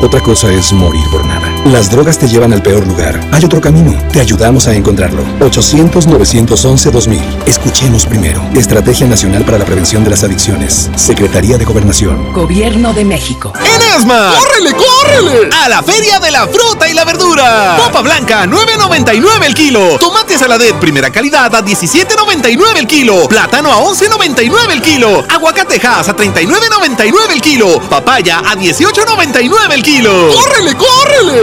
Otra 0.01 0.21
cosa 0.21 0.53
es 0.53 0.73
morir 0.73 1.05
por 1.11 1.25
nada. 1.27 1.48
Las 1.65 1.91
drogas 1.91 2.19
te 2.19 2.27
llevan 2.29 2.53
al 2.53 2.63
peor 2.63 2.87
lugar. 2.87 3.21
Hay 3.31 3.45
otro 3.45 3.61
camino. 3.61 3.93
Te 4.11 4.21
ayudamos 4.21 4.67
a 4.69 4.75
encontrarlo. 4.75 5.23
800-911-2000. 5.41 7.21
Escuchemos 7.47 8.07
primero. 8.07 8.41
Estrategia 8.55 9.07
Nacional 9.07 9.45
para 9.45 9.59
la 9.59 9.65
Prevención 9.67 10.03
de 10.03 10.11
las 10.11 10.25
Adicciones. 10.25 10.91
Secretaría 10.97 11.59
de 11.59 11.65
Gobernación. 11.67 12.33
Gobierno 12.33 12.95
de 12.95 13.05
México. 13.05 13.53
En 13.59 14.01
Esmar. 14.01 14.35
¡Córrele, 14.39 14.73
córrele! 14.75 15.51
A 15.63 15.69
la 15.69 15.83
Feria 15.83 16.19
de 16.21 16.31
la 16.31 16.47
Fruta 16.47 16.89
y 16.89 16.95
la 16.95 17.05
Verdura. 17.05 17.77
Papa 17.79 18.01
blanca, 18.01 18.47
9.99 18.47 19.45
el 19.45 19.55
kilo. 19.55 19.99
Tomate 19.99 20.39
saladet 20.39 20.77
primera 20.77 21.11
calidad 21.11 21.55
a 21.55 21.63
17.99 21.63 22.79
el 22.79 22.87
kilo. 22.87 23.29
Plátano 23.29 23.71
a 23.71 23.77
11.99 23.83 24.71
el 24.73 24.81
kilo. 24.83 25.25
Aguacate 25.29 25.81
Hass 25.87 26.09
a 26.09 26.17
39.99 26.17 27.13
el 27.33 27.41
kilo. 27.43 27.81
Papaya 27.91 28.39
a 28.39 28.55
18.99 28.55 29.73
el 29.73 29.83
kilo. 29.83 30.31
¡Córrele, 30.33 30.75
córrele! 30.75 31.43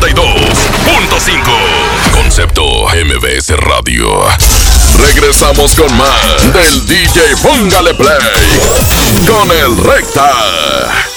92.5. 0.00 1.42
Concepto 2.12 2.64
MBS 2.88 3.50
Radio. 3.58 4.08
Regresamos 4.96 5.74
con 5.74 5.94
más 5.96 6.52
del 6.54 6.86
DJ 6.86 7.36
Póngale 7.42 7.92
Play 7.94 8.16
con 9.26 9.50
el 9.50 9.76
Recta. 9.84 11.09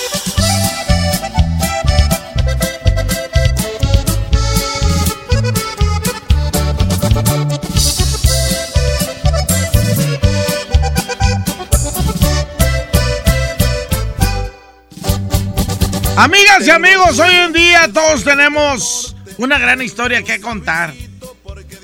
Amigas 16.23 16.65
y 16.65 16.69
amigos, 16.69 17.19
hoy 17.19 17.35
en 17.35 17.51
día 17.51 17.91
todos 17.93 18.23
tenemos 18.23 19.13
una 19.37 19.59
gran 19.59 19.81
historia 19.81 20.23
que 20.23 20.39
contar. 20.39 20.93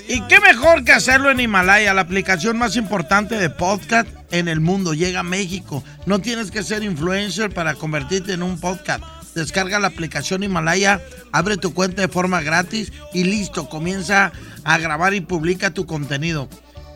Y 0.08 0.22
qué 0.28 0.40
mejor 0.40 0.82
que 0.82 0.92
hacerlo 0.92 1.30
en 1.30 1.40
Himalaya, 1.40 1.92
la 1.92 2.00
aplicación 2.00 2.56
más 2.56 2.76
importante 2.76 3.36
de 3.36 3.50
podcast 3.50 4.08
en 4.30 4.48
el 4.48 4.60
mundo. 4.60 4.94
Llega 4.94 5.20
a 5.20 5.24
México. 5.24 5.84
No 6.06 6.20
tienes 6.20 6.50
que 6.50 6.62
ser 6.62 6.82
influencer 6.82 7.52
para 7.52 7.74
convertirte 7.74 8.32
en 8.32 8.42
un 8.42 8.58
podcast. 8.58 9.04
Descarga 9.34 9.78
la 9.78 9.88
aplicación 9.88 10.42
Himalaya, 10.42 11.02
abre 11.32 11.58
tu 11.58 11.74
cuenta 11.74 12.00
de 12.00 12.08
forma 12.08 12.40
gratis 12.40 12.94
y 13.12 13.24
listo, 13.24 13.68
comienza 13.68 14.32
a 14.64 14.78
grabar 14.78 15.12
y 15.12 15.20
publica 15.20 15.74
tu 15.74 15.84
contenido. 15.84 16.48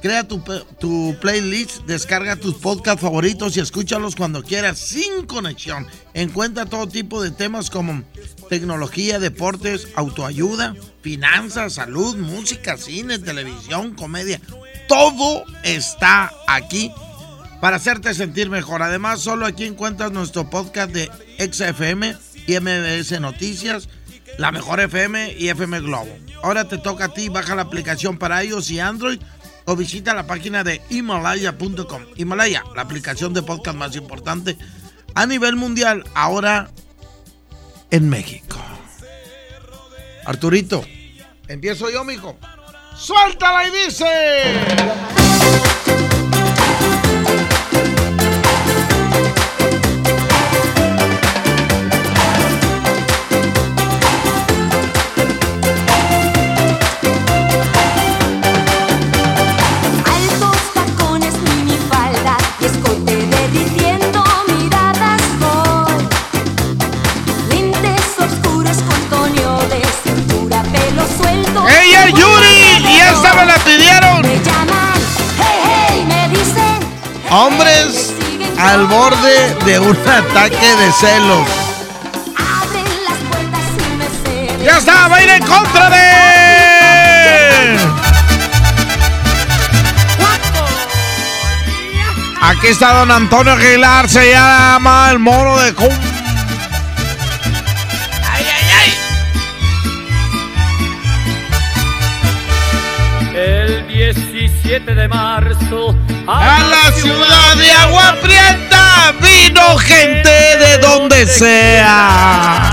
Crea 0.05 0.28
tu, 0.28 0.44
tu 0.78 1.16
playlist, 1.18 1.86
descarga 1.86 2.36
tus 2.36 2.57
podcasts 2.57 3.00
favoritos 3.00 3.57
y 3.57 3.61
escúchalos 3.61 4.14
cuando 4.14 4.42
quieras 4.42 4.78
sin 4.78 5.24
conexión. 5.24 5.86
Encuentra 6.12 6.66
todo 6.66 6.86
tipo 6.86 7.22
de 7.22 7.30
temas 7.30 7.70
como 7.70 8.02
tecnología, 8.50 9.18
deportes, 9.18 9.88
autoayuda, 9.94 10.74
finanzas, 11.00 11.72
salud, 11.72 12.18
música, 12.18 12.76
cine, 12.76 13.18
televisión, 13.18 13.94
comedia. 13.94 14.42
Todo 14.88 15.42
está 15.62 16.30
aquí 16.48 16.92
para 17.62 17.76
hacerte 17.76 18.12
sentir 18.12 18.50
mejor. 18.50 18.82
Además, 18.82 19.20
solo 19.20 19.46
aquí 19.46 19.64
encuentras 19.64 20.12
nuestro 20.12 20.50
podcast 20.50 20.92
de 20.92 21.11
XFM 21.38 22.14
y 22.46 22.61
MBS 22.61 23.18
Noticias, 23.22 23.88
La 24.36 24.52
Mejor 24.52 24.80
FM 24.80 25.36
y 25.38 25.48
FM 25.48 25.80
Globo. 25.80 26.14
Ahora 26.42 26.68
te 26.68 26.76
toca 26.76 27.07
a 27.07 27.14
ti, 27.14 27.30
baja 27.30 27.55
la 27.55 27.62
aplicación 27.62 28.18
para 28.18 28.44
iOS 28.44 28.70
y 28.70 28.80
Android 28.80 29.18
o 29.67 29.77
visita 29.77 30.15
la 30.15 30.27
página 30.27 30.65
de 30.65 30.81
himalaya.com. 30.91 32.03
Himalaya, 32.17 32.65
la 32.75 32.83
aplicación 32.83 33.33
de 33.33 33.43
podcast 33.43 33.77
más 33.77 33.97
importante 33.97 34.57
a 35.15 35.27
nivel 35.27 35.57
mundial, 35.57 36.05
ahora 36.15 36.71
en 37.91 38.09
México. 38.09 38.59
Arturito, 40.27 40.85
empiezo 41.49 41.91
yo, 41.91 42.05
mijo. 42.05 42.37
¡Suéltala 42.97 43.67
y 43.69 43.71
dice! 43.85 44.05
Hombres 77.37 78.14
al 78.61 78.87
borde 78.87 79.57
de 79.64 79.80
un 79.80 79.97
ataque 80.09 80.76
de 80.76 80.93
celos. 80.93 81.49
¡Ya 84.62 84.78
está! 84.78 85.09
¡Va 85.09 85.16
a 85.16 85.22
ir 85.22 85.30
en 85.30 85.45
contra 85.45 85.91
de! 85.91 86.14
Aquí 92.41 92.68
está 92.68 92.93
don 92.93 93.11
Antonio 93.11 93.55
Aguilar, 93.55 94.09
se 94.09 94.30
llama 94.30 95.09
el 95.11 95.18
mono 95.18 95.59
de 95.59 95.74
cum. 95.74 96.14
17 104.65 104.95
de 104.95 105.09
marzo 105.09 105.95
A 106.27 106.59
la 106.71 106.93
ciudad 106.93 107.57
de 107.57 107.71
Agua 107.71 108.17
Prieta 108.23 109.12
vino 109.21 109.77
gente 109.77 110.31
de 110.31 110.79
donde 110.79 111.27
sea. 111.27 112.73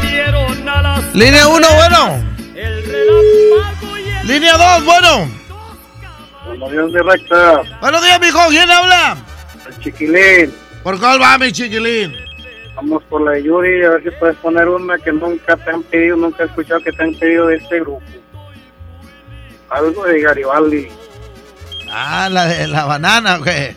vinieron 0.00 0.66
a 0.66 0.82
las 0.82 1.14
Línea 1.14 1.46
1, 1.48 1.66
bueno. 1.74 2.24
Línea 4.24 4.56
2, 4.56 4.84
bueno. 4.86 5.30
Buenos 6.46 6.70
días, 6.72 6.86
mi 6.86 7.10
recta. 7.10 7.60
Buenos 7.82 8.02
días, 8.02 8.20
mijo. 8.20 8.38
¿Quién 8.48 8.70
habla? 8.70 9.18
El 9.68 9.78
chiquilín. 9.80 10.54
¿Por 10.82 10.98
cuál 10.98 11.20
va, 11.20 11.36
mi 11.36 11.52
chiquilín? 11.52 12.16
Vamos 12.74 13.02
por 13.04 13.20
la 13.20 13.32
de 13.32 13.42
Yuri, 13.42 13.84
a 13.84 13.90
ver 13.90 14.02
si 14.04 14.10
puedes 14.12 14.36
poner 14.36 14.66
una 14.66 14.96
que 14.96 15.12
nunca 15.12 15.58
te 15.58 15.70
han 15.70 15.82
pedido, 15.82 16.16
nunca 16.16 16.44
he 16.44 16.46
escuchado 16.46 16.80
que 16.80 16.90
te 16.92 17.02
han 17.02 17.14
pedido 17.16 17.48
de 17.48 17.56
este 17.56 17.80
grupo. 17.80 18.02
Algo 19.72 20.04
de 20.04 20.20
Garibaldi. 20.20 20.88
Ah, 21.90 22.28
la 22.30 22.46
de 22.46 22.66
la 22.68 22.84
banana, 22.84 23.36
¿o 23.38 23.42
qué? 23.42 23.74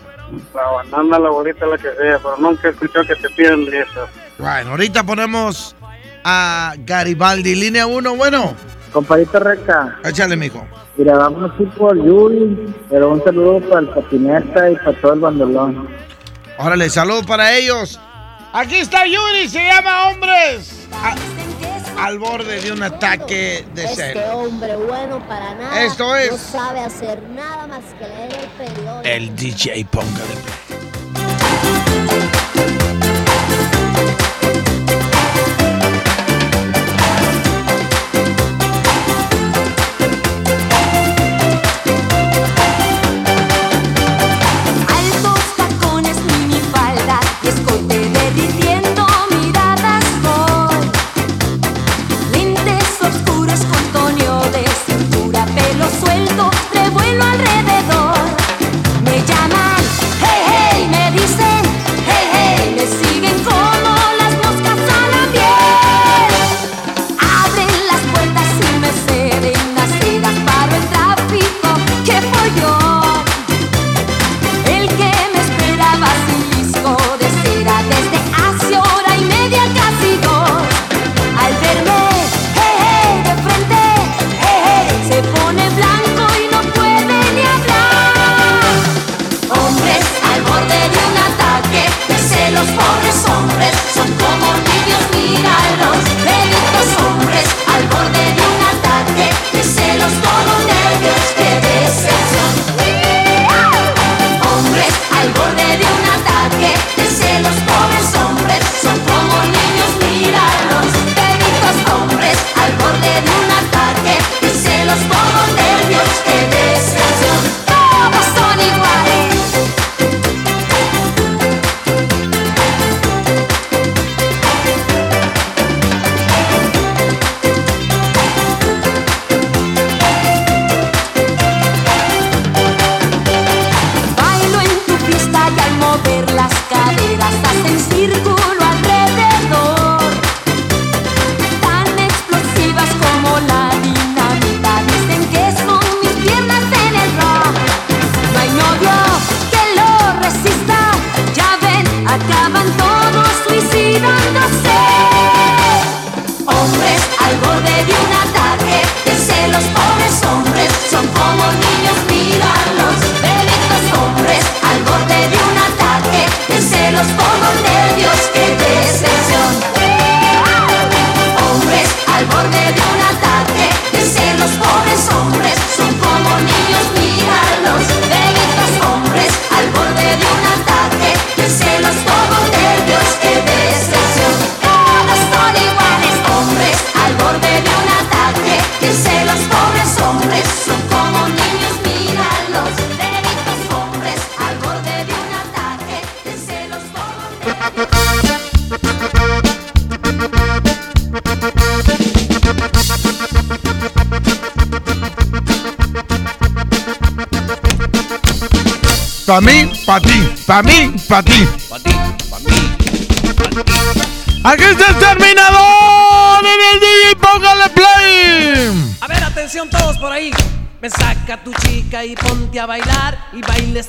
La 0.54 0.64
banana, 0.64 1.20
la 1.20 1.30
bolita, 1.30 1.66
la 1.66 1.78
que 1.78 1.84
sea, 1.84 2.18
pero 2.20 2.36
nunca 2.40 2.68
he 2.68 2.72
escuchado 2.72 3.06
que 3.06 3.16
te 3.16 3.30
pidan 3.30 3.66
de 3.66 3.82
esas. 3.82 4.10
Bueno, 4.38 4.72
ahorita 4.72 5.04
ponemos 5.04 5.76
a 6.24 6.74
Garibaldi. 6.80 7.56
Línea 7.56 7.86
1, 7.88 8.16
bueno. 8.16 8.54
Compadrito 8.92 9.40
Recta, 9.40 10.00
Échale, 10.06 10.38
mijo. 10.38 10.66
mira, 10.96 11.18
vamos 11.18 11.52
aquí 11.54 11.66
por 11.78 11.96
Yuri, 11.98 12.74
pero 12.90 13.12
un 13.12 13.22
saludo 13.24 13.60
para 13.70 13.82
el 13.82 13.90
patineta 13.90 14.70
y 14.72 14.76
para 14.78 14.94
todo 15.02 15.14
el 15.14 15.20
bandolón. 15.20 15.90
Órale, 16.58 16.90
saludo 16.90 17.24
para 17.24 17.54
ellos. 17.56 18.00
Aquí 18.54 18.76
está 18.78 19.06
Yuri, 19.06 19.50
se 19.50 19.60
llama 19.66 20.08
Hombres. 20.10 20.88
A- 20.94 21.16
al 21.98 22.20
borde 22.20 22.62
de 22.62 22.72
un 22.72 22.84
ataque 22.84 23.66
de 23.74 23.84
Este 23.86 24.14
celos. 24.14 24.26
hombre 24.34 24.76
bueno 24.76 25.26
para 25.28 25.56
nada. 25.56 25.84
Esto 25.84 26.16
es- 26.16 26.32
No 26.32 26.38
sabe 26.38 26.80
hacer 26.82 27.22
nada 27.30 27.68
más 27.68 27.82
que 28.00 28.08
leer 28.08 28.34
el 28.34 28.50
periódico. 28.68 29.02
El 29.04 29.36
DJ 29.36 29.86
Póngale. 29.86 30.36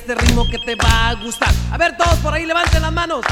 Este 0.07 0.25
ritmo 0.25 0.47
que 0.47 0.57
te 0.59 0.75
va 0.75 1.09
a 1.09 1.15
gustar. 1.15 1.53
A 1.69 1.77
ver, 1.77 1.97
todos 1.97 2.17
por 2.19 2.33
ahí, 2.33 2.45
levanten 2.45 2.81
las 2.81 2.93
manos. 2.93 3.25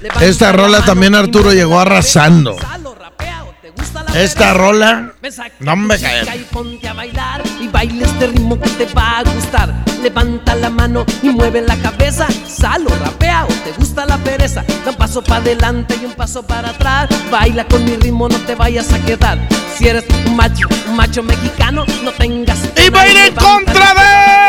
Levanta 0.00 0.24
Esta 0.24 0.46
la 0.46 0.52
rola 0.52 0.78
mano 0.78 0.84
también 0.84 1.14
Arturo 1.16 1.52
llegó 1.52 1.80
arrasando. 1.80 2.56
Salo, 2.56 2.94
rapea 2.94 3.42
o 3.42 3.52
te 3.60 3.70
gusta 3.70 4.04
la 4.04 4.20
Esta 4.20 4.54
rola, 4.54 5.12
no 5.58 5.76
me 5.76 5.98
cae. 5.98 6.36
y 6.36 6.44
ponte 6.44 6.86
a 6.88 6.92
bailar 6.92 7.42
y 7.60 7.66
baile 7.66 8.04
este 8.04 8.28
ritmo 8.28 8.60
que 8.60 8.70
te 8.70 8.86
va 8.94 9.18
a 9.18 9.22
gustar. 9.24 9.74
Levanta 10.02 10.54
la 10.54 10.70
mano 10.70 11.04
y 11.20 11.30
mueve 11.30 11.62
la 11.62 11.76
cabeza. 11.76 12.28
Salo, 12.46 12.90
rapea 13.04 13.46
o 13.46 13.48
te 13.48 13.72
gusta 13.72 14.06
la 14.06 14.16
pereza. 14.18 14.62
Da 14.84 14.92
un 14.92 14.96
paso 14.96 15.24
para 15.24 15.40
adelante 15.40 15.98
y 16.00 16.04
un 16.04 16.12
paso 16.12 16.44
para 16.44 16.70
atrás. 16.70 17.08
Baila 17.28 17.66
con 17.66 17.84
mi 17.84 17.96
ritmo, 17.96 18.28
no 18.28 18.38
te 18.38 18.54
vayas 18.54 18.92
a 18.92 19.00
quedar. 19.00 19.36
Si 19.76 19.88
eres 19.88 20.04
un 20.26 20.36
macho, 20.36 20.68
un 20.88 20.94
macho 20.94 21.24
mexicano, 21.24 21.84
no 22.04 22.12
tengas. 22.12 22.58
Y 22.76 22.88
baile 22.88 23.34
contra 23.34 23.90
Aquí 23.90 24.39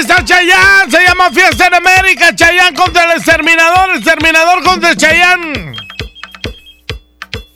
está 0.00 0.24
Chayanne, 0.24 0.90
se 0.90 1.04
llama 1.06 1.30
Fiesta 1.30 1.66
en 1.66 1.74
América. 1.74 2.34
Chayanne 2.34 2.76
contra 2.76 3.04
el 3.04 3.12
exterminador, 3.18 3.96
exterminador 3.96 4.62
contra 4.62 4.90
el 4.90 4.96
Chayanne. 4.96 5.72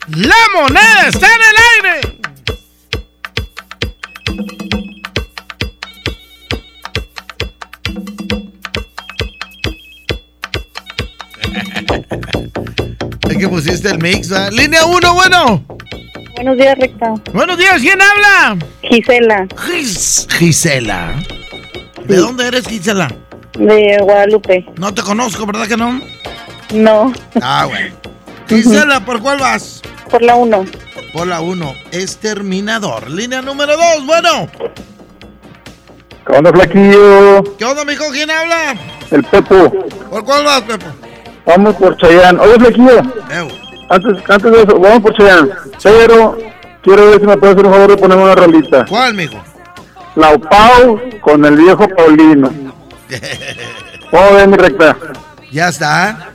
La 0.07 0.35
moneda 0.53 1.07
está 1.07 1.27
en 1.27 1.41
el 1.41 1.91
aire. 1.91 2.15
Es 13.29 13.37
que 13.37 13.47
pusiste 13.49 13.89
el 13.89 13.99
mix, 13.99 14.29
¿verdad? 14.29 14.51
Línea 14.51 14.85
1, 14.85 15.13
bueno. 15.13 15.63
Buenos 16.35 16.57
días, 16.57 16.77
Recta. 16.77 17.13
Buenos 17.33 17.57
días, 17.57 17.81
¿quién 17.81 17.99
habla? 18.01 18.57
Gisela, 18.83 19.47
Gis- 19.55 20.27
Gisela. 20.37 21.15
¿De 22.07 22.17
dónde 22.17 22.47
eres, 22.47 22.67
Gisela? 22.67 23.07
de 23.57 23.97
Guadalupe. 24.01 24.65
No 24.77 24.93
te 24.93 25.01
conozco, 25.01 25.45
¿verdad 25.45 25.67
que 25.67 25.77
no? 25.77 26.01
No. 26.73 27.13
Ah, 27.41 27.65
bueno. 27.67 27.95
Gisela, 28.49 28.99
¿por 29.05 29.21
cuál 29.21 29.39
vas? 29.39 29.81
Por 30.09 30.21
la 30.21 30.35
1. 30.35 30.65
Por 31.13 31.27
la 31.27 31.41
1, 31.41 31.73
exterminador. 31.91 33.09
Línea 33.09 33.41
número 33.41 33.73
2, 33.77 34.05
bueno. 34.05 34.49
¿Qué 36.27 36.33
onda, 36.33 36.51
flaquillo? 36.51 37.43
¿Qué 37.57 37.65
onda, 37.65 37.85
mijo? 37.85 38.05
¿Quién 38.11 38.29
habla? 38.29 38.75
El 39.11 39.23
Pepo. 39.23 39.71
¿Por 40.09 40.25
cuál 40.25 40.43
vas, 40.43 40.61
Pepo? 40.61 40.87
Vamos 41.45 41.75
por 41.75 41.95
Chayán. 41.97 42.39
Oye, 42.39 42.55
flaquillo. 42.55 43.01
Antes, 43.89 44.29
antes 44.29 44.51
de 44.51 44.57
eso, 44.63 44.79
vamos 44.79 44.99
por 45.01 45.15
Chayán. 45.15 45.49
Pero 45.81 46.37
quiero 46.81 47.09
ver 47.11 47.19
si 47.19 47.27
me 47.27 47.37
puedes 47.37 47.55
hacer 47.55 47.67
un 47.67 47.73
favor 47.73 47.89
de 47.89 47.97
ponerme 47.97 48.23
una 48.23 48.35
rolita. 48.35 48.85
¿Cuál, 48.89 49.13
mijo? 49.13 49.37
La 50.15 50.37
Pau 50.37 50.99
con 51.21 51.43
el 51.45 51.57
viejo 51.57 51.87
Paulino. 51.89 52.49
¿Cómo 54.09 54.33
ven, 54.33 54.49
mi 54.49 54.57
recta? 54.57 54.95
Ya 55.51 55.69
está. 55.69 56.29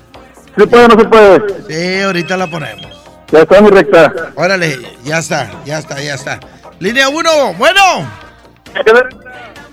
¿Se 0.57 0.67
puede 0.67 0.85
o 0.85 0.89
no 0.89 1.01
se 1.01 1.09
puede? 1.09 1.65
Sí, 1.69 2.03
ahorita 2.03 2.37
la 2.37 2.47
ponemos. 2.47 2.87
Ya 3.29 3.41
está, 3.41 3.61
mi 3.61 3.71
recta. 3.71 4.13
Órale, 4.35 4.79
ya 5.05 5.19
está, 5.19 5.51
ya 5.65 5.79
está, 5.79 6.01
ya 6.01 6.15
está. 6.15 6.41
Línea 6.79 7.09
1, 7.09 7.55
bueno. 7.55 7.81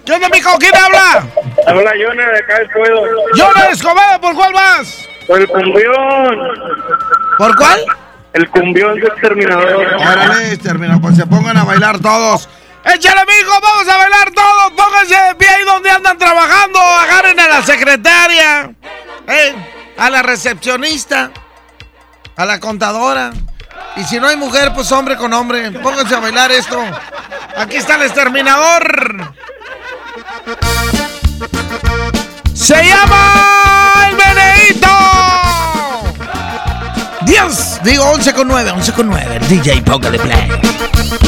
¿Qué 0.06 0.14
onda, 0.14 0.30
mijo? 0.30 0.58
¿Quién 0.58 0.74
habla? 0.76 1.28
Habla 1.68 1.92
Yona 1.98 2.30
de 2.32 2.38
acá 2.38 2.60
del 2.60 2.68
Escobedo. 2.68 3.04
Yona 3.36 3.70
Escobedo, 3.70 4.22
¿por 4.22 4.36
cuál 4.36 4.54
vas? 4.54 5.08
Por 5.28 5.42
el 5.42 5.48
cumbión. 5.48 6.38
¿Por 7.38 7.56
cuál? 7.58 7.82
El 8.34 8.50
cumbión 8.50 9.00
del 9.00 9.12
terminador. 9.22 9.86
Órale, 10.00 10.54
exterminador, 10.54 11.02
pues 11.02 11.18
se 11.18 11.26
pongan 11.26 11.58
a 11.58 11.66
bailar 11.66 12.00
todos. 12.00 12.48
Échale, 12.94 13.22
mijo, 13.26 13.60
vamos 13.62 13.88
a 13.88 13.98
bailar 13.98 14.32
todos. 14.32 14.72
Pónganse 14.72 15.16
de 15.16 15.36
pie 15.36 15.50
ahí 15.50 15.64
donde 15.66 15.90
andan 15.90 16.18
trabajando. 16.18 16.80
Agarren 16.80 17.40
a 17.40 17.48
la 17.48 17.62
secretaria, 17.64 18.72
eh, 19.28 19.56
a 19.98 20.10
la 20.10 20.22
recepcionista, 20.22 21.32
a 22.36 22.46
la 22.46 22.60
contadora. 22.60 23.32
Y 23.98 24.04
si 24.04 24.20
no 24.20 24.28
hay 24.28 24.38
mujer, 24.38 24.72
pues 24.74 24.92
hombre 24.92 25.18
con 25.18 25.34
hombre. 25.34 25.72
Pónganse 25.72 26.16
a 26.16 26.20
bailar 26.20 26.52
esto. 26.52 26.82
Aquí 27.58 27.78
está 27.78 27.96
el 27.96 28.04
exterminador. 28.04 29.34
Se 32.54 32.84
llama 32.84 34.08
el 34.10 34.16
Meneito. 34.16 34.88
10, 37.22 37.84
digo 37.84 38.04
11 38.12 38.34
con 38.34 38.48
9, 38.48 38.72
11 38.72 38.94
con 38.94 39.08
9. 39.08 39.40
DJ, 39.50 39.82
póngale 39.82 40.20
play. 40.20 41.27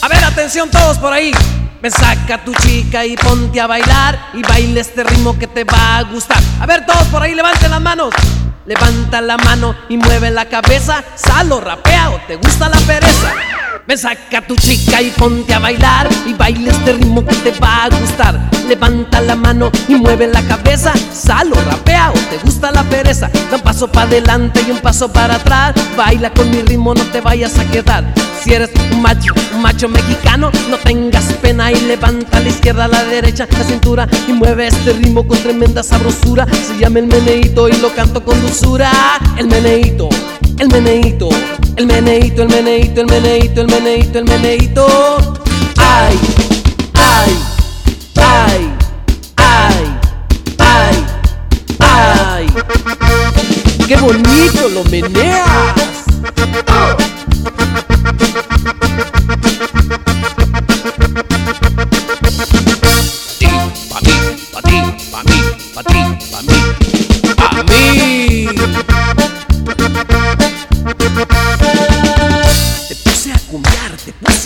A 0.00 0.08
ver, 0.08 0.24
atención 0.24 0.70
todos 0.70 0.98
por 0.98 1.12
ahí. 1.12 1.32
Me 1.80 1.92
saca 1.92 2.44
tu 2.44 2.52
chica 2.54 3.06
y 3.06 3.16
ponte 3.16 3.60
a 3.60 3.68
bailar 3.68 4.30
y 4.34 4.42
baile 4.42 4.80
este 4.80 5.04
ritmo 5.04 5.38
que 5.38 5.46
te 5.46 5.62
va 5.62 5.98
a 5.98 6.02
gustar. 6.02 6.42
A 6.60 6.66
ver, 6.66 6.84
todos 6.84 7.04
por 7.04 7.22
ahí 7.22 7.36
levanten 7.36 7.70
las 7.70 7.80
manos. 7.80 8.12
Levanta 8.66 9.20
la 9.20 9.36
mano 9.36 9.76
y 9.88 9.96
mueve 9.96 10.32
la 10.32 10.46
cabeza. 10.46 11.04
Salo, 11.14 11.60
rapea 11.60 12.10
o 12.10 12.20
te 12.26 12.34
gusta 12.34 12.68
la 12.68 12.78
pereza. 12.80 13.32
Me 13.86 13.96
saca 13.96 14.44
tu 14.44 14.56
chica 14.56 15.00
y 15.00 15.10
ponte 15.10 15.54
a 15.54 15.60
bailar 15.60 16.08
y 16.26 16.34
baile 16.34 16.70
este 16.70 16.94
ritmo 16.94 17.24
que 17.24 17.36
te 17.36 17.52
va 17.60 17.84
a 17.84 17.88
gustar. 17.90 18.50
Levanta 18.66 19.20
la 19.20 19.36
mano 19.36 19.70
y 19.86 19.94
mueve 19.94 20.26
la 20.26 20.42
cabeza. 20.42 20.92
Salo, 21.12 21.54
rapea 21.54 22.10
o 22.10 22.18
te 22.28 22.38
gusta 22.38 22.72
la 22.72 22.82
pereza. 22.82 23.30
Da 23.50 23.56
un 23.56 23.62
paso 23.62 23.86
para 23.86 24.08
adelante 24.08 24.64
y 24.66 24.72
un 24.72 24.78
paso 24.80 25.12
para 25.12 25.36
atrás. 25.36 25.74
Baila 25.96 26.30
con 26.34 26.50
mi 26.50 26.60
ritmo, 26.60 26.92
no 26.92 27.04
te 27.04 27.20
vayas 27.20 27.56
a 27.56 27.64
quedar. 27.66 28.04
Si 28.42 28.52
eres 28.54 28.70
un 28.92 29.02
macho, 29.02 29.32
un 29.54 29.62
macho 29.62 29.88
mexicano, 29.88 30.50
no 30.70 30.78
tengas 30.78 31.24
pena 31.34 31.72
y 31.72 31.80
levanta 31.80 32.40
la 32.40 32.48
izquierda, 32.48 32.84
a 32.84 32.88
la 32.88 33.04
derecha, 33.04 33.46
la 33.50 33.64
cintura 33.64 34.08
y 34.28 34.32
mueve 34.32 34.68
este 34.68 34.92
ritmo 34.92 35.26
con 35.26 35.38
tremenda 35.38 35.82
sabrosura. 35.82 36.46
Se 36.52 36.78
llama 36.78 37.00
el 37.00 37.06
meneíto 37.08 37.68
y 37.68 37.72
lo 37.78 37.92
canto 37.94 38.22
con 38.22 38.40
dulzura. 38.40 38.90
El 39.36 39.48
meneíto, 39.48 40.08
el 40.58 40.68
meneíto, 40.68 41.28
el 41.76 41.86
meneíto, 41.86 42.42
el 42.42 42.48
meneíto, 42.48 43.00
el 43.00 43.06
meneíto, 43.06 43.60
el 43.60 43.66
meneíto, 43.66 44.18
el 44.18 44.24
meneíto. 44.24 44.86
Ay, 45.76 46.18
ay, 46.94 47.38
ay, 48.16 48.70
ay, 49.36 49.98
ay, 50.58 51.06
ay. 51.80 52.46
Qué 53.86 53.96
bonito 53.96 54.68
lo 54.68 54.84
meneas. 54.84 55.88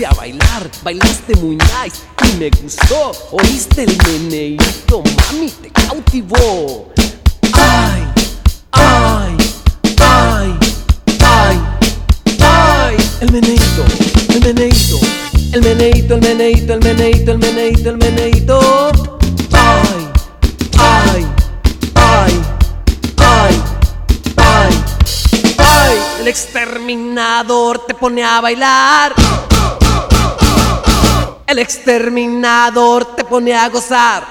A 0.04 0.12
bailar, 0.14 0.68
bailaste 0.82 1.36
muy 1.36 1.56
nice 1.56 1.98
y 2.24 2.36
me 2.38 2.50
gustó. 2.50 3.12
Oíste 3.30 3.84
el 3.84 3.96
meneíto, 4.06 5.02
mami, 5.02 5.48
te 5.50 5.70
cautivó. 5.70 6.92
Ay, 7.52 8.02
ay, 8.72 9.36
ay, 10.00 10.58
ay, 11.20 11.60
ay, 12.40 12.96
el 13.20 13.32
meneíto, 13.32 13.84
el 14.30 14.40
meneíto, 14.40 14.98
el 15.52 15.62
meneíto, 15.62 16.14
el 16.14 16.20
meneíto, 16.20 16.72
el 16.72 16.80
meneíto, 16.80 17.32
el 17.32 17.38
meneíto, 17.38 17.90
el 17.90 17.96
meneíto. 17.98 18.60
Ay, 19.52 20.08
ay, 20.78 21.26
ay, 21.94 22.42
ay, 23.16 23.62
ay, 24.36 24.84
ay, 25.58 25.98
el 26.20 26.28
exterminador 26.28 27.86
te 27.86 27.94
pone 27.94 28.24
a 28.24 28.40
bailar. 28.40 29.14
El 31.52 31.58
exterminador 31.58 33.14
te 33.14 33.24
pone 33.24 33.52
a 33.54 33.68
gozar. 33.68 34.26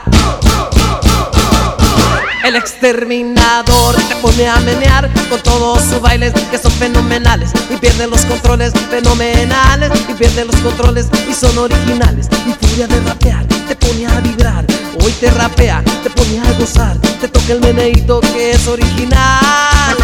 El 2.44 2.56
exterminador 2.56 3.96
te 4.10 4.16
pone 4.16 4.48
a 4.48 4.60
menear 4.62 5.08
con 5.30 5.40
todos 5.44 5.84
sus 5.84 6.02
bailes 6.02 6.34
que 6.50 6.58
son 6.58 6.72
fenomenales 6.72 7.52
y 7.70 7.78
pierde 7.78 8.08
los 8.08 8.26
controles 8.26 8.74
fenomenales 8.90 9.92
y 10.10 10.14
pierde 10.16 10.46
los 10.46 10.56
controles 10.62 11.10
y 11.30 11.34
son 11.36 11.56
originales 11.60 12.28
y 12.48 12.66
furia 12.66 12.88
de 12.88 13.00
rapear 13.02 13.46
te 13.68 13.76
pone 13.76 14.08
a 14.08 14.20
vibrar. 14.22 14.66
Hoy 15.04 15.12
te 15.20 15.30
rapea, 15.30 15.84
te 16.02 16.10
pone 16.10 16.40
a 16.40 16.52
gozar. 16.60 16.98
Te 17.22 17.28
toca 17.28 17.54
el 17.54 17.62
meneíto 17.62 18.20
que 18.20 18.52
es 18.52 18.68
original. 18.68 19.96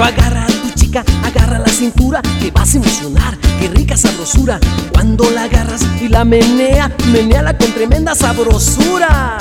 Pero 0.00 0.12
agarra 0.14 0.44
a 0.44 0.46
tu 0.46 0.70
chica, 0.80 1.04
agarra 1.22 1.58
la 1.58 1.68
cintura, 1.68 2.22
te 2.40 2.50
vas 2.50 2.72
a 2.72 2.78
emocionar. 2.78 3.36
Qué 3.60 3.68
rica 3.68 3.98
sabrosura. 3.98 4.58
Cuando 4.94 5.28
la 5.28 5.42
agarras 5.42 5.82
y 6.00 6.08
la 6.08 6.24
menea, 6.24 6.90
meneala 7.12 7.58
con 7.58 7.70
tremenda 7.72 8.14
sabrosura. 8.14 9.36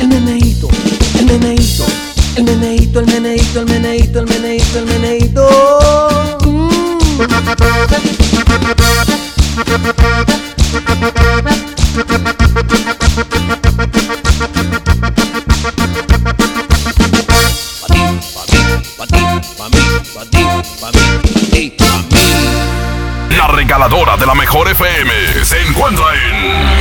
El 0.00 0.08
meneíto, 0.08 0.68
el 1.18 1.26
meneíto, 1.26 1.84
el 2.36 2.44
meneíto, 2.44 3.00
el 3.00 3.06
meneíto, 3.06 3.60
el 3.60 3.66
meneíto, 3.66 4.20
el 4.20 4.26
meneíto, 4.26 4.78
el 4.78 4.86
meneíto. 4.86 5.48
La 10.98 11.31
la 24.32 24.38
mejor 24.38 24.66
FM 24.66 25.12
se 25.44 25.60
encuentra 25.60 26.06
en. 26.14 26.72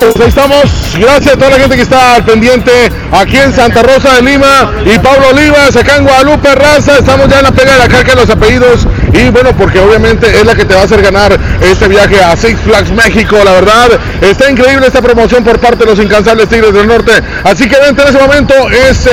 Pues 0.00 0.16
ahí 0.16 0.28
estamos, 0.28 0.64
gracias 0.98 1.34
a 1.34 1.38
toda 1.38 1.50
la 1.50 1.58
gente 1.58 1.76
que 1.76 1.82
está 1.82 2.16
al 2.16 2.24
pendiente 2.24 2.90
aquí 3.12 3.36
en 3.36 3.52
Santa 3.52 3.84
Rosa 3.84 4.16
de 4.16 4.22
Lima 4.22 4.72
y 4.84 4.98
Pablo 4.98 5.28
Olivas, 5.28 5.76
acá 5.76 5.98
en 5.98 6.04
Guadalupe 6.04 6.52
Raza, 6.54 6.98
estamos 6.98 7.28
ya 7.28 7.38
en 7.38 7.44
la 7.44 7.52
pega 7.52 7.74
de 7.74 7.78
la 7.78 7.88
caca 7.88 8.14
de 8.14 8.16
los 8.16 8.30
apellidos 8.30 8.88
y 9.14 9.30
bueno, 9.30 9.50
porque 9.56 9.78
obviamente 9.78 10.26
es 10.26 10.44
la 10.44 10.54
que 10.54 10.64
te 10.64 10.74
va 10.74 10.82
a 10.82 10.84
hacer 10.84 11.00
ganar 11.00 11.38
este 11.62 11.88
viaje 11.88 12.20
a 12.22 12.36
Six 12.36 12.60
Flags 12.60 12.90
México, 12.90 13.36
la 13.44 13.52
verdad, 13.52 13.88
está 14.20 14.50
increíble 14.50 14.86
esta 14.86 15.00
promoción 15.00 15.44
por 15.44 15.58
parte 15.60 15.84
de 15.84 15.90
los 15.94 16.04
incansables 16.04 16.48
Tigres 16.48 16.74
del 16.74 16.86
Norte, 16.86 17.12
así 17.44 17.68
que 17.68 17.78
vente 17.80 18.02
en 18.02 18.08
ese 18.08 18.18
momento, 18.18 18.54
es 18.70 19.06
eh, 19.06 19.10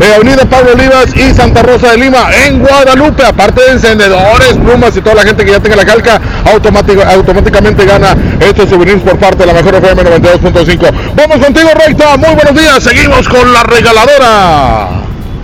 eh, 0.00 0.14
Avenida 0.14 0.44
Pablo 0.44 0.72
Olivas 0.72 1.14
y 1.16 1.34
Santa 1.34 1.62
Rosa 1.62 1.90
de 1.90 1.98
Lima 1.98 2.28
en 2.46 2.60
Guadalupe, 2.60 3.24
aparte 3.24 3.62
de 3.62 3.72
encendedores, 3.72 4.54
plumas 4.54 4.96
y 4.96 5.00
toda 5.00 5.16
la 5.16 5.22
gente 5.22 5.44
que 5.44 5.50
ya 5.50 5.60
tenga 5.60 5.76
la 5.76 5.84
calca, 5.84 6.20
automáticamente 6.44 7.84
gana 7.84 8.16
estos 8.40 8.68
souvenirs 8.68 9.02
por 9.02 9.18
parte 9.18 9.38
de 9.38 9.46
la 9.46 9.54
mejor 9.54 9.74
FM 9.74 10.02
92.5. 10.02 11.14
Vamos 11.14 11.44
contigo, 11.44 11.68
Recta. 11.74 12.16
Muy 12.16 12.34
buenos 12.34 12.54
días. 12.54 12.82
Seguimos 12.82 13.28
con 13.28 13.52
la 13.52 13.62
regaladora. 13.64 14.88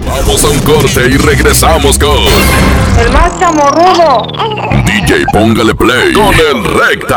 Vamos 0.06 0.44
a 0.44 0.48
un 0.48 0.60
corte 0.60 1.08
y 1.08 1.16
regresamos 1.16 1.98
con. 1.98 2.24
El 3.04 3.12
más 3.12 3.38
chamorrudo. 3.38 4.26
DJ 4.86 5.26
Póngale 5.30 5.74
Play 5.74 6.14
con 6.14 6.34
el 6.34 6.64
Recta. 6.64 7.16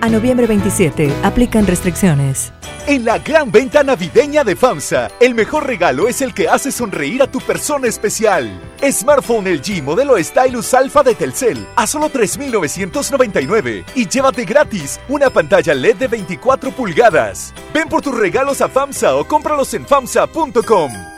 A 0.00 0.08
noviembre 0.08 0.46
27 0.46 1.12
aplican 1.24 1.66
restricciones. 1.66 2.52
En 2.86 3.04
la 3.04 3.18
gran 3.18 3.50
venta 3.50 3.82
navideña 3.82 4.44
de 4.44 4.54
FAMSA, 4.54 5.10
el 5.20 5.34
mejor 5.34 5.66
regalo 5.66 6.08
es 6.08 6.22
el 6.22 6.32
que 6.32 6.48
hace 6.48 6.70
sonreír 6.70 7.20
a 7.22 7.26
tu 7.26 7.40
persona 7.40 7.88
especial. 7.88 8.48
Smartphone 8.90 9.52
LG 9.52 9.82
modelo 9.82 10.16
Stylus 10.22 10.72
Alpha 10.72 11.02
de 11.02 11.14
Telcel 11.14 11.66
a 11.74 11.86
solo 11.86 12.10
3.999 12.10 13.84
y 13.96 14.08
llévate 14.08 14.44
gratis 14.44 15.00
una 15.08 15.30
pantalla 15.30 15.74
LED 15.74 15.96
de 15.96 16.08
24 16.08 16.70
pulgadas. 16.70 17.52
Ven 17.74 17.88
por 17.88 18.00
tus 18.00 18.16
regalos 18.16 18.60
a 18.60 18.68
FAMSA 18.68 19.16
o 19.16 19.26
cómpralos 19.26 19.74
en 19.74 19.84
FAMSA.com. 19.84 21.17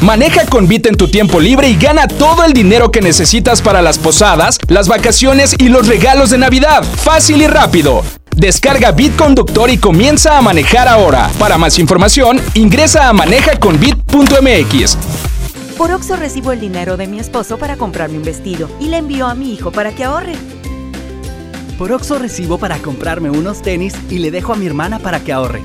Maneja 0.00 0.46
con 0.46 0.66
Bit 0.66 0.86
en 0.86 0.96
tu 0.96 1.08
tiempo 1.08 1.40
libre 1.40 1.68
y 1.68 1.76
gana 1.76 2.08
todo 2.08 2.44
el 2.44 2.54
dinero 2.54 2.90
que 2.90 3.02
necesitas 3.02 3.60
para 3.60 3.82
las 3.82 3.98
posadas, 3.98 4.58
las 4.68 4.88
vacaciones 4.88 5.54
y 5.58 5.68
los 5.68 5.88
regalos 5.88 6.30
de 6.30 6.38
Navidad. 6.38 6.82
Fácil 6.82 7.42
y 7.42 7.46
rápido. 7.46 8.02
Descarga 8.34 8.92
Bit 8.92 9.16
Conductor 9.16 9.68
y 9.68 9.76
comienza 9.76 10.38
a 10.38 10.42
manejar 10.42 10.88
ahora. 10.88 11.30
Para 11.38 11.58
más 11.58 11.78
información, 11.78 12.40
ingresa 12.54 13.10
a 13.10 13.12
manejaconbit.mx. 13.12 14.96
Por 15.76 15.92
Oxo 15.92 16.16
recibo 16.16 16.52
el 16.52 16.60
dinero 16.60 16.96
de 16.96 17.06
mi 17.06 17.20
esposo 17.20 17.58
para 17.58 17.76
comprarme 17.76 18.16
un 18.16 18.24
vestido 18.24 18.70
y 18.80 18.86
le 18.88 18.96
envío 18.96 19.26
a 19.26 19.34
mi 19.34 19.52
hijo 19.52 19.70
para 19.70 19.92
que 19.92 20.04
ahorre. 20.04 20.32
Por 21.76 21.92
Oxo 21.92 22.18
recibo 22.18 22.56
para 22.56 22.78
comprarme 22.78 23.28
unos 23.28 23.60
tenis 23.60 23.92
y 24.08 24.18
le 24.18 24.30
dejo 24.30 24.54
a 24.54 24.56
mi 24.56 24.66
hermana 24.66 24.98
para 24.98 25.20
que 25.20 25.34
ahorre. 25.34 25.60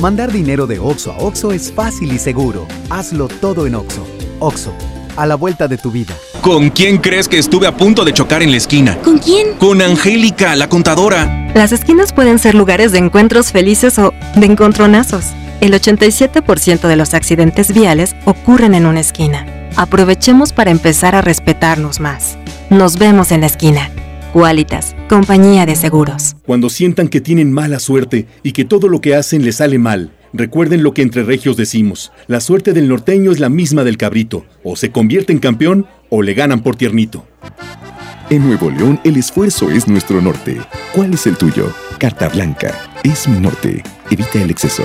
Mandar 0.00 0.30
dinero 0.30 0.66
de 0.66 0.78
Oxo 0.78 1.10
a 1.12 1.18
Oxo 1.18 1.52
es 1.52 1.72
fácil 1.72 2.12
y 2.12 2.18
seguro. 2.18 2.66
Hazlo 2.90 3.28
todo 3.28 3.66
en 3.66 3.74
Oxo. 3.74 4.06
Oxo, 4.40 4.74
a 5.16 5.24
la 5.24 5.36
vuelta 5.36 5.68
de 5.68 5.78
tu 5.78 5.90
vida. 5.90 6.14
¿Con 6.42 6.68
quién 6.68 6.98
crees 6.98 7.28
que 7.28 7.38
estuve 7.38 7.66
a 7.66 7.74
punto 7.74 8.04
de 8.04 8.12
chocar 8.12 8.42
en 8.42 8.50
la 8.50 8.58
esquina? 8.58 8.98
¿Con 8.98 9.18
quién? 9.18 9.54
Con 9.54 9.80
Angélica, 9.80 10.54
la 10.54 10.68
contadora. 10.68 11.50
Las 11.54 11.72
esquinas 11.72 12.12
pueden 12.12 12.38
ser 12.38 12.54
lugares 12.54 12.92
de 12.92 12.98
encuentros 12.98 13.52
felices 13.52 13.98
o 13.98 14.12
de 14.34 14.46
encontronazos. 14.46 15.24
El 15.62 15.72
87% 15.72 16.86
de 16.86 16.96
los 16.96 17.14
accidentes 17.14 17.72
viales 17.72 18.14
ocurren 18.26 18.74
en 18.74 18.84
una 18.84 19.00
esquina. 19.00 19.46
Aprovechemos 19.76 20.52
para 20.52 20.70
empezar 20.70 21.14
a 21.14 21.22
respetarnos 21.22 22.00
más. 22.00 22.36
Nos 22.68 22.98
vemos 22.98 23.32
en 23.32 23.40
la 23.40 23.46
esquina. 23.46 23.90
Qualitas, 24.36 24.94
compañía 25.08 25.64
de 25.64 25.74
seguros. 25.74 26.36
Cuando 26.44 26.68
sientan 26.68 27.08
que 27.08 27.22
tienen 27.22 27.50
mala 27.50 27.78
suerte 27.78 28.26
y 28.42 28.52
que 28.52 28.66
todo 28.66 28.86
lo 28.86 29.00
que 29.00 29.14
hacen 29.14 29.46
les 29.46 29.56
sale 29.56 29.78
mal, 29.78 30.12
Recuerden 30.34 30.82
lo 30.82 30.92
que 30.92 31.00
entre 31.00 31.22
regios 31.22 31.56
decimos. 31.56 32.12
La 32.26 32.40
suerte 32.40 32.74
del 32.74 32.88
norteño 32.88 33.32
es 33.32 33.40
la 33.40 33.48
misma 33.48 33.84
del 33.84 33.96
cabrito. 33.96 34.44
O 34.62 34.76
se 34.76 34.90
convierte 34.90 35.32
en 35.32 35.38
campeón 35.38 35.86
o 36.10 36.20
le 36.20 36.34
ganan 36.34 36.62
por 36.62 36.76
tiernito. 36.76 37.24
En 38.28 38.46
Nuevo 38.46 38.70
León, 38.70 39.00
el 39.04 39.16
esfuerzo 39.16 39.70
es 39.70 39.88
nuestro 39.88 40.20
norte. 40.20 40.58
¿Cuál 40.92 41.14
es 41.14 41.26
el 41.26 41.38
tuyo? 41.38 41.72
Carta 41.98 42.28
Blanca. 42.28 42.74
Es 43.02 43.26
mi 43.26 43.40
norte. 43.40 43.82
Evita 44.10 44.42
el 44.42 44.50
exceso. 44.50 44.84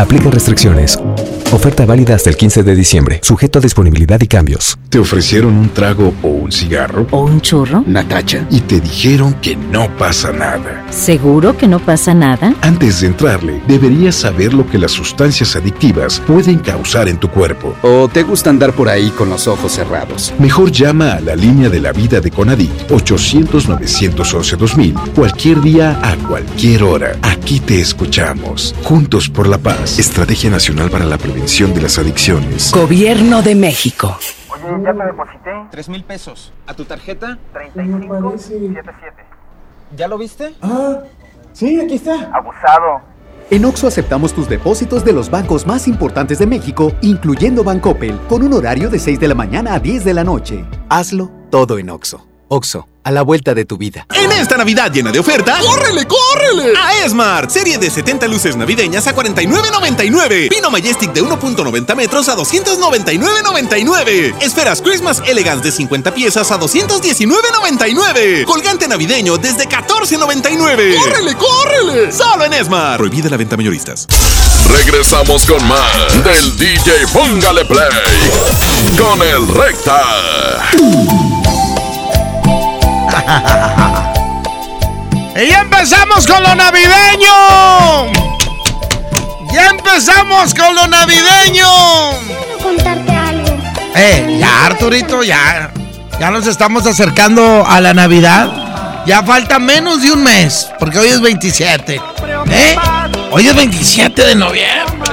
Aplican 0.00 0.32
restricciones. 0.32 0.98
Oferta 1.52 1.84
válida 1.84 2.14
hasta 2.14 2.30
el 2.30 2.36
15 2.36 2.62
de 2.62 2.76
diciembre, 2.76 3.18
sujeto 3.22 3.58
a 3.58 3.62
disponibilidad 3.62 4.20
y 4.20 4.28
cambios. 4.28 4.78
¿Te 4.88 5.00
ofrecieron 5.00 5.56
un 5.56 5.68
trago 5.68 6.14
o 6.22 6.28
un 6.28 6.52
cigarro? 6.52 7.08
¿O 7.10 7.24
un 7.24 7.40
churro? 7.40 7.82
Natacha. 7.86 8.46
Y 8.50 8.60
te 8.60 8.78
dijeron 8.80 9.34
que 9.42 9.56
no 9.56 9.88
pasa 9.98 10.30
nada. 10.32 10.86
¿Seguro 10.90 11.56
que 11.56 11.66
no 11.66 11.80
pasa 11.80 12.14
nada? 12.14 12.54
Antes 12.62 13.00
de 13.00 13.08
entrarle, 13.08 13.60
deberías 13.66 14.14
saber 14.14 14.54
lo 14.54 14.64
que 14.66 14.78
las 14.78 14.92
sustancias 14.92 15.56
adictivas 15.56 16.20
pueden 16.20 16.60
causar 16.60 17.08
en 17.08 17.18
tu 17.18 17.28
cuerpo. 17.28 17.74
¿O 17.82 18.06
te 18.08 18.22
gusta 18.22 18.48
andar 18.48 18.72
por 18.72 18.88
ahí 18.88 19.10
con 19.10 19.28
los 19.28 19.48
ojos 19.48 19.72
cerrados? 19.72 20.32
Mejor 20.38 20.70
llama 20.70 21.14
a 21.14 21.20
la 21.20 21.34
línea 21.34 21.68
de 21.68 21.80
la 21.80 21.90
vida 21.92 22.20
de 22.20 22.30
Conadic 22.30 22.70
800-911-2000 22.88 25.14
cualquier 25.14 25.60
día 25.60 25.98
a 26.00 26.14
cualquier 26.28 26.84
hora. 26.84 27.16
Aquí 27.22 27.58
te 27.58 27.80
escuchamos. 27.80 28.72
Juntos 28.84 29.28
por 29.28 29.48
la 29.48 29.58
paz. 29.58 29.89
Estrategia 29.98 30.50
Nacional 30.50 30.90
para 30.90 31.04
la 31.04 31.18
Prevención 31.18 31.74
de 31.74 31.82
las 31.82 31.98
Adicciones. 31.98 32.72
Gobierno 32.72 33.42
de 33.42 33.54
México. 33.54 34.16
Oye, 34.48 34.62
ya 34.84 34.92
te 34.92 35.04
deposité. 35.04 35.50
Tres 35.70 35.88
mil 35.88 36.04
pesos. 36.04 36.52
¿A 36.66 36.74
tu 36.74 36.84
tarjeta? 36.84 37.38
3577. 37.52 39.24
¿Ya 39.96 40.08
lo 40.08 40.16
viste? 40.18 40.54
Ah, 40.62 41.00
sí, 41.52 41.80
aquí 41.80 41.96
está. 41.96 42.30
Abusado. 42.32 43.00
En 43.50 43.64
Oxo 43.64 43.88
aceptamos 43.88 44.32
tus 44.32 44.48
depósitos 44.48 45.04
de 45.04 45.12
los 45.12 45.28
bancos 45.28 45.66
más 45.66 45.88
importantes 45.88 46.38
de 46.38 46.46
México, 46.46 46.92
incluyendo 47.02 47.64
Bancoppel, 47.64 48.18
con 48.28 48.42
un 48.42 48.52
horario 48.52 48.90
de 48.90 49.00
6 49.00 49.18
de 49.18 49.28
la 49.28 49.34
mañana 49.34 49.74
a 49.74 49.80
10 49.80 50.04
de 50.04 50.14
la 50.14 50.22
noche. 50.22 50.64
Hazlo 50.88 51.30
todo 51.50 51.78
en 51.78 51.90
Oxo. 51.90 52.29
Oxo, 52.52 52.88
a 53.04 53.12
la 53.12 53.22
vuelta 53.22 53.54
de 53.54 53.64
tu 53.64 53.78
vida. 53.78 54.08
En 54.12 54.32
esta 54.32 54.56
Navidad 54.56 54.90
llena 54.92 55.12
de 55.12 55.20
ofertas, 55.20 55.64
¡córrele, 55.64 56.04
córrele! 56.04 56.72
A 56.76 57.04
Esmart, 57.04 57.48
serie 57.48 57.78
de 57.78 57.88
70 57.88 58.26
luces 58.26 58.56
navideñas 58.56 59.06
a 59.06 59.14
49.99. 59.14 60.48
Pino 60.48 60.68
Majestic 60.68 61.12
de 61.12 61.22
1.90 61.22 61.94
metros 61.94 62.28
a 62.28 62.36
299.99. 62.36 64.34
Esferas 64.40 64.82
Christmas 64.82 65.22
Elegance 65.26 65.62
de 65.62 65.70
50 65.70 66.12
piezas 66.12 66.50
a 66.50 66.58
219.99. 66.58 68.42
Colgante 68.46 68.88
navideño 68.88 69.38
desde 69.38 69.68
14.99. 69.68 70.96
¡Córrele, 70.96 71.36
córrele! 71.36 72.10
Solo 72.10 72.46
en 72.46 72.54
Esmart. 72.54 72.96
Prohibida 72.98 73.30
la 73.30 73.36
venta 73.36 73.56
mayoristas. 73.56 74.08
Regresamos 74.68 75.46
con 75.46 75.64
más 75.68 76.24
del 76.24 76.56
DJ 76.56 77.06
Póngale 77.12 77.64
Play 77.64 77.78
con 78.98 79.22
el 79.22 79.46
Recta. 79.54 80.02
Y 85.36 85.48
ya 85.48 85.60
empezamos 85.60 86.26
con 86.26 86.42
lo 86.42 86.54
navideño. 86.54 88.12
Ya 89.52 89.70
empezamos 89.70 90.54
con 90.54 90.74
lo 90.74 90.86
navideño. 90.86 91.66
Quiero 92.26 92.58
contarte 92.62 93.12
algo. 93.12 93.48
Eh, 93.94 94.36
ya 94.38 94.66
Arturito, 94.66 95.22
ya. 95.22 95.70
Ya 96.18 96.30
nos 96.30 96.46
estamos 96.46 96.86
acercando 96.86 97.66
a 97.66 97.80
la 97.80 97.94
Navidad. 97.94 98.48
Ya 99.06 99.22
falta 99.22 99.58
menos 99.58 100.02
de 100.02 100.12
un 100.12 100.22
mes, 100.22 100.70
porque 100.78 100.98
hoy 100.98 101.08
es 101.08 101.20
27. 101.20 102.00
¿Eh? 102.50 102.76
Hoy 103.32 103.48
es 103.48 103.54
27 103.54 104.26
de 104.26 104.34
noviembre. 104.34 105.10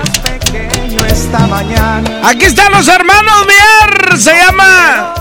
Aquí 2.23 2.45
están 2.45 2.71
los 2.73 2.87
hermanos 2.87 3.45
Mier. 3.47 4.17
Se 4.19 4.35
llama 4.35 5.13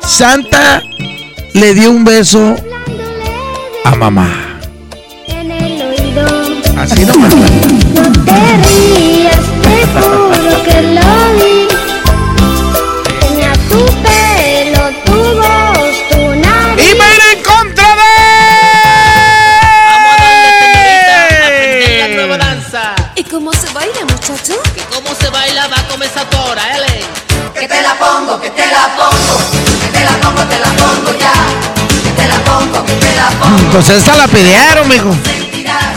Santa 0.00 0.80
le 1.56 1.72
dio 1.72 1.90
un 1.90 2.04
beso 2.04 2.54
a 3.84 3.94
mamá. 3.96 4.60
En 5.26 5.50
el 5.50 5.82
oído. 5.88 6.26
Así 6.78 7.04
nomás. 7.06 7.34
No 7.34 8.12
te 8.24 8.40
rías, 8.62 9.40
te 9.62 9.76
juro 9.94 10.62
que 10.64 10.82
lo 10.96 11.10
vi. 11.38 11.66
Tenía 13.20 13.52
tu 13.70 13.80
pelo, 14.04 14.82
tu 15.06 15.18
voz, 15.40 15.96
tu 16.10 16.20
nariz. 16.44 16.84
¡Y 16.84 16.98
va 16.98 17.06
a 17.06 17.32
en 17.32 17.42
contra 17.42 17.88
de! 18.00 18.14
aprender 21.46 21.98
la 22.00 22.08
nueva 22.16 22.36
danza. 22.36 22.82
¿Y 23.14 23.24
cómo 23.24 23.50
se 23.54 23.72
baila, 23.72 24.02
muchacho? 24.02 24.54
¿Que 24.74 24.82
cómo 24.94 25.14
se 25.18 25.30
baila 25.30 25.68
va 25.68 25.82
con 25.88 26.02
esa 26.02 26.22
tora, 26.28 26.76
L? 26.76 26.86
Que 27.58 27.66
te 27.66 27.80
la 27.80 27.94
pongo, 27.94 28.38
que 28.40 28.50
te 28.50 28.66
la 28.66 28.94
pongo, 28.94 29.40
pongo 31.06 31.18
ya. 31.18 31.32
Que 32.02 32.10
te 32.10 32.28
la 32.28 32.36
pongo, 32.44 32.84
que 32.84 32.92
te 32.94 33.14
la 33.14 33.28
pongo. 33.40 33.72
Pues 33.72 33.90
esta 33.90 34.16
la 34.16 34.28
pidieron, 34.28 34.88
mijo. 34.88 35.14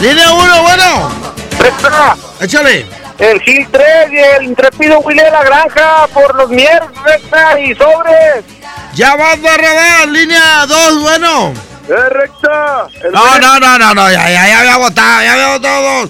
Línea 0.01 0.33
uno, 0.33 0.61
bueno. 0.63 1.11
Recta. 1.59 2.15
Échale. 2.39 2.85
El 3.17 3.41
Gil 3.41 3.67
3 3.69 3.85
y 4.11 4.17
el 4.17 4.43
intrépido 4.45 4.99
Willy 4.99 5.19
de 5.21 5.29
la 5.29 5.43
Granja 5.43 6.07
por 6.13 6.33
los 6.35 6.49
mierdas, 6.49 6.89
recta 7.03 7.59
y 7.59 7.75
sobres. 7.75 8.45
Ya 8.93 9.15
vas 9.15 9.41
de 9.41 9.57
rodar, 9.57 10.07
línea 10.07 10.65
2, 10.65 11.01
bueno. 11.01 11.53
Eh, 11.89 12.09
recta. 12.11 12.87
No, 13.11 13.39
no, 13.39 13.59
no, 13.59 13.77
no, 13.77 13.93
no, 13.93 14.09
ya, 14.09 14.29
ya, 14.29 14.47
ya 14.47 14.59
había 14.59 14.77
votado, 14.77 15.21
ya 15.21 15.33
había 15.33 15.47
votado 15.49 15.81
dos. 16.01 16.09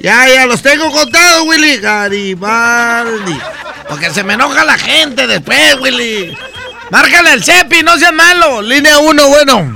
Ya, 0.00 0.28
ya, 0.28 0.46
los 0.46 0.60
tengo 0.62 0.90
contados, 0.90 1.46
Willy. 1.46 1.78
Garibaldi. 1.78 3.38
Porque 3.88 4.10
se 4.10 4.22
me 4.22 4.34
enoja 4.34 4.64
la 4.64 4.76
gente 4.76 5.26
después, 5.26 5.76
Willy. 5.80 6.36
Márcale 6.90 7.34
el 7.34 7.44
cepi, 7.44 7.82
no 7.82 7.96
seas 7.96 8.12
malo. 8.12 8.60
Línea 8.62 8.98
1, 8.98 9.28
bueno. 9.28 9.74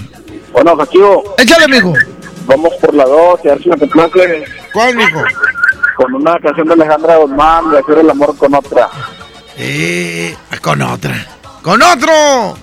Bueno, 0.53 0.77
Jaquío. 0.77 1.23
Échale, 1.39 1.69
mijo. 1.69 1.93
Vamos 2.47 2.75
por 2.81 2.95
la 2.95 3.05
2 3.05 3.41
y 3.45 3.49
a 3.49 3.53
ver 3.53 3.63
si 3.63 3.69
me 3.71 3.79
complace. 3.79 4.45
¿Cuál, 4.73 4.97
mijo? 4.97 5.23
Con 5.97 6.15
una 6.15 6.39
canción 6.41 6.67
de 6.67 6.75
Alejandra 6.75 7.17
Guzmán, 7.17 7.71
de 7.71 7.79
hacer 7.79 7.99
el 7.99 8.11
amor 8.11 8.37
con 8.37 8.55
otra. 8.55 8.89
Eh, 9.57 10.37
con 10.61 10.83
otra. 10.83 11.27
¡Con 11.63 11.81
otro! 11.81 12.13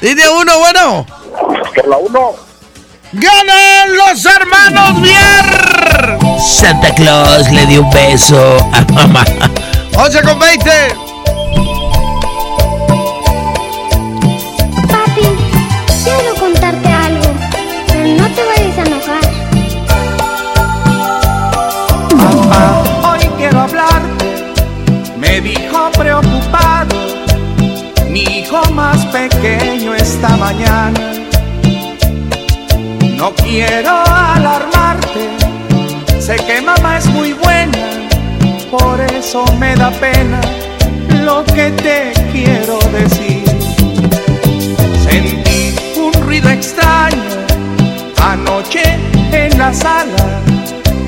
Línea 0.00 0.30
1, 0.30 0.58
bueno. 0.58 1.06
Por 1.74 1.88
la 1.88 1.96
1. 1.98 2.34
¡Ganan 3.12 3.94
los 3.94 4.24
hermanos 4.24 4.98
Mier! 4.98 6.18
Santa 6.40 6.94
Claus 6.94 7.50
le 7.52 7.66
dio 7.66 7.82
un 7.82 7.90
beso 7.90 8.56
a 8.72 8.80
mamá. 8.92 9.24
11 9.94 10.22
con 10.22 10.38
20. 10.38 11.11
Te 18.34 18.42
vayas 18.44 18.78
a 18.78 18.82
enojar. 18.82 19.24
Papá, 22.18 23.10
hoy 23.10 23.26
quiero 23.36 23.60
hablarte. 23.60 24.54
Me 25.18 25.40
dijo 25.40 25.90
preocupado. 25.92 26.96
Mi 28.08 28.22
hijo 28.22 28.62
más 28.72 29.04
pequeño 29.06 29.94
esta 29.94 30.36
mañana. 30.36 31.00
No 33.16 33.32
quiero 33.34 33.90
alarmarte. 33.90 35.28
Sé 36.18 36.36
que 36.36 36.60
mamá 36.60 36.98
es 36.98 37.06
muy 37.06 37.32
buena. 37.32 37.78
Por 38.70 39.00
eso 39.00 39.44
me 39.58 39.74
da 39.76 39.90
pena 39.90 40.40
lo 41.24 41.44
que 41.44 41.70
te 41.70 42.12
quiero 42.32 42.78
decir. 42.92 43.44
Sentí 45.04 45.74
un 45.96 46.12
ruido 46.24 46.48
extraño 46.48 47.42
anoche 48.22 48.82
en 49.32 49.58
la 49.58 49.72
sala. 49.72 50.40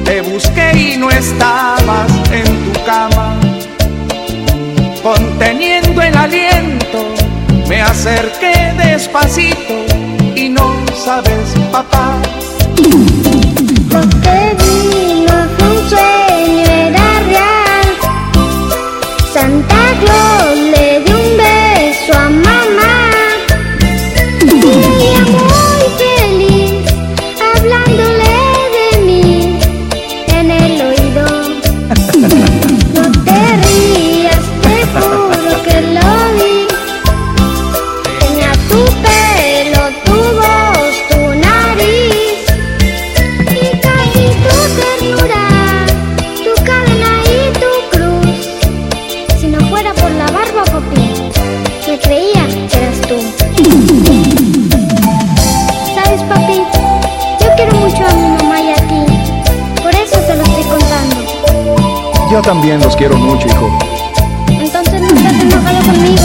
Te 0.04 0.20
busqué 0.20 0.72
y 0.76 0.96
no 0.96 1.10
estabas 1.10 2.10
en 2.30 2.72
tu 2.72 2.84
cama. 2.84 3.36
Conteniendo 5.02 6.00
el 6.02 6.16
aliento, 6.16 7.14
me 7.68 7.82
acerqué 7.82 8.72
despacito 8.76 9.74
y 10.34 10.48
no 10.48 10.74
sabes, 11.04 11.54
papá. 11.70 12.18
Sueño, 15.88 16.64
era 16.64 17.20
real. 17.28 17.88
Santa 19.32 19.82
también 62.44 62.78
los 62.80 62.94
quiero 62.94 63.16
mucho, 63.16 63.48
hijo. 63.48 63.78
Entonces 64.48 65.00
no 65.00 65.08
estás 65.08 65.32
enojado 65.40 65.80
conmigo. 65.86 66.22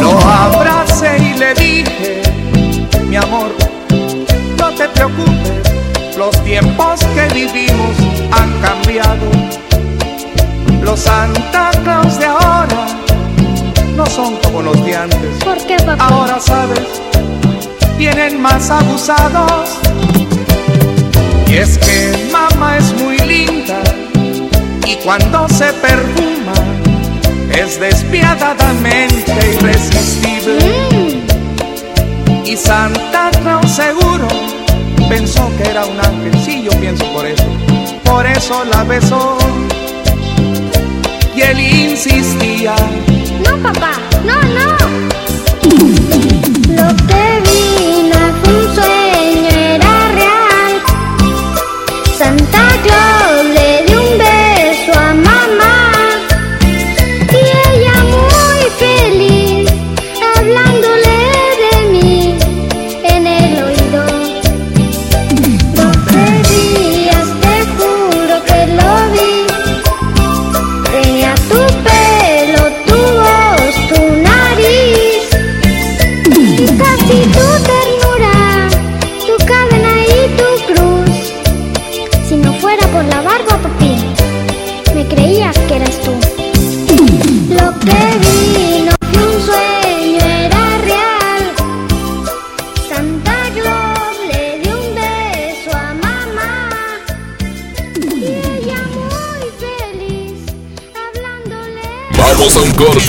Lo 0.00 0.18
abracé 0.28 1.16
y 1.18 1.38
le 1.38 1.54
dije, 1.54 2.22
mi 3.08 3.16
amor, 3.16 3.50
no 4.58 4.70
te 4.74 4.88
preocupes, 4.90 6.18
los 6.18 6.44
tiempos 6.44 7.00
que 7.14 7.34
vivimos 7.34 7.96
han 8.30 8.52
cambiado. 8.60 9.26
Los 10.82 11.00
Santa 11.00 11.70
Claus 11.82 12.18
de 12.18 12.26
ahora 12.26 12.86
no 13.96 14.04
son 14.04 14.36
como 14.36 14.60
los 14.60 14.84
de 14.84 14.96
antes. 14.96 15.42
¿Por 15.42 15.56
qué, 15.66 15.76
papá? 15.78 16.08
Ahora 16.08 16.38
sabes, 16.40 16.80
vienen 18.02 18.42
más 18.42 18.68
abusados. 18.68 19.78
Y 21.46 21.54
es 21.54 21.78
que 21.78 22.28
mamá 22.32 22.76
es 22.76 22.92
muy 22.94 23.16
linda 23.18 23.80
y 24.84 24.96
cuando 25.04 25.48
se 25.48 25.72
perfuma 25.74 26.58
es 27.54 27.78
despiadadamente 27.78 29.32
irresistible. 29.54 31.22
Y 32.44 32.56
Santa 32.56 33.30
Claus 33.40 33.70
seguro 33.70 34.26
pensó 35.08 35.48
que 35.56 35.70
era 35.70 35.86
un 35.86 36.00
ángel, 36.00 36.34
sí, 36.44 36.64
yo 36.64 36.72
pienso 36.80 37.04
por 37.12 37.24
eso. 37.24 37.46
Por 38.02 38.26
eso 38.26 38.64
la 38.64 38.82
besó 38.82 39.38
y 41.36 41.40
él 41.40 41.60
insistía. 41.60 42.74
No, 43.44 43.56
papá, 43.58 43.92
no, 44.24 44.34
no. 44.58 44.81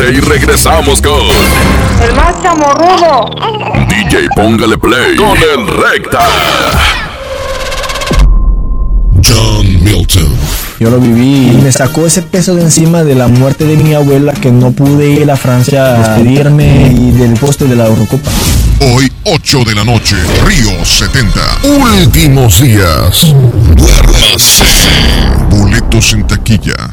Corte 0.03 0.17
y 0.17 0.19
regresamos 0.19 1.01
con 1.01 1.21
El 2.01 2.15
más 2.15 2.41
chamorrudo. 2.41 3.30
DJ 3.88 4.27
Póngale 4.35 4.77
Play 4.77 5.15
con 5.15 5.38
el 5.38 5.67
Recta. 5.67 6.19
John 9.25 9.84
Milton. 9.84 10.35
Yo 10.80 10.89
lo 10.89 10.99
viví 10.99 11.51
y 11.51 11.61
me 11.63 11.71
sacó 11.71 12.05
ese 12.05 12.21
peso 12.21 12.55
de 12.55 12.63
encima 12.63 13.03
de 13.03 13.15
la 13.15 13.27
muerte 13.27 13.65
de 13.65 13.77
mi 13.77 13.93
abuela 13.93 14.34
que 14.34 14.51
no 14.51 14.71
pude 14.71 15.11
ir 15.11 15.31
a 15.31 15.38
Francia 15.38 15.85
a 15.85 16.17
despedirme 16.17 16.91
y 16.91 17.11
del 17.11 17.34
puesto 17.35 17.65
de 17.65 17.75
la 17.75 17.88
Eurocopa. 17.88 18.30
Hoy, 18.81 19.09
8 19.23 19.63
de 19.65 19.75
la 19.75 19.85
noche, 19.85 20.17
Río 20.45 20.84
70. 20.84 21.39
Últimos 21.63 22.61
días. 22.61 23.34
Duérmase. 23.75 24.65
Boletos 25.49 26.13
en 26.13 26.27
taquilla. 26.27 26.93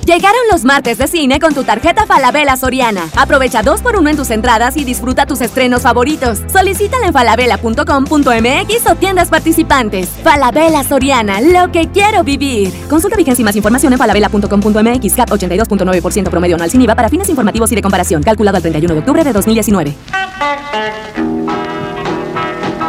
Llegaron 0.11 0.41
los 0.51 0.65
martes 0.65 0.97
de 0.97 1.07
cine 1.07 1.39
con 1.39 1.53
tu 1.53 1.63
tarjeta 1.63 2.05
Falabella 2.05 2.57
Soriana. 2.57 3.07
Aprovecha 3.15 3.63
dos 3.63 3.79
por 3.79 3.95
uno 3.95 4.09
en 4.09 4.17
tus 4.17 4.29
entradas 4.29 4.75
y 4.75 4.83
disfruta 4.83 5.25
tus 5.25 5.39
estrenos 5.39 5.83
favoritos. 5.83 6.41
Solicítala 6.51 7.07
en 7.07 7.13
falabella.com.mx 7.13 8.91
o 8.91 8.95
tiendas 8.95 9.29
participantes. 9.29 10.09
Falabella 10.21 10.83
Soriana, 10.83 11.39
lo 11.39 11.71
que 11.71 11.87
quiero 11.91 12.25
vivir. 12.25 12.73
Consulta 12.89 13.15
vigencia 13.15 13.41
y 13.41 13.45
más 13.45 13.55
información 13.55 13.93
en 13.93 13.99
falabella.com.mx. 13.99 15.13
CAP 15.15 15.29
82.9% 15.29 16.29
promedio 16.29 16.55
anual 16.55 16.69
sin 16.69 16.81
IVA 16.81 16.93
para 16.93 17.07
fines 17.07 17.29
informativos 17.29 17.71
y 17.71 17.75
de 17.75 17.81
comparación. 17.81 18.21
Calculado 18.21 18.57
al 18.57 18.63
31 18.63 18.93
de 18.93 18.99
octubre 18.99 19.23
de 19.23 19.31
2019. 19.31 19.95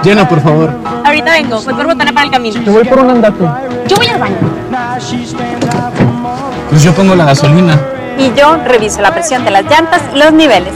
Llena, 0.02 0.28
por 0.28 0.40
favor. 0.40 0.74
Ahorita 1.04 1.30
vengo, 1.30 1.62
voy 1.62 1.74
por 1.74 1.86
botana 1.86 2.12
para 2.12 2.26
el 2.26 2.32
camino. 2.32 2.64
Te 2.64 2.70
voy 2.70 2.82
por 2.82 2.98
un 2.98 3.10
andate. 3.10 3.44
Yo 3.86 3.94
voy 3.96 4.06
al 4.08 4.18
baño. 4.18 6.11
Pues 6.72 6.84
yo 6.84 6.94
pongo 6.94 7.14
la 7.14 7.26
gasolina. 7.26 7.78
Y 8.18 8.32
yo 8.34 8.56
reviso 8.64 9.02
la 9.02 9.12
presión 9.12 9.44
de 9.44 9.50
las 9.50 9.64
llantas 9.64 10.00
y 10.14 10.18
los 10.18 10.32
niveles. 10.32 10.72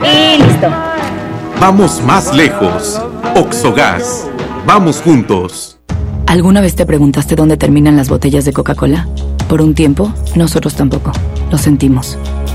Y 0.00 0.40
listo. 0.40 0.68
Vamos 1.60 2.00
más 2.04 2.32
lejos. 2.32 3.02
Oxogas. 3.34 4.28
Vamos 4.64 5.00
juntos. 5.02 5.76
¿Alguna 6.28 6.60
vez 6.60 6.76
te 6.76 6.86
preguntaste 6.86 7.34
dónde 7.34 7.56
terminan 7.56 7.96
las 7.96 8.08
botellas 8.08 8.44
de 8.44 8.52
Coca-Cola? 8.52 9.08
Por 9.48 9.60
un 9.60 9.74
tiempo, 9.74 10.14
nosotros 10.36 10.76
tampoco. 10.76 11.10
Lo 11.50 11.58
sentimos. 11.58 12.16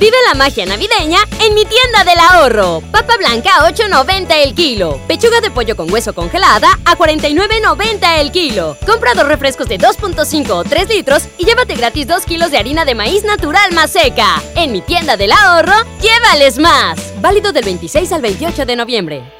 Vive 0.00 0.16
la 0.26 0.32
magia 0.32 0.64
navideña 0.64 1.18
en 1.42 1.52
mi 1.52 1.66
tienda 1.66 2.04
del 2.04 2.18
ahorro. 2.18 2.82
Papa 2.90 3.18
blanca 3.18 3.50
a 3.58 3.70
8.90 3.70 4.34
el 4.44 4.54
kilo. 4.54 4.98
Pechuga 5.06 5.42
de 5.42 5.50
pollo 5.50 5.76
con 5.76 5.92
hueso 5.92 6.14
congelada 6.14 6.68
a 6.86 6.96
49.90 6.96 8.18
el 8.18 8.32
kilo. 8.32 8.78
Compra 8.86 9.12
dos 9.12 9.28
refrescos 9.28 9.68
de 9.68 9.78
2.5 9.78 10.50
o 10.52 10.64
3 10.64 10.88
litros 10.88 11.24
y 11.36 11.44
llévate 11.44 11.74
gratis 11.74 12.06
2 12.06 12.24
kilos 12.24 12.50
de 12.50 12.56
harina 12.56 12.86
de 12.86 12.94
maíz 12.94 13.24
natural 13.24 13.74
más 13.74 13.90
seca. 13.90 14.42
En 14.54 14.72
mi 14.72 14.80
tienda 14.80 15.18
del 15.18 15.32
ahorro, 15.32 15.74
llévales 16.00 16.58
más. 16.58 17.12
Válido 17.20 17.52
del 17.52 17.66
26 17.66 18.10
al 18.12 18.22
28 18.22 18.64
de 18.64 18.76
noviembre. 18.76 19.39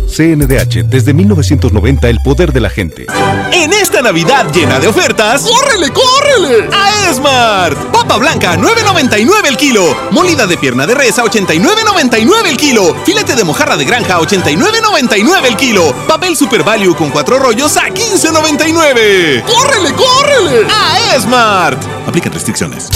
CNDH, 0.11 0.85
desde 0.85 1.13
1990 1.13 2.09
el 2.09 2.19
poder 2.19 2.51
de 2.51 2.59
la 2.59 2.69
gente. 2.69 3.07
En 3.51 3.71
esta 3.73 4.01
Navidad 4.01 4.51
llena 4.53 4.79
de 4.79 4.87
ofertas, 4.87 5.43
¡córrele, 5.43 5.91
córrele! 5.91 6.69
A 6.73 7.09
Esmart. 7.09 7.77
Papa 7.91 8.17
blanca, 8.17 8.57
9.99 8.57 9.47
el 9.47 9.57
kilo. 9.57 9.97
Molida 10.11 10.47
de 10.47 10.57
pierna 10.57 10.85
de 10.85 10.95
res 10.95 11.17
a 11.17 11.23
89.99 11.23 12.47
el 12.47 12.57
kilo. 12.57 12.95
Filete 13.05 13.35
de 13.35 13.43
mojarra 13.43 13.77
de 13.77 13.85
granja 13.85 14.15
a 14.15 14.19
89.99 14.19 15.45
el 15.45 15.55
kilo. 15.55 15.95
Papel 16.07 16.35
Super 16.35 16.63
Value 16.63 16.95
con 16.95 17.09
cuatro 17.09 17.39
rollos 17.39 17.77
a 17.77 17.87
15.99. 17.87 19.43
¡Córrele, 19.43 19.93
córrele! 19.93 20.67
A 20.69 21.15
Esmart. 21.15 21.81
Aplican 22.05 22.33
restricciones. 22.33 22.89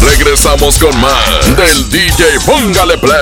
Regresamos 0.00 0.78
con 0.78 0.98
más 1.00 1.56
del 1.56 1.90
DJ 1.90 2.40
Póngale 2.46 2.98
Play 2.98 3.20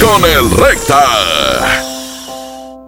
con 0.00 0.24
el 0.24 0.50
Recta. 0.50 1.91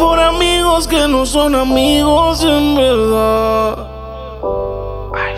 Por 0.00 0.18
amigos 0.18 0.88
que 0.88 1.06
no 1.06 1.26
son 1.26 1.54
amigos 1.54 2.42
en 2.42 2.74
verdad. 2.74 3.76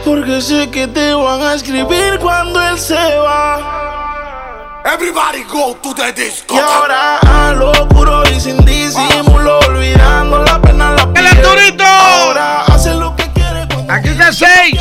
Porque 0.04 0.40
sé 0.40 0.70
que 0.70 0.86
te 0.86 1.12
van 1.14 1.42
a 1.42 1.54
escribir 1.54 2.20
cuando 2.20 2.62
él 2.62 2.78
se 2.78 2.94
va. 2.94 4.80
Everybody 4.84 5.42
go 5.52 5.76
to 5.82 5.92
the 5.92 6.12
disco. 6.12 6.54
Y 6.54 6.58
ahora 6.60 7.18
a 7.18 7.52
lo 7.54 7.72
puro 7.88 8.22
y 8.30 8.38
sin 8.38 8.64
disimulo, 8.64 9.58
olvidando 9.66 10.44
la 10.44 10.62
pena, 10.62 10.92
la 10.92 11.08
¡El! 11.16 11.80
Ahora 11.80 12.62
hace 12.66 12.94
lo 12.94 13.16
que 13.16 13.28
quiere 13.32 13.66
cuando 13.66 13.92
Aquí 13.92 14.10
está 14.10 14.32
Sage. 14.32 14.78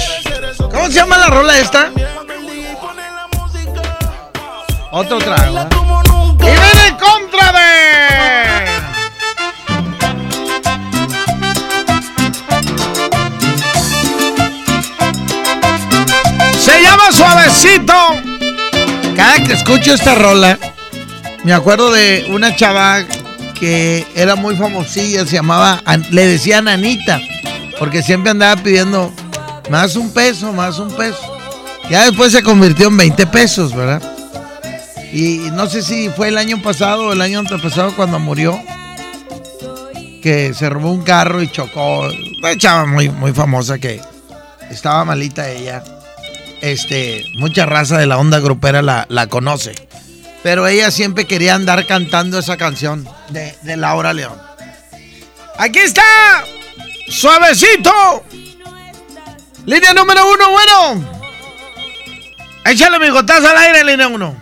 ¿Cómo 0.72 0.86
se 0.86 0.94
llama 0.94 1.18
la 1.18 1.28
rola 1.28 1.58
esta? 1.58 1.90
Otro 4.91 5.18
trago. 5.18 5.58
¿eh? 5.58 5.68
Y 6.40 6.45
ven 6.45 6.88
en 6.88 6.98
contra 6.98 7.52
de. 7.52 8.61
Suavecito. 17.10 17.94
Cada 19.15 19.44
que 19.44 19.53
escucho 19.53 19.94
esta 19.94 20.15
rola, 20.15 20.57
me 21.44 21.53
acuerdo 21.53 21.91
de 21.91 22.28
una 22.30 22.56
chava 22.56 23.03
que 23.60 24.06
era 24.15 24.36
muy 24.36 24.56
famosilla, 24.56 25.26
se 25.26 25.36
llamaba, 25.36 25.84
le 26.11 26.28
decían 26.28 26.68
Anita, 26.68 27.19
porque 27.80 28.02
siempre 28.02 28.32
andaba 28.32 28.61
pidiendo 28.61 29.11
más 29.69 29.95
un 29.95 30.14
peso, 30.14 30.53
más 30.53 30.80
un 30.80 30.95
peso. 30.95 31.38
Ya 31.90 32.06
después 32.06 32.32
se 32.32 32.41
convirtió 32.44 32.88
en 32.88 32.98
20 32.98 33.28
pesos, 33.28 33.76
¿verdad? 33.76 34.02
Y 35.11 35.49
no 35.52 35.68
sé 35.68 35.82
si 35.82 36.10
fue 36.10 36.30
el 36.30 36.38
año 36.38 36.61
pasado 36.61 37.07
o 37.07 37.14
el 37.14 37.22
año 37.22 37.40
antepasado 37.40 37.94
cuando 37.95 38.18
murió, 38.19 38.60
que 40.22 40.53
se 40.53 40.69
robó 40.69 40.91
un 40.91 41.03
carro 41.03 41.41
y 41.41 41.52
chocó. 41.52 42.07
Una 42.41 42.57
chava 42.57 42.86
muy, 42.86 43.10
muy 43.10 43.34
famosa 43.34 43.78
que 43.78 44.02
estaba 44.69 45.03
malita 45.03 45.49
ella. 45.49 45.84
Este, 46.62 47.26
mucha 47.38 47.66
raza 47.66 47.98
de 47.98 48.06
la 48.06 48.18
onda 48.18 48.40
grupera 48.40 48.82
la, 48.82 49.06
la 49.10 49.28
conoce. 49.28 49.74
Pero 50.44 50.68
ella 50.68 50.92
siempre 50.92 51.26
quería 51.26 51.56
andar 51.56 51.86
cantando 51.86 52.40
esa 52.40 52.58
canción 52.58 53.08
de, 53.30 53.56
de 53.62 53.78
Laura 53.78 54.14
León. 54.14 54.40
Aquí 55.58 55.80
está, 55.80 56.04
suavecito. 57.10 58.24
Línea 59.66 59.94
número 59.94 60.22
uno, 60.32 60.52
bueno. 60.52 61.22
Échale, 62.66 63.00
mijo, 63.00 63.20
estás 63.20 63.44
al 63.44 63.58
aire, 63.58 63.84
línea 63.84 64.08
uno. 64.08 64.36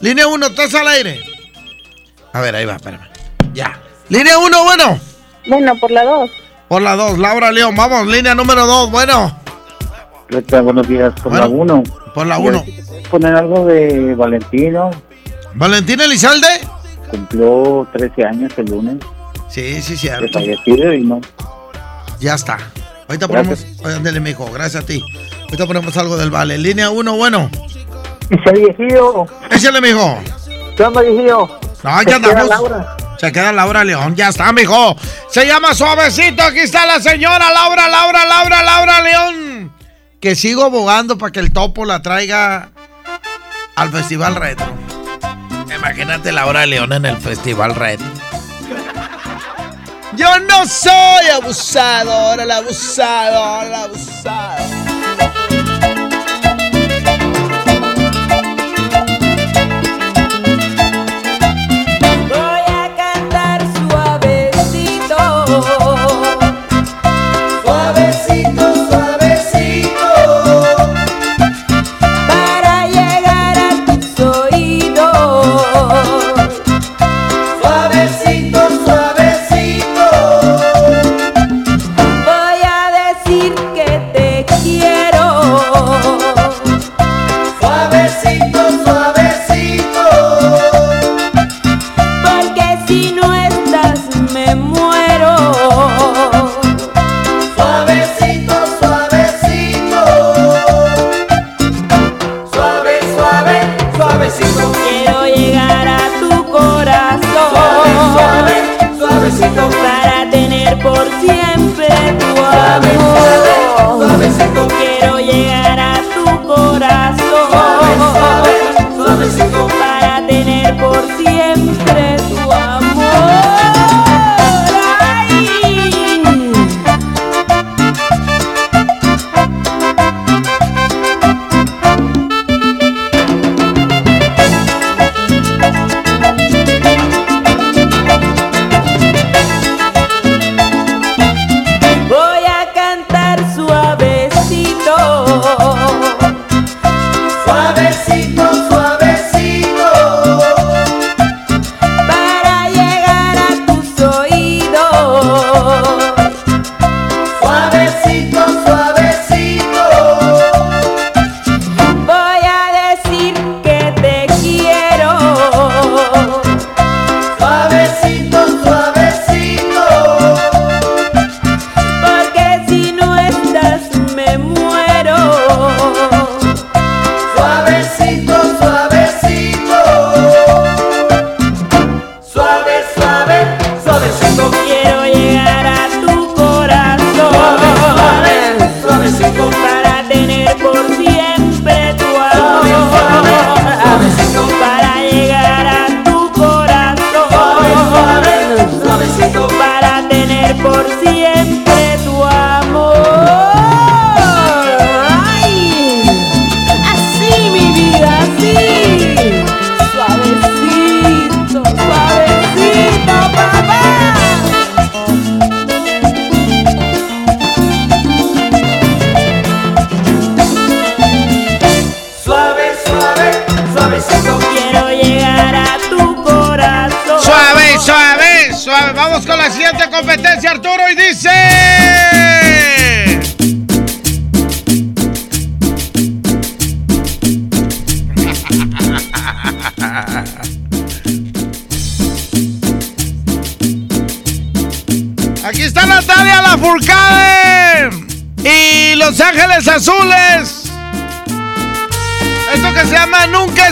Línea 0.00 0.26
uno, 0.26 0.46
estás 0.46 0.74
al 0.74 0.88
aire. 0.88 1.20
A 2.32 2.40
ver, 2.40 2.54
ahí 2.56 2.64
va, 2.64 2.76
espérame. 2.76 3.08
Ya. 3.54 3.80
Línea 4.08 4.38
uno, 4.38 4.64
bueno. 4.64 5.00
Bueno, 5.46 5.76
por 5.78 5.90
la 5.90 6.04
2. 6.04 6.30
Por 6.68 6.82
la 6.82 6.96
dos, 6.96 7.18
Laura 7.18 7.52
León, 7.52 7.74
vamos, 7.76 8.06
línea 8.06 8.34
número 8.34 8.64
dos, 8.64 8.90
bueno. 8.90 9.41
Recta, 10.32 10.60
buenos 10.62 10.88
días. 10.88 11.12
Por 11.22 11.32
la 11.34 11.46
1. 11.46 11.82
Por 12.14 12.26
la 12.26 12.38
uno. 12.38 12.64
Poner 13.10 13.34
algo 13.34 13.66
de 13.66 14.14
Valentino. 14.14 14.90
¿Valentina 15.54 16.04
Elizalde? 16.04 16.46
Cumplió 17.10 17.86
13 17.92 18.24
años 18.24 18.52
el 18.56 18.66
lunes. 18.66 18.96
Sí, 19.50 19.82
sí, 19.82 19.96
cierto. 19.96 20.26
fallecido 20.32 20.92
y 20.94 21.02
no. 21.04 21.20
Ya 22.20 22.34
está. 22.34 22.58
Ahorita 23.08 23.26
Gracias. 23.26 23.60
ponemos. 23.64 23.84
Oye, 23.86 23.94
ándale, 23.96 24.20
mijo, 24.20 24.50
gracias 24.52 24.82
a 24.82 24.86
ti. 24.86 25.02
Ahorita 25.42 25.66
ponemos 25.66 25.96
algo 25.98 26.16
del 26.16 26.30
vale. 26.30 26.56
Línea 26.56 26.88
uno, 26.88 27.16
bueno. 27.16 27.50
Ese 28.30 28.58
viejillo. 28.58 29.26
Échale, 29.50 29.80
mijo. 29.82 30.18
¿Qué 30.76 30.82
onda, 30.84 31.02
viejillo? 31.02 31.48
No, 31.82 31.98
Se 31.98 32.04
ya 32.06 32.18
queda 32.18 32.30
andamos. 32.30 32.48
Laura. 32.48 32.96
Se 33.18 33.30
queda 33.30 33.52
Laura 33.52 33.84
León, 33.84 34.16
ya 34.16 34.30
está, 34.30 34.52
mijo. 34.52 34.96
Se 35.28 35.46
llama 35.46 35.74
Suavecito, 35.74 36.42
aquí 36.42 36.58
está 36.60 36.86
la 36.86 36.98
señora 36.98 37.52
Laura, 37.52 37.86
Laura, 37.88 38.24
Laura, 38.26 38.62
Laura 38.64 39.00
León. 39.02 39.51
Que 40.22 40.36
sigo 40.36 40.62
abogando 40.62 41.18
para 41.18 41.32
que 41.32 41.40
el 41.40 41.52
topo 41.52 41.84
la 41.84 42.00
traiga 42.00 42.70
al 43.74 43.90
Festival 43.90 44.36
Retro. 44.36 44.72
Imagínate 45.76 46.30
Laura 46.30 46.64
León 46.64 46.92
en 46.92 47.06
el 47.06 47.16
Festival 47.16 47.74
Red. 47.74 47.98
Yo 50.14 50.38
no 50.38 50.64
soy 50.64 51.26
abusador, 51.34 52.38
el 52.38 52.52
abusador, 52.52 53.66
el 53.66 53.74
abusador. 53.74 54.81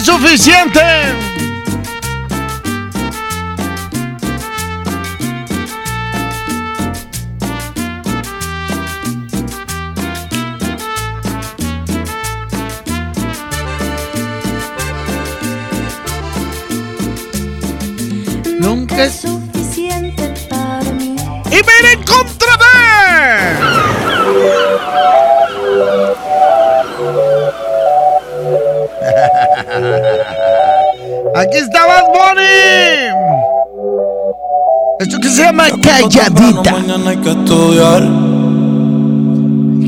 suficiente. 0.01 1.30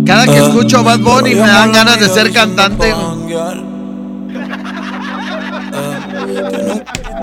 Cada 0.07 0.27
que 0.27 0.39
escucho 0.39 0.79
a 0.79 0.83
Bad 0.83 0.99
Bunny 1.01 1.35
me 1.35 1.47
dan 1.47 1.73
ganas 1.73 1.99
de 1.99 2.09
ser 2.09 2.33
cantante. 2.33 2.93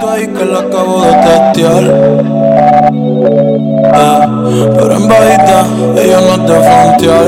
ahí 0.07 0.27
que 0.27 0.45
la 0.45 0.59
acabo 0.59 1.01
de 1.03 1.13
testear. 1.13 1.83
pero 4.75 4.95
en 4.95 5.07
bajita, 5.07 5.65
ella 5.97 6.21
no 6.21 6.45
te 6.45 6.53
frontear. 6.53 7.27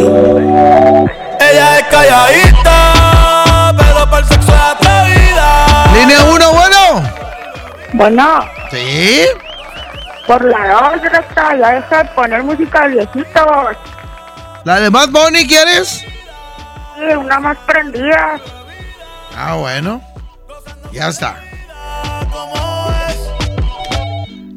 Ella 1.39 1.79
es 1.79 1.83
calladita, 1.91 3.73
pero 3.77 4.09
para 4.09 4.19
el 4.19 4.25
sexo 4.25 4.51
es 4.51 4.61
atrevida. 4.61 5.47
Línea 5.93 6.23
1, 6.23 6.51
bueno. 6.51 7.09
Bueno. 7.93 8.25
¿Sí? 8.71 9.25
Por 10.31 10.45
la 10.45 10.91
2, 10.93 11.11
recta, 11.11 11.57
ya 11.57 11.71
deja 11.71 12.03
de 12.03 12.05
poner 12.11 12.41
música 12.41 12.87
viejitos. 12.87 13.75
¿La 14.63 14.79
de 14.79 14.87
Bad 14.87 15.09
Bunny 15.09 15.45
quieres? 15.45 16.05
Sí, 16.95 17.15
una 17.17 17.37
más 17.41 17.57
prendida. 17.65 18.39
Ah, 19.35 19.55
bueno. 19.55 20.01
Ya 20.93 21.09
está. 21.09 21.35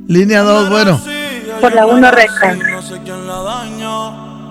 Línea 0.07 0.43
2, 0.43 0.71
bueno. 0.71 1.01
Por 1.61 1.75
la 1.75 1.87
1 1.87 2.11
recta. 2.13 2.57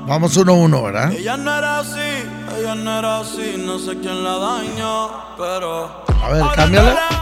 Vamos 0.06 0.38
1-1, 0.38 0.84
¿verdad? 0.84 1.14
Ella 1.14 1.38
no 1.38 1.58
era 1.58 1.80
así, 1.80 2.30
ella 2.60 2.76
no 2.76 3.00
era 3.00 3.20
así, 3.20 3.64
no 3.66 3.80
sé 3.80 3.98
quién 4.02 4.26
la 4.26 4.40
daño, 4.40 5.10
pero. 5.38 6.04
A 6.22 6.30
ver, 6.34 6.44
cámbiala. 6.54 7.13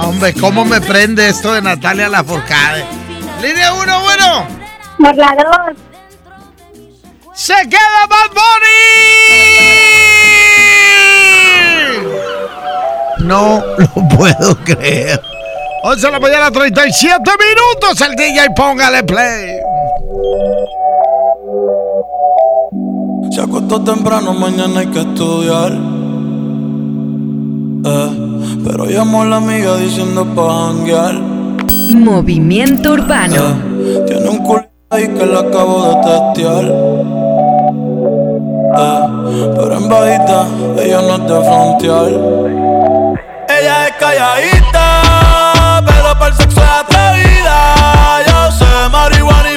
No, 0.00 0.08
hombre, 0.08 0.32
¿cómo 0.34 0.64
me 0.64 0.80
prende 0.80 1.28
esto 1.28 1.52
de 1.52 1.60
Natalia 1.60 2.08
Lafourcade? 2.08 2.84
Línea 3.42 3.74
1, 3.74 4.00
bueno. 4.00 4.46
Por 4.98 5.16
la 5.16 5.36
dos. 5.36 5.76
¡Se 7.34 7.54
queda 7.68 8.06
Bad 8.08 8.30
Bunny! 8.30 8.80
No 13.26 13.62
lo 13.76 14.08
puedo 14.16 14.56
creer. 14.64 15.20
11 15.82 16.06
de 16.06 16.12
la 16.12 16.20
mañana, 16.20 16.50
37 16.50 17.18
minutos. 17.18 18.00
El 18.00 18.16
DJ, 18.16 18.50
póngale 18.56 19.02
play. 19.04 19.56
Se 23.32 23.40
acostó 23.42 23.82
temprano, 23.84 24.32
mañana 24.32 24.80
hay 24.80 24.86
que 24.86 25.00
estudiar. 25.00 25.72
Eh, 27.84 28.19
pero 28.64 28.84
llamó 28.86 29.22
a 29.22 29.24
la 29.26 29.36
amiga 29.36 29.76
diciendo 29.76 30.24
pa' 30.34 30.66
janguear. 30.66 31.14
Movimiento 31.94 32.92
Urbano. 32.92 33.54
Tiene 34.06 34.28
un 34.28 34.38
culo 34.38 34.64
ahí 34.90 35.08
que 35.08 35.26
le 35.26 35.38
acabo 35.38 35.82
de 35.86 35.94
testear. 36.08 36.64
Eh, 38.72 39.52
pero 39.56 39.76
en 39.76 39.88
bajita, 39.88 40.46
ella 40.82 41.02
no 41.02 41.14
es 41.14 41.22
de 41.22 41.40
frontear. 41.48 42.08
Ella 43.48 43.88
es 43.88 43.92
calladita, 43.98 45.82
pero 45.86 46.18
para 46.18 46.28
el 46.28 46.34
sexo 46.34 46.60
es 46.60 46.68
atrevida. 46.68 47.74
Yo 48.26 48.50
sé 48.52 48.88
marihuana 48.90 49.52
y 49.52 49.56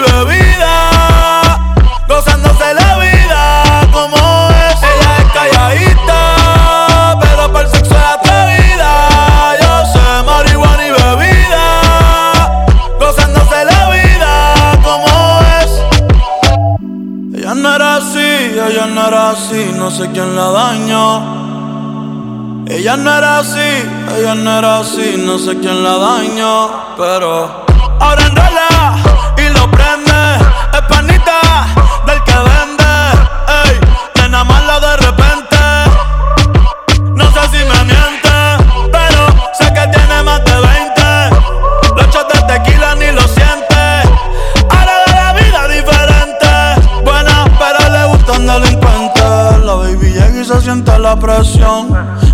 Ella 22.93 23.03
no 23.03 23.17
era 23.17 23.39
así, 23.39 23.89
ella 24.15 24.35
no 24.35 24.59
era 24.59 24.77
así, 24.77 25.15
no 25.17 25.39
sé 25.39 25.57
quién 25.57 25.83
la 25.83 25.97
dañó, 25.97 26.69
pero 26.95 27.65
ahora 27.99 28.23
enrola 28.27 28.97
y 29.35 29.49
lo 29.49 29.71
prende, 29.71 30.35
es 30.73 30.81
panita 30.87 31.41
del 32.05 32.23
que 32.23 32.35
vende, 32.35 32.93
ey, 33.65 33.79
que 34.13 34.29
nada 34.29 34.43
más 34.43 34.63
la 34.67 34.79
de 34.79 34.97
repente, 34.97 35.57
no 37.15 37.25
sé 37.31 37.41
si 37.51 37.65
me 37.65 37.83
miente, 37.83 38.29
pero 38.91 39.25
sé 39.57 39.73
que 39.73 39.87
tiene 39.87 40.21
más 40.21 40.45
de 40.45 40.53
20, 40.53 41.95
los 41.95 42.07
shots 42.13 42.31
de 42.31 42.53
tequila 42.53 42.93
ni 42.93 43.11
lo 43.11 43.27
siente, 43.27 44.03
ahora 44.69 45.03
de 45.07 45.13
la 45.13 45.33
vida 45.33 45.67
diferente, 45.67 47.01
buena 47.03 47.45
pero 47.57 47.89
le 47.89 48.05
gustan 48.05 48.45
delincuentes, 48.45 49.65
la 49.65 49.73
baby 49.73 50.13
llega 50.13 50.39
y 50.39 50.45
se 50.45 50.61
siente 50.61 50.99
la 50.99 51.15
presión. 51.15 52.22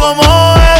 como 0.00 0.22
es. 0.22 0.79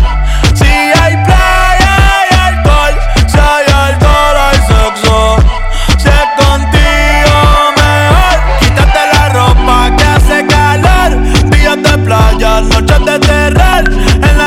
noches 12.59 13.05
de 13.05 13.19
terror. 13.19 13.83
En 14.29 14.40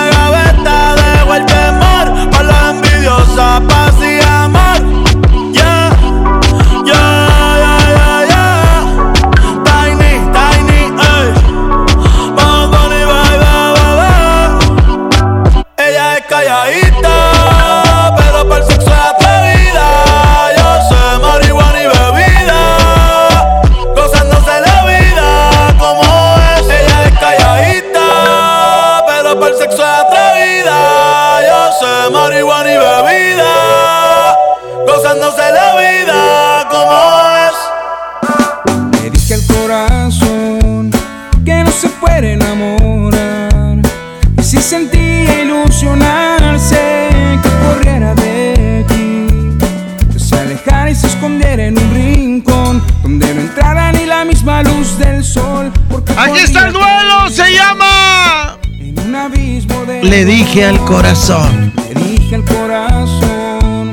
Le 60.05 60.24
dije 60.26 60.66
al 60.66 60.78
corazón. 60.85 61.72
Le 61.89 61.94
dije 61.94 62.35
al 62.35 62.44
corazón 62.44 63.90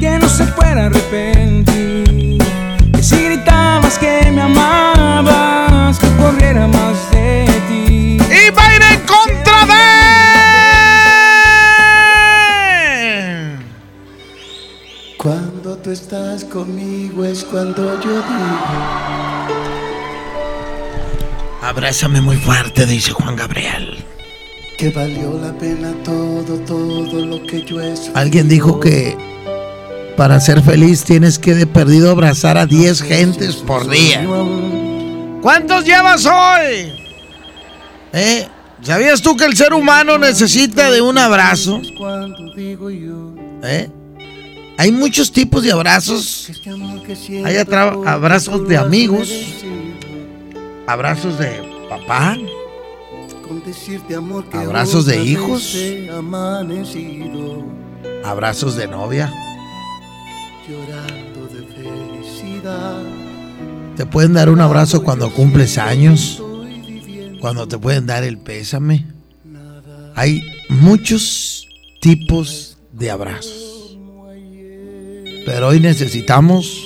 que 0.00 0.18
no 0.18 0.26
se 0.26 0.44
pueda 0.46 0.86
arrepentir. 0.86 2.38
Que 2.94 3.02
si 3.02 3.22
gritabas 3.22 3.98
que 3.98 4.30
me 4.32 4.40
amabas, 4.40 5.98
que 5.98 6.08
corriera 6.16 6.66
más 6.66 7.10
de 7.10 7.44
ti. 7.68 8.16
Y 8.16 8.50
va 8.56 8.64
a 8.64 8.74
ir 8.74 8.82
en 8.90 9.00
contra 9.00 9.66
de. 9.66 9.80
Cuando 15.18 15.76
tú 15.76 15.90
estás 15.90 16.42
conmigo 16.44 17.22
es 17.22 17.44
cuando 17.44 18.00
yo 18.00 18.12
digo. 18.12 18.58
Abrázame 21.62 22.22
muy 22.22 22.38
fuerte, 22.38 22.86
dice 22.86 23.12
Juan 23.12 23.36
Gabriel. 23.36 23.89
Que 24.80 24.88
valió 24.88 25.38
la 25.38 25.52
pena 25.58 25.92
todo, 26.02 26.58
todo 26.60 27.26
lo 27.26 27.42
que 27.42 27.62
yo 27.66 27.82
he 27.82 27.94
sufrido. 27.94 28.16
Alguien 28.16 28.48
dijo 28.48 28.80
que 28.80 29.14
para 30.16 30.40
ser 30.40 30.62
feliz 30.62 31.04
tienes 31.04 31.38
que 31.38 31.54
de 31.54 31.66
perdido 31.66 32.10
abrazar 32.10 32.56
a 32.56 32.64
10 32.64 33.02
gentes 33.02 33.56
por 33.56 33.86
día. 33.86 34.26
¿Cuántos 35.42 35.84
llevas 35.84 36.24
hoy? 36.24 36.94
¿Eh? 38.14 38.48
¿Sabías 38.80 39.20
tú 39.20 39.36
que 39.36 39.44
el 39.44 39.54
ser 39.54 39.74
humano 39.74 40.16
necesita 40.16 40.90
de 40.90 41.02
un 41.02 41.18
abrazo? 41.18 41.82
¿Eh? 43.62 43.90
Hay 44.78 44.92
muchos 44.92 45.30
tipos 45.30 45.62
de 45.62 45.72
abrazos. 45.72 46.50
Hay 47.44 47.56
abrazos 48.06 48.66
de 48.66 48.78
amigos, 48.78 49.30
abrazos 50.86 51.38
de 51.38 51.62
papá, 51.90 52.38
abrazos 54.52 55.06
de 55.06 55.24
hijos, 55.24 55.76
abrazos 58.24 58.76
de 58.76 58.86
novia. 58.86 59.32
Llorando 60.68 61.46
de 61.46 61.66
felicidad. 61.66 63.02
Te 63.96 64.06
pueden 64.06 64.34
dar 64.34 64.50
un 64.50 64.60
abrazo 64.60 65.02
cuando 65.02 65.30
cumples 65.32 65.78
años, 65.78 66.42
cuando 67.40 67.66
te 67.66 67.78
pueden 67.78 68.06
dar 68.06 68.24
el 68.24 68.38
pésame. 68.38 69.06
Hay 70.14 70.42
muchos 70.68 71.66
tipos 72.00 72.78
de 72.92 73.10
abrazos. 73.10 73.96
Pero 75.44 75.68
hoy 75.68 75.80
necesitamos 75.80 76.80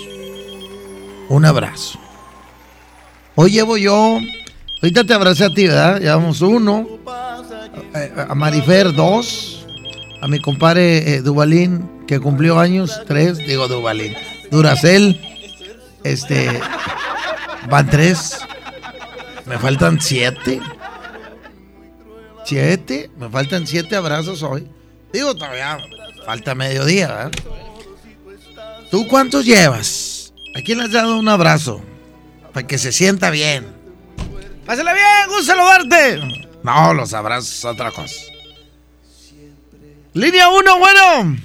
un 1.28 1.44
abrazo. 1.44 1.98
Hoy 3.34 3.50
llevo 3.50 3.76
yo, 3.76 4.18
ahorita 4.82 5.04
te 5.04 5.14
abracé 5.14 5.44
a 5.44 5.50
ti, 5.50 5.66
¿verdad? 5.66 6.00
Llevamos 6.00 6.40
uno, 6.40 6.86
a 8.28 8.34
Marifer 8.34 8.92
dos, 8.92 9.66
a 10.20 10.28
mi 10.28 10.40
compadre 10.40 11.14
eh, 11.14 11.22
Dubalín, 11.22 12.06
que 12.06 12.20
cumplió 12.20 12.58
años, 12.58 13.00
tres, 13.06 13.38
digo 13.38 13.68
Dubalín, 13.68 14.14
Duracel, 14.50 15.20
este, 16.02 16.60
van 17.68 17.88
tres, 17.88 18.38
me 19.46 19.58
faltan 19.58 20.00
siete, 20.00 20.60
siete, 22.44 23.10
me 23.18 23.28
faltan 23.28 23.66
siete 23.66 23.96
abrazos 23.96 24.42
hoy. 24.42 24.68
Digo, 25.12 25.34
todavía 25.34 25.78
falta 26.26 26.54
mediodía, 26.54 27.08
¿verdad? 27.08 27.32
¿Tú 28.90 29.06
cuántos 29.08 29.44
llevas? 29.44 30.32
¿A 30.56 30.62
quién 30.62 30.78
le 30.78 30.84
has 30.84 30.92
dado 30.92 31.18
un 31.18 31.28
abrazo? 31.28 31.80
Para 32.52 32.66
que 32.66 32.78
se 32.78 32.92
sienta 32.92 33.30
bien. 33.30 33.73
Pásale 34.66 34.92
bien, 34.94 35.28
gusto 35.28 35.42
saludarte. 35.44 36.20
No, 36.62 36.94
los 36.94 37.12
abrazos 37.12 37.64
otra 37.64 37.90
cosa. 37.90 38.32
Línea 40.14 40.48
uno, 40.48 40.78
bueno. 40.78 41.36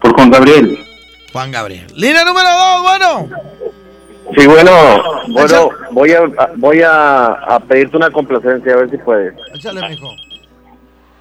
Por 0.00 0.14
Juan 0.14 0.30
Gabriel. 0.30 0.84
Juan 1.32 1.52
Gabriel. 1.52 1.86
Línea 1.94 2.24
número 2.24 2.48
dos, 2.48 2.82
bueno. 2.82 3.28
Sí, 4.36 4.46
bueno, 4.46 4.72
bueno, 5.28 5.70
voy 5.90 6.12
a 6.12 6.20
voy 6.56 6.82
a, 6.82 7.26
a 7.26 7.58
pedirte 7.60 7.96
una 7.96 8.10
complacencia, 8.10 8.74
a 8.74 8.76
ver 8.76 8.90
si 8.90 8.96
puedes. 8.98 9.34
Échale, 9.54 9.88
mijo. 9.88 10.08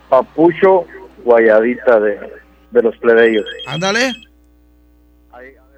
Papucho 0.09 0.85
Guayadita 1.23 1.99
de, 1.99 2.19
de 2.71 2.81
los 2.81 2.95
plebeyos. 2.97 3.45
Ándale. 3.67 4.13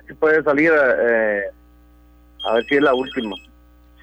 Si 0.08 0.14
puede 0.16 0.44
salir, 0.44 0.72
eh, 0.74 1.44
a 2.50 2.54
ver 2.54 2.66
si 2.66 2.76
es 2.76 2.82
la 2.82 2.94
última. 2.94 3.34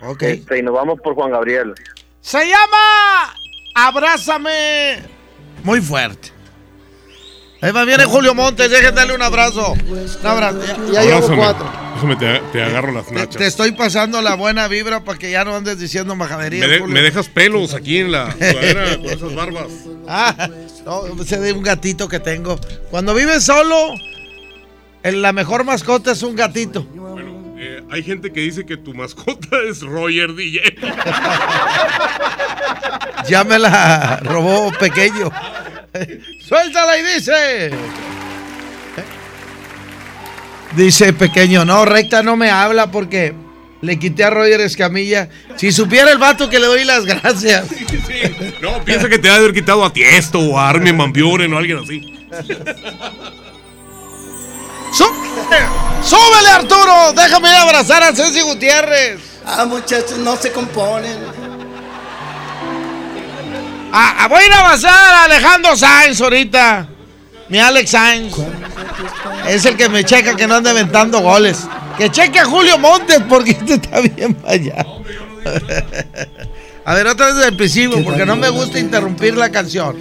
Ok. 0.02 0.22
Este, 0.22 0.58
y 0.58 0.62
nos 0.62 0.74
vamos 0.74 1.00
por 1.02 1.14
Juan 1.14 1.30
Gabriel. 1.30 1.74
Se 2.20 2.38
llama 2.46 3.34
Abrázame. 3.74 4.98
Muy 5.64 5.80
fuerte. 5.80 6.30
Ahí 7.60 7.72
va, 7.72 7.84
viene 7.84 8.04
Julio 8.04 8.34
Montes, 8.36 8.70
déjenme 8.70 8.92
darle 8.92 9.14
un 9.16 9.22
abrazo. 9.22 9.72
Un 9.72 10.26
abrazo. 10.26 10.60
Ya, 10.92 11.02
ya 11.02 11.02
llevo 11.02 11.36
cuatro. 11.36 11.68
Déjame, 11.94 12.14
te, 12.14 12.38
te 12.52 12.62
agarro 12.62 12.92
las 12.92 13.10
nachas. 13.10 13.36
te 13.36 13.46
estoy 13.46 13.72
pasando 13.72 14.22
la 14.22 14.34
buena 14.36 14.68
vibra 14.68 15.02
para 15.02 15.18
que 15.18 15.32
ya 15.32 15.44
no 15.44 15.56
andes 15.56 15.80
diciendo 15.80 16.14
Me, 16.14 16.20
majaderías. 16.20 16.68
de- 16.68 16.78
Julio. 16.78 16.94
me 16.94 17.02
dejas 17.02 17.28
pelos 17.28 17.74
aquí 17.74 17.98
en 17.98 18.12
la 18.12 18.30
sudadera 18.32 18.96
con 18.98 19.06
esas 19.06 19.34
barbas. 19.34 19.66
Ah, 20.06 20.48
no, 20.86 21.20
ese 21.20 21.40
de 21.40 21.52
un 21.52 21.64
gatito 21.64 22.06
que 22.08 22.20
tengo. 22.20 22.60
Cuando 22.92 23.12
vives 23.14 23.42
solo, 23.44 23.92
el- 25.02 25.20
la 25.22 25.32
mejor 25.32 25.64
mascota 25.64 26.12
es 26.12 26.22
un 26.22 26.36
gatito. 26.36 26.86
Eh, 27.60 27.82
hay 27.90 28.04
gente 28.04 28.32
que 28.32 28.38
dice 28.38 28.64
que 28.64 28.76
tu 28.76 28.94
mascota 28.94 29.58
es 29.68 29.82
Roger 29.82 30.34
DJ. 30.34 30.60
Ya 33.28 33.44
me 33.44 33.58
la 33.58 34.20
robó 34.22 34.72
pequeño. 34.78 35.30
Suéltala 36.40 36.96
y 36.96 37.02
dice. 37.02 37.70
Dice 40.76 41.12
pequeño, 41.12 41.64
no, 41.64 41.84
recta 41.84 42.22
no 42.22 42.36
me 42.36 42.48
habla 42.50 42.90
porque 42.90 43.34
le 43.82 43.98
quité 43.98 44.24
a 44.24 44.30
Roger 44.30 44.60
Escamilla. 44.60 45.28
Si 45.56 45.72
supiera 45.72 46.10
el 46.12 46.18
vato 46.18 46.48
que 46.48 46.58
le 46.58 46.66
doy 46.66 46.84
las 46.84 47.04
gracias. 47.04 47.68
No, 48.62 48.82
piensa 48.84 49.08
que 49.08 49.18
te 49.18 49.28
ha 49.28 49.32
de 49.32 49.38
haber 49.38 49.52
quitado 49.52 49.84
a 49.84 49.92
Tiesto 49.92 50.38
o 50.38 50.58
a 50.58 50.70
Armin 50.70 50.96
Van 50.96 51.12
Buren 51.12 51.52
o 51.52 51.58
alguien 51.58 51.78
así. 51.78 52.00
¡Súbele, 54.92 56.48
Arturo! 56.50 57.12
Déjame 57.14 57.50
ir 57.50 57.56
a 57.56 57.62
abrazar 57.62 58.02
a 58.02 58.14
Ceci 58.14 58.40
Gutiérrez. 58.42 59.20
Ah, 59.44 59.64
muchachos, 59.64 60.18
no 60.18 60.36
se 60.36 60.52
componen. 60.52 61.18
Ah, 63.92 64.16
ah, 64.18 64.28
voy 64.28 64.42
a 64.42 64.46
ir 64.46 64.52
a 64.52 64.60
abrazar 64.60 65.14
a 65.14 65.24
Alejandro 65.24 65.76
Sainz 65.76 66.20
ahorita. 66.20 66.88
Mi 67.48 67.58
Alex 67.58 67.90
Sainz. 67.90 68.34
Es 69.46 69.64
el 69.64 69.76
que 69.76 69.88
me 69.88 70.04
checa 70.04 70.36
que 70.36 70.46
no 70.46 70.56
anda 70.56 70.70
inventando 70.70 71.20
goles. 71.20 71.66
Que 71.96 72.10
cheque 72.10 72.40
a 72.40 72.44
Julio 72.44 72.78
Montes 72.78 73.22
porque 73.28 73.52
este 73.52 73.74
está 73.74 74.00
bien 74.00 74.34
para 74.34 74.54
allá. 74.54 74.86
A 76.84 76.94
ver, 76.94 77.06
otra 77.06 77.26
vez 77.26 77.34
desde 77.36 77.48
el 77.50 77.56
principio, 77.56 78.02
porque 78.02 78.24
no 78.24 78.36
me 78.36 78.48
gusta 78.48 78.78
interrumpir 78.78 79.36
la 79.36 79.50
canción. 79.50 79.96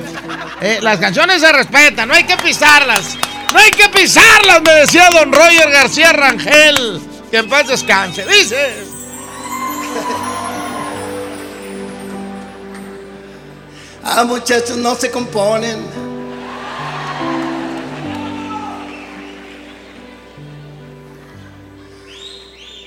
Eh, 0.61 0.79
las 0.81 0.99
canciones 0.99 1.41
se 1.41 1.51
respetan, 1.51 2.07
no 2.07 2.13
hay 2.13 2.23
que 2.23 2.37
pisarlas. 2.37 3.17
No 3.53 3.59
hay 3.59 3.71
que 3.71 3.89
pisarlas, 3.89 4.61
me 4.61 4.73
decía 4.73 5.09
don 5.11 5.31
Roger 5.31 5.71
García 5.71 6.13
Rangel. 6.13 7.01
Que 7.31 7.37
en 7.37 7.49
paz 7.49 7.67
descanse. 7.67 8.25
Dice. 8.25 8.85
Ah, 14.03 14.23
muchachos, 14.23 14.77
no 14.77 14.95
se 14.95 15.11
componen. 15.11 15.85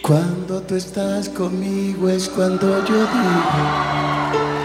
Cuando 0.03 0.63
tú 0.63 0.75
estás 0.77 1.29
conmigo 1.29 2.09
es 2.09 2.29
cuando 2.29 2.85
yo 2.85 2.97
digo. 2.97 4.60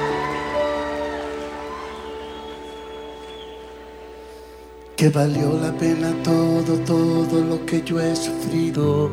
Que 4.97 5.09
valió 5.09 5.59
la 5.61 5.71
pena 5.77 6.13
todo, 6.23 6.77
todo 6.85 7.41
lo 7.43 7.65
que 7.65 7.81
yo 7.81 7.99
he 7.99 8.15
sufrido. 8.15 9.11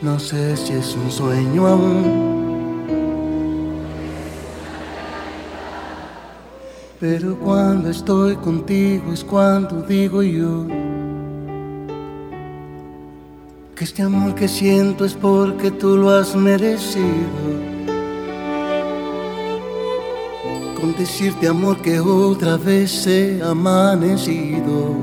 No 0.00 0.18
sé 0.18 0.56
si 0.56 0.72
es 0.72 0.96
un 0.96 1.10
sueño 1.10 1.66
aún. 1.66 2.38
Pero 6.98 7.38
cuando 7.38 7.90
estoy 7.90 8.36
contigo 8.36 9.12
es 9.12 9.22
cuando 9.22 9.82
digo 9.82 10.22
yo 10.22 10.66
que 13.76 13.84
este 13.84 14.02
amor 14.02 14.34
que 14.34 14.48
siento 14.48 15.04
es 15.04 15.14
porque 15.14 15.70
tú 15.70 15.96
lo 15.96 16.10
has 16.10 16.34
merecido. 16.34 17.77
Con 20.80 20.94
decirte 20.96 21.48
amor 21.48 21.82
que 21.82 21.98
otra 21.98 22.56
vez 22.56 23.04
he 23.06 23.42
amanecido, 23.42 24.94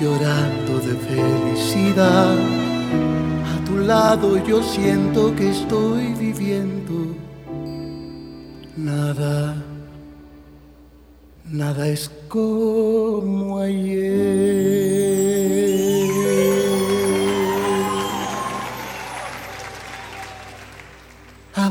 llorando 0.00 0.78
de 0.86 0.94
felicidad. 0.94 2.36
A 3.52 3.64
tu 3.64 3.78
lado 3.78 4.36
yo 4.46 4.62
siento 4.62 5.34
que 5.34 5.50
estoy 5.50 6.14
viviendo 6.14 7.16
nada, 8.76 9.56
nada 11.50 11.88
es 11.88 12.08
como 12.28 13.58
ayer. 13.58 14.78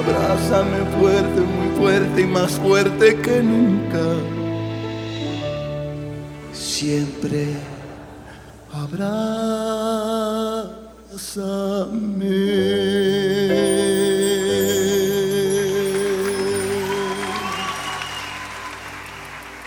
Abrázame 0.00 0.78
fuerte, 0.98 1.40
muy 1.42 1.76
fuerte 1.78 2.22
y 2.22 2.26
más 2.26 2.52
fuerte 2.52 3.16
que 3.16 3.42
nunca. 3.42 4.00
siempre. 6.80 7.48
Abrázame. 8.72 9.10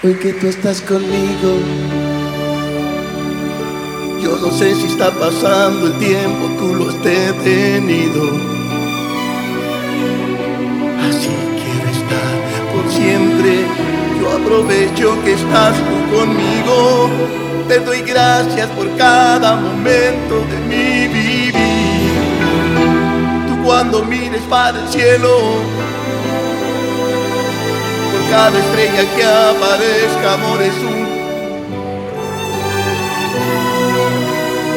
Hoy 0.03 0.15
que 0.15 0.33
tú 0.33 0.47
estás 0.47 0.81
conmigo, 0.81 1.59
yo 4.21 4.37
no 4.41 4.51
sé 4.51 4.73
si 4.75 4.87
está 4.87 5.11
pasando 5.11 5.87
el 5.87 5.99
tiempo, 5.99 6.47
tú 6.57 6.73
lo 6.73 6.89
has 6.89 7.03
detenido. 7.03 8.52
Siempre. 13.03 13.65
Yo 14.19 14.31
aprovecho 14.31 15.21
que 15.23 15.33
estás 15.33 15.75
tú 15.87 16.17
conmigo. 16.17 17.09
Te 17.67 17.79
doy 17.79 18.01
gracias 18.01 18.67
por 18.69 18.87
cada 18.97 19.55
momento 19.55 20.35
de 20.51 20.57
mi 20.69 21.07
vivir. 21.07 21.53
Tú 23.47 23.63
cuando 23.63 24.03
mires 24.03 24.41
para 24.49 24.79
el 24.79 24.87
cielo, 24.89 25.29
por 28.11 28.29
cada 28.29 28.57
estrella 28.59 29.03
que 29.15 29.23
aparezca, 29.23 30.33
amor 30.33 30.61
es 30.61 30.77
un 30.91 31.03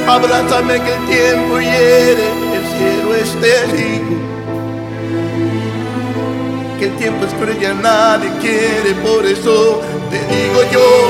Abrázame 0.09 0.81
que 0.85 0.95
el 0.95 1.07
tiempo 1.07 1.59
hiere, 1.59 2.27
el 2.55 2.65
cielo 2.77 3.15
es 3.17 3.41
testigo. 3.41 4.36
Que 6.79 6.85
el 6.85 6.97
tiempo 6.97 7.25
es 7.25 7.33
cruel 7.33 7.57
y 7.59 7.65
a 7.65 7.73
nadie 7.73 8.31
quiere, 8.39 8.95
por 9.03 9.25
eso 9.25 9.81
te 10.11 10.19
digo 10.19 10.61
yo. 10.71 11.09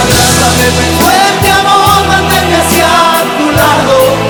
Abrázame 0.00 0.70
muy 0.74 0.90
fuerte, 1.00 1.50
amor, 1.52 2.06
manténme 2.08 2.56
hacia 2.56 2.88
tu 3.38 3.46
lado. 3.52 4.21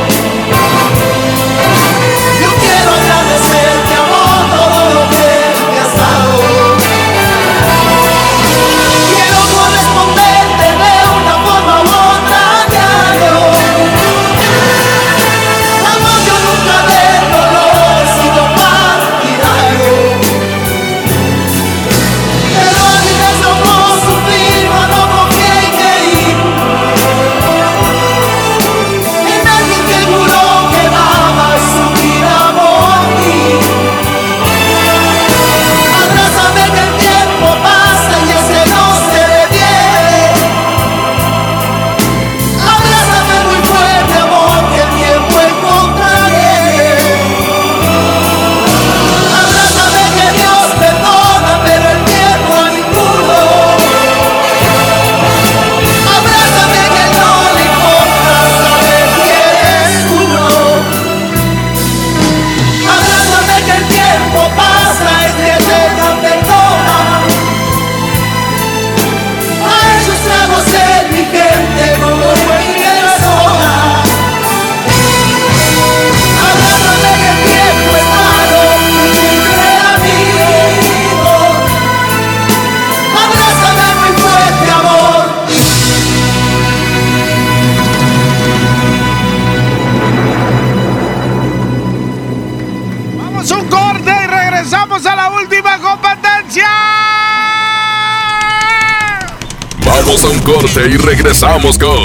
Corte 100.82 100.94
y 100.94 100.96
regresamos 100.96 101.78
con 101.78 101.96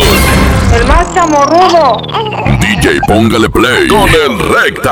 El 0.74 0.88
más 0.88 1.14
chamorrudo. 1.14 2.02
DJ 2.60 3.00
Póngale 3.08 3.50
Play 3.50 3.88
con 3.88 4.10
el 4.10 4.40
Recta. 4.40 4.92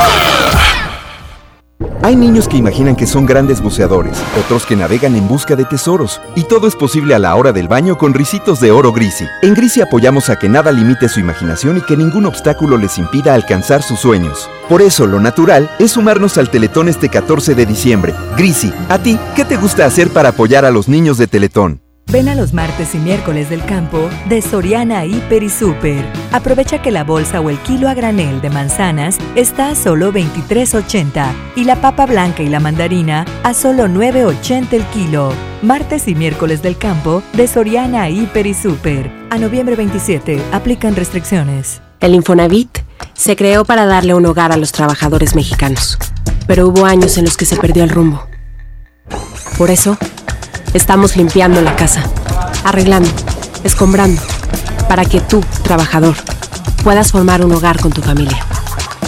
Hay 2.01 2.15
niños 2.15 2.47
que 2.47 2.57
imaginan 2.57 2.95
que 2.95 3.07
son 3.07 3.25
grandes 3.25 3.61
buceadores, 3.61 4.21
otros 4.39 4.65
que 4.65 4.75
navegan 4.75 5.15
en 5.15 5.27
busca 5.27 5.55
de 5.55 5.65
tesoros, 5.65 6.21
y 6.35 6.43
todo 6.43 6.67
es 6.67 6.75
posible 6.75 7.15
a 7.15 7.19
la 7.19 7.35
hora 7.35 7.51
del 7.51 7.67
baño 7.67 7.97
con 7.97 8.13
risitos 8.13 8.59
de 8.59 8.71
oro 8.71 8.93
Grisi. 8.93 9.25
En 9.41 9.55
Grisi 9.55 9.81
apoyamos 9.81 10.29
a 10.29 10.37
que 10.37 10.47
nada 10.47 10.71
limite 10.71 11.09
su 11.09 11.19
imaginación 11.19 11.77
y 11.77 11.81
que 11.81 11.97
ningún 11.97 12.25
obstáculo 12.25 12.77
les 12.77 12.97
impida 12.97 13.33
alcanzar 13.33 13.81
sus 13.81 13.99
sueños. 13.99 14.49
Por 14.69 14.81
eso, 14.81 15.07
lo 15.07 15.19
natural 15.19 15.69
es 15.79 15.91
sumarnos 15.91 16.37
al 16.37 16.49
Teletón 16.49 16.89
este 16.89 17.09
14 17.09 17.55
de 17.55 17.65
diciembre. 17.65 18.13
Grisi, 18.37 18.71
¿a 18.87 18.99
ti 18.99 19.19
qué 19.35 19.43
te 19.43 19.57
gusta 19.57 19.85
hacer 19.85 20.09
para 20.09 20.29
apoyar 20.29 20.63
a 20.63 20.71
los 20.71 20.87
niños 20.87 21.17
de 21.17 21.27
Teletón? 21.27 21.84
Ven 22.15 22.29
a 22.29 22.35
los 22.35 22.53
martes 22.53 22.95
y 22.95 22.97
miércoles 22.97 23.49
del 23.49 23.65
campo 23.65 24.09
de 24.29 24.41
Soriana 24.41 25.03
Hiper 25.03 25.43
y 25.43 25.49
Super. 25.49 26.01
Aprovecha 26.31 26.81
que 26.81 26.89
la 26.89 27.03
bolsa 27.03 27.41
o 27.41 27.49
el 27.49 27.57
kilo 27.57 27.89
a 27.89 27.93
granel 27.93 28.39
de 28.39 28.49
manzanas 28.49 29.17
está 29.35 29.71
a 29.71 29.75
solo 29.75 30.13
23.80 30.13 31.33
y 31.57 31.65
la 31.65 31.81
papa 31.81 32.05
blanca 32.05 32.41
y 32.41 32.47
la 32.47 32.61
mandarina 32.61 33.25
a 33.43 33.53
solo 33.53 33.87
9.80 33.87 34.71
el 34.71 34.85
kilo. 34.85 35.33
Martes 35.61 36.07
y 36.07 36.15
miércoles 36.15 36.61
del 36.61 36.77
campo 36.77 37.21
de 37.33 37.49
Soriana 37.49 38.07
Hiper 38.07 38.47
y 38.47 38.53
Super. 38.53 39.11
A 39.29 39.37
noviembre 39.37 39.75
27 39.75 40.41
aplican 40.53 40.95
restricciones. 40.95 41.81
El 41.99 42.15
Infonavit 42.15 42.79
se 43.13 43.35
creó 43.35 43.65
para 43.65 43.85
darle 43.85 44.13
un 44.13 44.25
hogar 44.25 44.53
a 44.53 44.57
los 44.57 44.71
trabajadores 44.71 45.35
mexicanos, 45.35 45.97
pero 46.47 46.69
hubo 46.69 46.85
años 46.85 47.17
en 47.17 47.25
los 47.25 47.35
que 47.35 47.43
se 47.43 47.57
perdió 47.57 47.83
el 47.83 47.89
rumbo. 47.89 48.25
Por 49.57 49.69
eso, 49.69 49.97
estamos 50.75 51.15
limpiando 51.15 51.61
la 51.61 51.75
casa, 51.75 52.03
arreglando, 52.65 53.09
escombrando, 53.63 54.21
para 54.89 55.05
que 55.05 55.21
tú, 55.21 55.41
trabajador, 55.63 56.15
puedas 56.83 57.11
formar 57.11 57.43
un 57.43 57.53
hogar 57.53 57.79
con 57.79 57.91
tu 57.91 58.01
familia. 58.01 58.45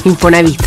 Infonavit, 0.05 0.61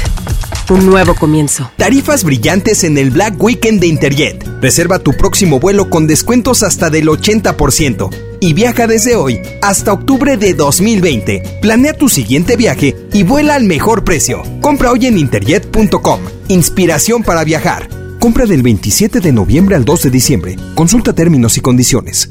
un 0.69 0.85
nuevo 0.85 1.15
comienzo. 1.15 1.71
Tarifas 1.77 2.23
brillantes 2.23 2.85
en 2.85 2.99
el 2.99 3.11
Black 3.11 3.43
Weekend 3.43 3.81
de 3.81 3.87
Interjet. 3.87 4.47
Reserva 4.61 4.99
tu 4.99 5.15
próximo 5.15 5.59
vuelo 5.59 5.89
con 5.89 6.07
descuentos 6.07 6.63
hasta 6.63 6.91
del 6.91 7.09
80% 7.09 8.11
y 8.41 8.53
viaja 8.53 8.87
desde 8.87 9.17
hoy 9.17 9.41
hasta 9.63 9.95
octubre 9.95 10.37
de 10.37 10.53
2020. 10.53 11.61
Planea 11.63 11.95
tu 11.95 12.11
siguiente 12.11 12.57
viaje 12.57 12.95
y 13.15 13.23
vuela 13.23 13.55
al 13.55 13.65
mejor 13.65 14.05
precio. 14.05 14.43
Compra 14.61 14.93
hoy 14.93 15.07
en 15.07 15.17
interjet.com. 15.17 16.21
Inspiración 16.49 17.23
para 17.23 17.43
viajar. 17.45 18.00
Compra 18.21 18.45
del 18.45 18.63
27 18.63 19.21
de 19.21 19.33
noviembre 19.33 19.77
al 19.77 19.87
2 19.87 20.03
de 20.03 20.11
diciembre. 20.11 20.57
Consulta 20.75 21.15
términos 21.15 21.57
y 21.57 21.63
condiciones. 21.63 22.31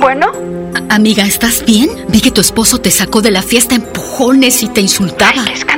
Bueno, 0.00 0.32
Amiga, 0.88 1.26
¿estás 1.26 1.64
bien? 1.66 1.90
Vi 2.08 2.20
que 2.20 2.30
tu 2.30 2.40
esposo 2.40 2.78
te 2.78 2.90
sacó 2.90 3.20
de 3.20 3.30
la 3.30 3.42
fiesta 3.42 3.74
empujones 3.74 4.62
y 4.62 4.68
te 4.68 4.80
insultaba. 4.80 5.44
qué 5.44 5.52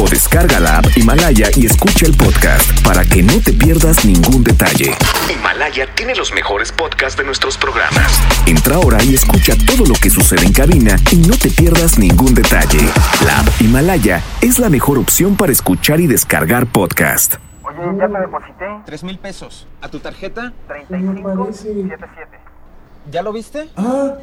o 0.00 0.08
descarga 0.08 0.58
la 0.60 0.78
app 0.78 0.86
Himalaya 0.96 1.50
y 1.56 1.66
escucha 1.66 2.06
el 2.06 2.16
podcast 2.16 2.82
para 2.82 3.04
que 3.04 3.22
no 3.22 3.38
te 3.40 3.52
pierdas 3.52 4.04
ningún 4.04 4.42
detalle. 4.42 4.94
Himalaya 5.30 5.86
tiene 5.94 6.14
los 6.14 6.32
mejores 6.32 6.72
podcasts 6.72 7.18
de 7.18 7.24
nuestros 7.24 7.58
programas. 7.58 8.20
Entra 8.46 8.76
ahora 8.76 9.02
y 9.04 9.14
escucha 9.14 9.54
todo 9.66 9.86
lo 9.86 9.94
que 9.94 10.08
sucede 10.08 10.46
en 10.46 10.52
cabina 10.52 10.96
y 11.10 11.16
no 11.16 11.36
te 11.36 11.50
pierdas 11.50 11.98
ningún 11.98 12.34
detalle. 12.34 12.80
La 13.24 13.40
app 13.40 13.48
Himalaya 13.60 14.22
es 14.40 14.58
la 14.58 14.70
mejor 14.70 14.98
opción 14.98 15.36
para 15.36 15.52
escuchar 15.52 16.00
y 16.00 16.06
descargar 16.06 16.66
podcast. 16.66 17.34
Oye, 17.62 17.98
ya 17.98 18.08
te 18.08 18.20
deposité. 18.20 18.66
Tres 18.86 19.04
mil 19.04 19.18
pesos. 19.18 19.66
¿A 19.82 19.88
tu 19.88 20.00
tarjeta? 20.00 20.52
3577. 20.66 22.38
¿Ya 23.10 23.22
lo 23.22 23.32
viste? 23.32 23.68
Ah, 23.76 24.14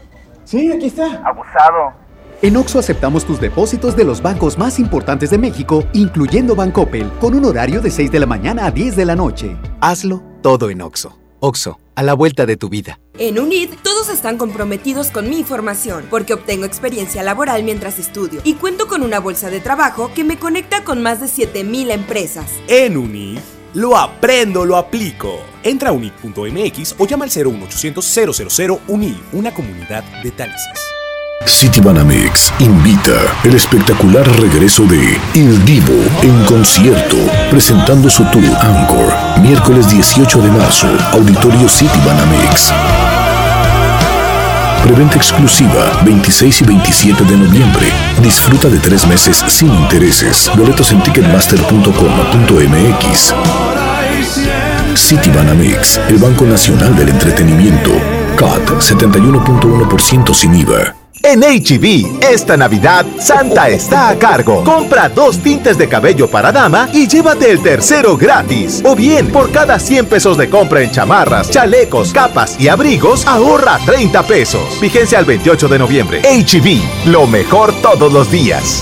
sí, 0.43 0.71
aquí 0.71 0.87
está. 0.87 1.21
Abusado. 1.23 2.06
En 2.39 2.55
Oxo 2.55 2.77
aceptamos 2.77 3.25
tus 3.25 3.41
depósitos 3.41 3.95
de 3.95 4.03
los 4.03 4.21
bancos 4.21 4.59
más 4.59 4.77
importantes 4.77 5.31
de 5.31 5.39
México, 5.39 5.83
incluyendo 5.93 6.55
Bancoppel, 6.55 7.11
con 7.19 7.33
un 7.33 7.45
horario 7.45 7.81
de 7.81 7.89
6 7.89 8.11
de 8.11 8.19
la 8.19 8.27
mañana 8.27 8.67
a 8.67 8.71
10 8.71 8.95
de 8.95 9.05
la 9.05 9.15
noche. 9.15 9.57
Hazlo 9.81 10.21
todo 10.43 10.69
en 10.69 10.83
Oxo. 10.83 11.17
Oxo, 11.39 11.79
a 11.95 12.03
la 12.03 12.13
vuelta 12.13 12.45
de 12.45 12.55
tu 12.55 12.69
vida. 12.69 12.99
En 13.17 13.39
UNID, 13.39 13.71
todos 13.81 14.09
están 14.09 14.37
comprometidos 14.37 15.09
con 15.09 15.27
mi 15.27 15.43
formación, 15.43 16.05
porque 16.11 16.35
obtengo 16.35 16.65
experiencia 16.65 17.23
laboral 17.23 17.63
mientras 17.63 17.97
estudio 17.97 18.39
y 18.43 18.53
cuento 18.53 18.87
con 18.87 19.01
una 19.01 19.19
bolsa 19.19 19.49
de 19.49 19.59
trabajo 19.59 20.11
que 20.13 20.23
me 20.23 20.37
conecta 20.37 20.83
con 20.83 21.01
más 21.01 21.19
de 21.19 21.29
7000 21.29 21.89
empresas. 21.89 22.51
En 22.67 22.97
UNID, 22.97 23.39
lo 23.73 23.97
aprendo, 23.97 24.63
lo 24.63 24.77
aplico. 24.77 25.39
Entra 25.63 25.89
a 25.89 25.91
unid.mx 25.91 26.95
o 26.99 27.07
llama 27.07 27.25
al 27.25 27.31
01800 27.31 28.05
000 28.51 28.79
UNID, 28.87 29.17
una 29.33 29.51
comunidad 29.55 30.03
de 30.21 30.29
talisas. 30.29 30.96
Citibanamex 31.45 32.51
invita 32.59 33.11
el 33.43 33.55
espectacular 33.55 34.25
regreso 34.39 34.85
de 34.85 35.19
Il 35.33 35.65
Divo 35.65 35.93
en 36.21 36.43
concierto, 36.45 37.17
presentando 37.49 38.07
su 38.09 38.23
tour 38.25 38.43
Anchor, 38.61 39.13
miércoles 39.41 39.89
18 39.89 40.41
de 40.41 40.51
marzo, 40.51 40.87
Auditorio 41.13 41.67
Citibanamex. 41.69 42.73
Preventa 44.83 45.15
exclusiva 45.17 45.99
26 46.03 46.61
y 46.61 46.65
27 46.65 47.23
de 47.23 47.37
noviembre. 47.37 47.87
Disfruta 48.21 48.67
de 48.67 48.77
tres 48.79 49.07
meses 49.07 49.41
sin 49.47 49.73
intereses. 49.73 50.51
Boletos 50.55 50.91
en 50.91 51.01
ticketmaster.com.mx. 51.03 53.33
Citibanamex, 54.95 55.99
el 56.09 56.17
Banco 56.17 56.45
Nacional 56.45 56.95
del 56.95 57.09
Entretenimiento. 57.09 57.91
CAT 58.37 58.69
71.1% 58.79 60.33
sin 60.33 60.55
IVA. 60.55 60.96
En 61.27 61.41
HB, 61.41 62.23
esta 62.23 62.55
Navidad, 62.55 63.05
Santa 63.19 63.67
está 63.67 64.07
a 64.07 64.17
cargo. 64.17 64.63
Compra 64.63 65.09
dos 65.09 65.39
tintes 65.39 65.77
de 65.77 65.89
cabello 65.89 66.29
para 66.29 66.53
dama 66.53 66.87
y 66.93 67.05
llévate 67.05 67.51
el 67.51 67.61
tercero 67.61 68.15
gratis. 68.15 68.81
O 68.85 68.95
bien, 68.95 69.27
por 69.27 69.51
cada 69.51 69.77
100 69.77 70.05
pesos 70.05 70.37
de 70.37 70.49
compra 70.49 70.81
en 70.81 70.89
chamarras, 70.89 71.49
chalecos, 71.49 72.13
capas 72.13 72.57
y 72.57 72.69
abrigos, 72.69 73.27
ahorra 73.27 73.77
30 73.85 74.23
pesos. 74.23 74.79
Vigencia 74.79 75.19
al 75.19 75.25
28 75.25 75.67
de 75.67 75.79
noviembre. 75.79 76.21
HB, 76.21 77.09
lo 77.11 77.27
mejor 77.27 77.73
todos 77.81 78.13
los 78.13 78.31
días. 78.31 78.81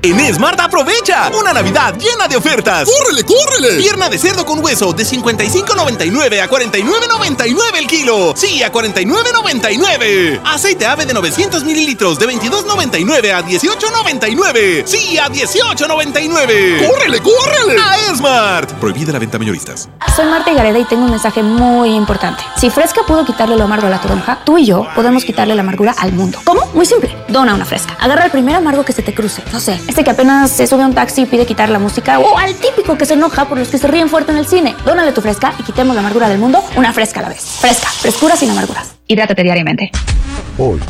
En 0.00 0.32
Smart 0.32 0.60
aprovecha 0.60 1.28
una 1.38 1.52
Navidad 1.52 1.92
llena 1.98 2.28
de 2.28 2.36
ofertas. 2.36 2.88
¡Córrele, 2.88 3.24
córrele! 3.24 3.78
Pierna 3.82 4.08
de 4.08 4.16
cerdo 4.16 4.46
con 4.46 4.64
hueso 4.64 4.92
de 4.92 5.04
55.99 5.04 6.40
a 6.40 6.48
49.99 6.48 7.56
el 7.76 7.86
kilo. 7.88 8.32
Sí, 8.36 8.62
a 8.62 8.70
49.99. 8.70 10.40
Aceite 10.44 10.86
ave 10.86 11.04
de 11.04 11.14
900 11.14 11.64
mililitros 11.64 12.16
de 12.20 12.28
22.99 12.28 13.32
a 13.32 13.44
18.99. 13.44 14.86
Sí, 14.86 15.18
a 15.18 15.28
18.99. 15.28 16.88
¡Córrele, 16.88 17.20
córrele! 17.20 17.80
A 17.80 18.14
Smart. 18.14 18.70
Prohibida 18.74 19.12
la 19.12 19.18
venta 19.18 19.36
mayoristas. 19.36 19.88
Soy 20.14 20.26
Marta 20.26 20.52
Gareda 20.52 20.78
y 20.78 20.84
tengo 20.84 21.04
un 21.06 21.10
mensaje 21.10 21.42
muy 21.42 21.90
importante. 21.94 22.42
Si 22.56 22.70
Fresca 22.70 23.02
pudo 23.04 23.24
quitarle 23.24 23.56
lo 23.56 23.64
amargo 23.64 23.88
a 23.88 23.90
la 23.90 24.00
toronja, 24.00 24.38
tú 24.44 24.58
y 24.58 24.66
yo 24.66 24.86
podemos 24.94 25.24
quitarle 25.24 25.56
la 25.56 25.62
amargura 25.62 25.94
al 25.98 26.12
mundo. 26.12 26.38
¿Cómo? 26.44 26.66
Muy 26.72 26.86
simple. 26.86 27.16
Dona 27.28 27.54
una 27.54 27.64
Fresca. 27.64 27.96
Agarra 28.00 28.26
el 28.26 28.30
primer 28.30 28.54
amargo 28.54 28.84
que 28.84 28.92
se 28.92 29.02
te 29.02 29.12
cruce. 29.12 29.42
No 29.52 29.58
sé, 29.58 29.80
este 29.88 30.04
que 30.04 30.10
apenas 30.10 30.50
se 30.50 30.66
sube 30.66 30.82
a 30.82 30.86
un 30.86 30.94
taxi 30.94 31.22
y 31.22 31.26
pide 31.26 31.46
quitar 31.46 31.70
la 31.70 31.78
música, 31.78 32.20
o 32.20 32.38
al 32.38 32.54
típico 32.54 32.96
que 32.96 33.06
se 33.06 33.14
enoja 33.14 33.48
por 33.48 33.58
los 33.58 33.68
que 33.68 33.78
se 33.78 33.88
ríen 33.88 34.08
fuerte 34.08 34.30
en 34.30 34.38
el 34.38 34.46
cine. 34.46 34.76
Dónale 34.84 35.12
tu 35.12 35.20
fresca 35.20 35.54
y 35.58 35.62
quitemos 35.64 35.94
la 35.96 36.00
amargura 36.00 36.28
del 36.28 36.38
mundo 36.38 36.62
una 36.76 36.92
fresca 36.92 37.20
a 37.20 37.24
la 37.24 37.28
vez. 37.30 37.40
Fresca, 37.60 37.88
frescura 37.88 38.36
sin 38.36 38.50
amarguras. 38.50 38.94
Hidrátate 39.08 39.42
diariamente. 39.42 39.90
Hoy, 40.58 40.80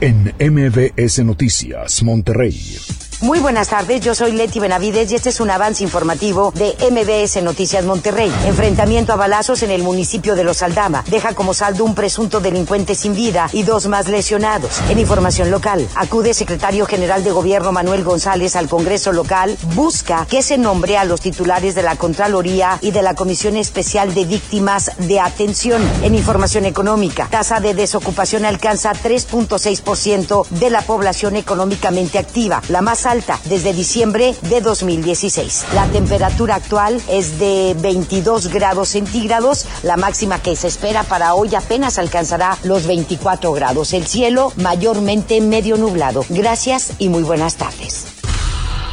en 0.00 0.34
MBS 0.38 1.24
Noticias, 1.24 2.02
Monterrey. 2.02 2.78
Muy 3.22 3.38
buenas 3.38 3.68
tardes, 3.68 4.00
yo 4.00 4.16
soy 4.16 4.32
Leti 4.32 4.58
Benavides 4.58 5.12
y 5.12 5.14
este 5.14 5.28
es 5.28 5.38
un 5.38 5.48
avance 5.48 5.84
informativo 5.84 6.52
de 6.56 6.74
MBS 6.90 7.40
Noticias 7.44 7.84
Monterrey. 7.84 8.32
Enfrentamiento 8.46 9.12
a 9.12 9.16
balazos 9.16 9.62
en 9.62 9.70
el 9.70 9.84
municipio 9.84 10.34
de 10.34 10.42
Los 10.42 10.60
Aldama 10.60 11.04
deja 11.06 11.32
como 11.32 11.54
saldo 11.54 11.84
un 11.84 11.94
presunto 11.94 12.40
delincuente 12.40 12.96
sin 12.96 13.14
vida 13.14 13.48
y 13.52 13.62
dos 13.62 13.86
más 13.86 14.08
lesionados. 14.08 14.80
En 14.88 14.98
información 14.98 15.52
local, 15.52 15.86
acude 15.94 16.34
secretario 16.34 16.84
general 16.84 17.22
de 17.22 17.30
gobierno 17.30 17.70
Manuel 17.70 18.02
González 18.02 18.56
al 18.56 18.68
Congreso 18.68 19.12
local, 19.12 19.56
busca 19.76 20.26
que 20.28 20.42
se 20.42 20.58
nombre 20.58 20.98
a 20.98 21.04
los 21.04 21.20
titulares 21.20 21.76
de 21.76 21.84
la 21.84 21.94
Contraloría 21.94 22.80
y 22.80 22.90
de 22.90 23.02
la 23.02 23.14
Comisión 23.14 23.56
Especial 23.56 24.14
de 24.14 24.24
Víctimas 24.24 24.90
de 24.98 25.20
Atención. 25.20 25.80
En 26.02 26.16
información 26.16 26.64
económica, 26.64 27.28
tasa 27.30 27.60
de 27.60 27.74
desocupación 27.74 28.44
alcanza 28.44 28.92
3.6% 28.94 30.48
de 30.48 30.70
la 30.70 30.82
población 30.82 31.36
económicamente 31.36 32.18
activa, 32.18 32.60
la 32.68 32.82
más 32.82 33.11
desde 33.44 33.74
diciembre 33.74 34.34
de 34.48 34.62
2016. 34.62 35.66
La 35.74 35.86
temperatura 35.88 36.54
actual 36.54 36.98
es 37.10 37.38
de 37.38 37.76
22 37.78 38.48
grados 38.48 38.88
centígrados. 38.88 39.66
La 39.82 39.98
máxima 39.98 40.40
que 40.40 40.56
se 40.56 40.68
espera 40.68 41.02
para 41.02 41.34
hoy 41.34 41.54
apenas 41.54 41.98
alcanzará 41.98 42.56
los 42.62 42.86
24 42.86 43.52
grados. 43.52 43.92
El 43.92 44.06
cielo 44.06 44.52
mayormente 44.56 45.42
medio 45.42 45.76
nublado. 45.76 46.24
Gracias 46.30 46.92
y 46.98 47.10
muy 47.10 47.22
buenas 47.22 47.56
tardes. 47.56 48.06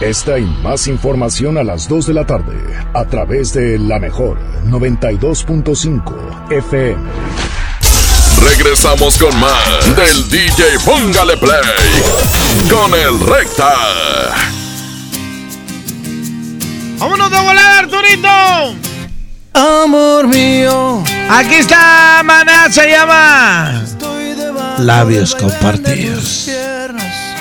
Esta 0.01 0.37
y 0.37 0.45
más 0.63 0.87
información 0.87 1.57
a 1.57 1.63
las 1.63 1.87
2 1.87 2.07
de 2.07 2.13
la 2.13 2.25
tarde 2.25 2.57
a 2.93 3.05
través 3.05 3.53
de 3.53 3.79
la 3.79 3.99
mejor 3.99 4.37
92.5 4.65 6.51
FM. 6.51 7.48
Regresamos 8.41 9.17
con 9.17 9.37
más 9.39 9.95
del 9.95 10.29
DJ 10.29 10.79
Póngale 10.85 11.37
Play 11.37 11.59
con 12.69 12.93
el 12.93 13.19
Recta. 13.19 13.73
¡Vámonos 16.97 17.31
de 17.31 17.39
volar, 17.39 17.83
Arturito! 17.83 18.29
Amor 19.53 20.27
mío. 20.27 21.03
Aquí 21.29 21.55
está, 21.55 22.21
maná, 22.23 22.71
se 22.71 22.89
llama. 22.89 23.83
Labios 24.77 25.35
compartidos. 25.35 26.47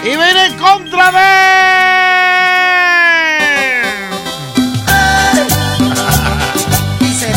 Y 0.02 0.08
viene 0.08 0.56
contra 0.58 1.10
vez. 1.10 1.22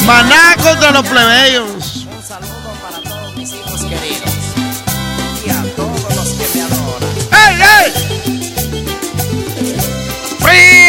Maná 0.06 0.56
contra 0.64 0.92
los 0.92 1.08
plebeyos. 1.08 1.81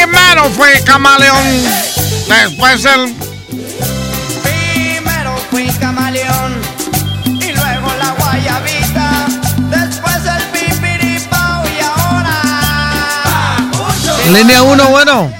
Primero 0.02 0.50
fue 0.50 0.82
Camaleón, 0.84 1.62
después 2.26 2.84
el... 2.86 3.14
Primero 4.42 5.36
fui 5.48 5.68
camaleón 5.78 6.60
y 7.24 7.52
luego 7.52 7.88
la 8.00 8.10
guayabita, 8.18 9.26
después 9.70 10.16
el 10.26 10.42
pipiripao 10.48 11.64
y 11.68 11.80
ahora. 11.84 12.40
Línea 14.32 14.62
1, 14.62 14.86
bueno. 14.88 15.32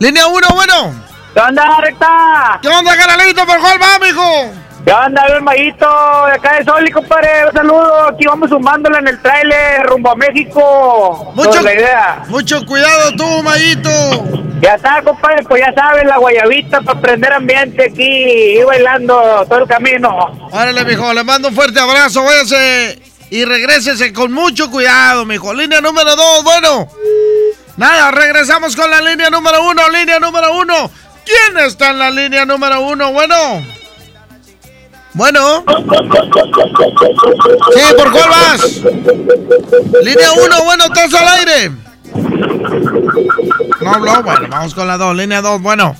Línea 0.00 0.26
1, 0.26 0.48
bueno. 0.52 1.04
¿Qué 1.34 1.40
onda, 1.40 1.80
recta? 1.80 2.58
¿Qué 2.60 2.68
onda, 2.68 2.96
canalito? 2.96 3.46
¿Por 3.46 3.60
cuál 3.60 3.80
va, 3.80 3.98
mijo? 4.04 4.61
¿Qué 4.84 4.92
onda, 4.92 5.26
bien 5.26 5.44
maguito? 5.44 5.86
De 6.26 6.32
acá 6.32 6.58
de 6.58 6.64
Soli, 6.64 6.90
compadre. 6.90 7.46
Un 7.46 7.52
saludo. 7.52 8.08
Aquí 8.08 8.26
vamos 8.26 8.50
sumándole 8.50 8.98
en 8.98 9.08
el 9.08 9.22
trailer 9.22 9.86
rumbo 9.86 10.10
a 10.10 10.16
México. 10.16 11.32
Mucho, 11.34 11.62
la 11.62 11.74
idea. 11.74 12.22
mucho 12.28 12.64
cuidado 12.66 13.12
tú, 13.16 13.42
Mayito. 13.42 13.90
Ya 14.60 14.74
está, 14.74 15.02
compadre, 15.02 15.42
pues 15.44 15.62
ya 15.64 15.72
sabes, 15.74 16.04
la 16.04 16.18
guayabita 16.18 16.80
para 16.82 17.00
prender 17.00 17.32
ambiente 17.32 17.84
aquí 17.90 18.58
y 18.58 18.62
bailando 18.62 19.44
todo 19.48 19.60
el 19.60 19.68
camino. 19.68 20.48
Órale, 20.52 20.84
mijo, 20.84 21.12
le 21.12 21.24
mando 21.24 21.48
un 21.48 21.54
fuerte 21.54 21.80
abrazo, 21.80 22.22
váyase 22.22 23.02
y 23.30 23.44
regrésese 23.44 24.12
con 24.12 24.32
mucho 24.32 24.70
cuidado, 24.70 25.24
mijo. 25.24 25.52
Línea 25.52 25.80
número 25.80 26.14
dos, 26.14 26.44
bueno. 26.44 26.88
Nada, 27.76 28.10
regresamos 28.12 28.76
con 28.76 28.88
la 28.90 29.00
línea 29.00 29.30
número 29.30 29.64
uno, 29.64 29.88
línea 29.88 30.20
número 30.20 30.56
uno. 30.56 30.90
¿Quién 31.24 31.58
está 31.64 31.90
en 31.90 31.98
la 31.98 32.10
línea 32.10 32.44
número 32.44 32.80
uno? 32.82 33.12
Bueno. 33.12 33.34
Bueno. 35.14 35.64
Sí, 37.74 37.80
¿por 37.96 38.12
cuál 38.12 38.30
vas? 38.30 38.80
Línea 40.02 40.32
uno, 40.32 40.64
bueno, 40.64 40.84
estás 40.84 41.12
al 41.14 41.28
aire. 41.28 41.70
No 43.80 43.92
habló, 43.92 44.22
bueno, 44.22 44.48
vamos 44.48 44.74
con 44.74 44.86
la 44.86 44.96
dos, 44.96 45.14
línea 45.16 45.42
dos, 45.42 45.60
bueno. 45.60 45.94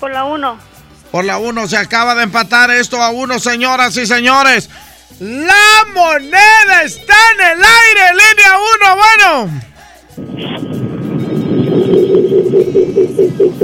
Por 0.00 0.10
la 0.12 0.24
uno. 0.24 0.58
Por 1.10 1.24
la 1.24 1.38
uno, 1.38 1.66
se 1.66 1.78
acaba 1.78 2.14
de 2.14 2.24
empatar 2.24 2.70
esto 2.70 3.02
a 3.02 3.08
uno, 3.10 3.38
señoras 3.38 3.96
y 3.96 4.06
señores. 4.06 4.68
La 5.20 5.86
moneda 5.94 6.82
está 6.84 7.14
en 7.32 7.40
el 7.40 7.64
aire, 7.64 8.12
línea 8.12 8.58
uno, 8.76 8.96
bueno. 8.96 9.50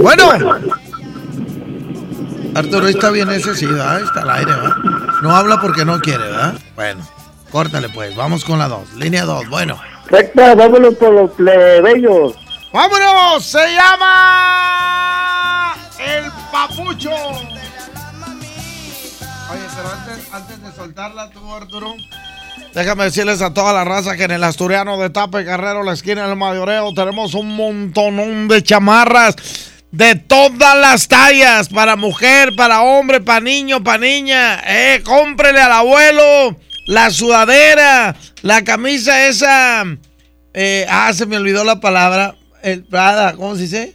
Bueno. 0.02 0.84
Arturo, 2.55 2.86
está 2.89 3.10
bien 3.10 3.31
ese, 3.31 3.55
sí, 3.55 3.66
¿verdad? 3.66 4.01
Está 4.01 4.20
al 4.22 4.31
aire, 4.31 4.52
¿verdad? 4.52 4.76
No 5.22 5.35
habla 5.35 5.60
porque 5.60 5.85
no 5.85 6.01
quiere, 6.01 6.24
¿verdad? 6.24 6.55
Bueno, 6.76 7.06
córtale 7.51 7.89
pues, 7.89 8.14
vamos 8.14 8.44
con 8.44 8.59
la 8.59 8.68
dos. 8.68 8.93
Línea 8.94 9.24
dos, 9.24 9.48
bueno. 9.48 9.81
Recta, 10.09 10.55
vámonos 10.55 10.94
por 10.94 11.12
los 11.12 11.31
plebeyos. 11.32 12.35
¡Vámonos! 12.72 13.44
Se 13.44 13.59
llama... 13.74 15.14
El 15.98 16.24
Papucho. 16.52 17.10
Oye, 19.51 19.62
pero 19.76 19.90
antes, 19.93 20.32
antes 20.32 20.62
de 20.62 20.72
soltarla 20.72 21.31
tú, 21.31 21.55
Arturo, 21.55 21.94
déjame 22.74 23.05
decirles 23.05 23.43
a 23.43 23.55
toda 23.55 23.72
la 23.72 23.85
raza 23.85 24.16
que 24.16 24.24
en 24.24 24.32
el 24.32 24.44
Asturiano 24.44 24.98
de 24.98 25.10
Tape 25.10 25.44
Guerrero, 25.44 25.82
la 25.82 25.93
esquina 25.93 26.26
del 26.26 26.36
Mayoreo, 26.36 26.93
tenemos 26.94 27.35
un 27.35 27.55
montonón 27.56 28.48
de 28.48 28.62
chamarras 28.62 29.36
de 29.95 30.16
todas 30.16 30.77
las 30.77 31.07
tallas, 31.07 31.69
para 31.69 31.95
mujer, 31.95 32.57
para 32.57 32.83
hombre, 32.83 33.21
para 33.21 33.39
niño, 33.39 33.85
para 33.85 33.99
niña. 33.99 34.61
Eh, 34.66 35.03
cómprele 35.05 35.61
al 35.61 35.71
abuelo 35.71 36.57
la 36.89 37.11
sudadera, 37.11 38.16
la 38.43 38.65
camisa 38.65 39.29
esa. 39.29 39.85
Eh, 40.53 40.85
ah, 40.89 41.12
se 41.12 41.27
me 41.27 41.37
olvidó 41.37 41.62
la 41.62 41.79
palabra. 41.79 42.35
El 42.62 42.83
Prada, 42.83 43.35
¿cómo 43.35 43.55
se 43.55 43.62
dice? 43.62 43.95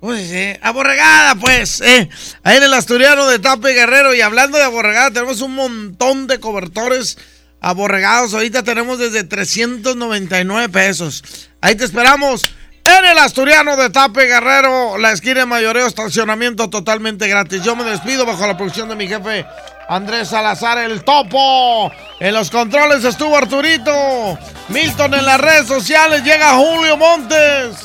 ¿Cómo 0.00 0.14
se 0.14 0.22
dice? 0.22 0.60
Aborregada, 0.62 1.36
pues. 1.36 1.80
Eh. 1.80 2.08
Ahí 2.42 2.56
en 2.56 2.64
el 2.64 2.74
Asturiano 2.74 3.28
de 3.28 3.38
Tape 3.38 3.72
Guerrero. 3.72 4.14
Y 4.14 4.22
hablando 4.22 4.58
de 4.58 4.64
aborregada, 4.64 5.12
tenemos 5.12 5.42
un 5.42 5.54
montón 5.54 6.26
de 6.26 6.40
cobertores 6.40 7.18
aborregados. 7.60 8.34
Ahorita 8.34 8.64
tenemos 8.64 8.98
desde 8.98 9.22
399 9.22 10.70
pesos. 10.70 11.22
Ahí 11.60 11.76
te 11.76 11.84
esperamos. 11.84 12.50
En 12.86 13.04
el 13.04 13.18
Asturiano 13.18 13.76
de 13.76 13.90
Tape 13.90 14.26
Guerrero, 14.26 14.96
la 14.98 15.10
esquina 15.12 15.40
de 15.40 15.46
mayoreo, 15.46 15.86
estacionamiento 15.86 16.70
totalmente 16.70 17.26
gratis. 17.26 17.62
Yo 17.62 17.74
me 17.74 17.82
despido 17.84 18.24
bajo 18.24 18.46
la 18.46 18.56
producción 18.56 18.88
de 18.88 18.94
mi 18.94 19.08
jefe 19.08 19.44
Andrés 19.88 20.28
Salazar, 20.28 20.78
el 20.78 21.02
topo. 21.02 21.90
En 22.20 22.34
los 22.34 22.50
controles 22.50 23.04
estuvo 23.04 23.36
Arturito. 23.36 24.38
Milton 24.68 25.14
en 25.14 25.24
las 25.24 25.40
redes 25.40 25.66
sociales, 25.66 26.22
llega 26.22 26.54
Julio 26.54 26.96
Montes. 26.96 27.76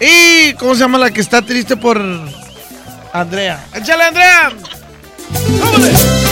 Y, 0.00 0.54
¿cómo 0.54 0.74
se 0.74 0.80
llama 0.80 0.98
la 0.98 1.10
que 1.10 1.20
está 1.20 1.42
triste 1.42 1.76
por 1.76 2.00
Andrea? 3.12 3.64
¡Échale, 3.74 4.04
Andrea! 4.04 4.52
Primero 5.32 6.29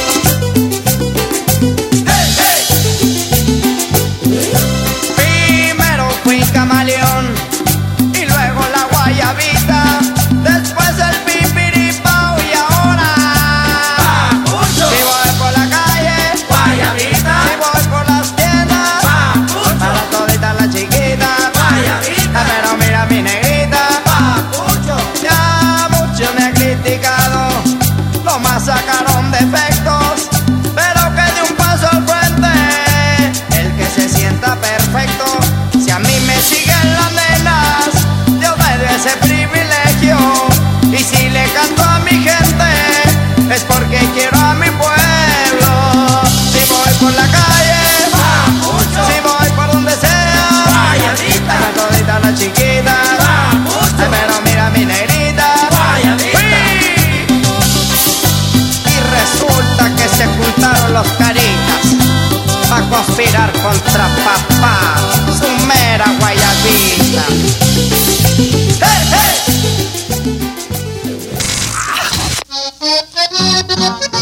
conspirar 62.88 63.52
contra 63.52 64.08
papá, 64.24 64.96
su 65.38 65.66
mera 65.66 66.06
guayabita. 66.18 67.24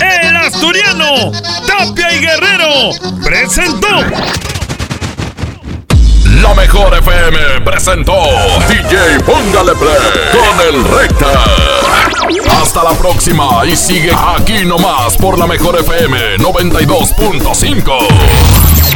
¡Hey, 0.00 0.28
El 0.28 0.36
Asturiano, 0.36 1.32
Tapia 1.66 2.12
y 2.12 2.20
Guerrero 2.20 2.90
presentó. 3.22 3.88
La 6.42 6.54
mejor 6.54 6.94
FM 6.98 7.60
presentó 7.64 8.12
DJ 8.68 9.20
Póngale 9.24 9.72
Play 9.74 9.96
con 10.32 10.60
el 10.68 10.84
Recta. 10.84 11.32
Hasta 12.60 12.82
la 12.84 12.92
próxima 12.92 13.64
y 13.66 13.74
sigue 13.76 14.12
aquí 14.12 14.64
nomás 14.64 15.16
por 15.16 15.38
la 15.38 15.46
mejor 15.46 15.78
FM 15.78 16.36
92.5. 16.38 18.55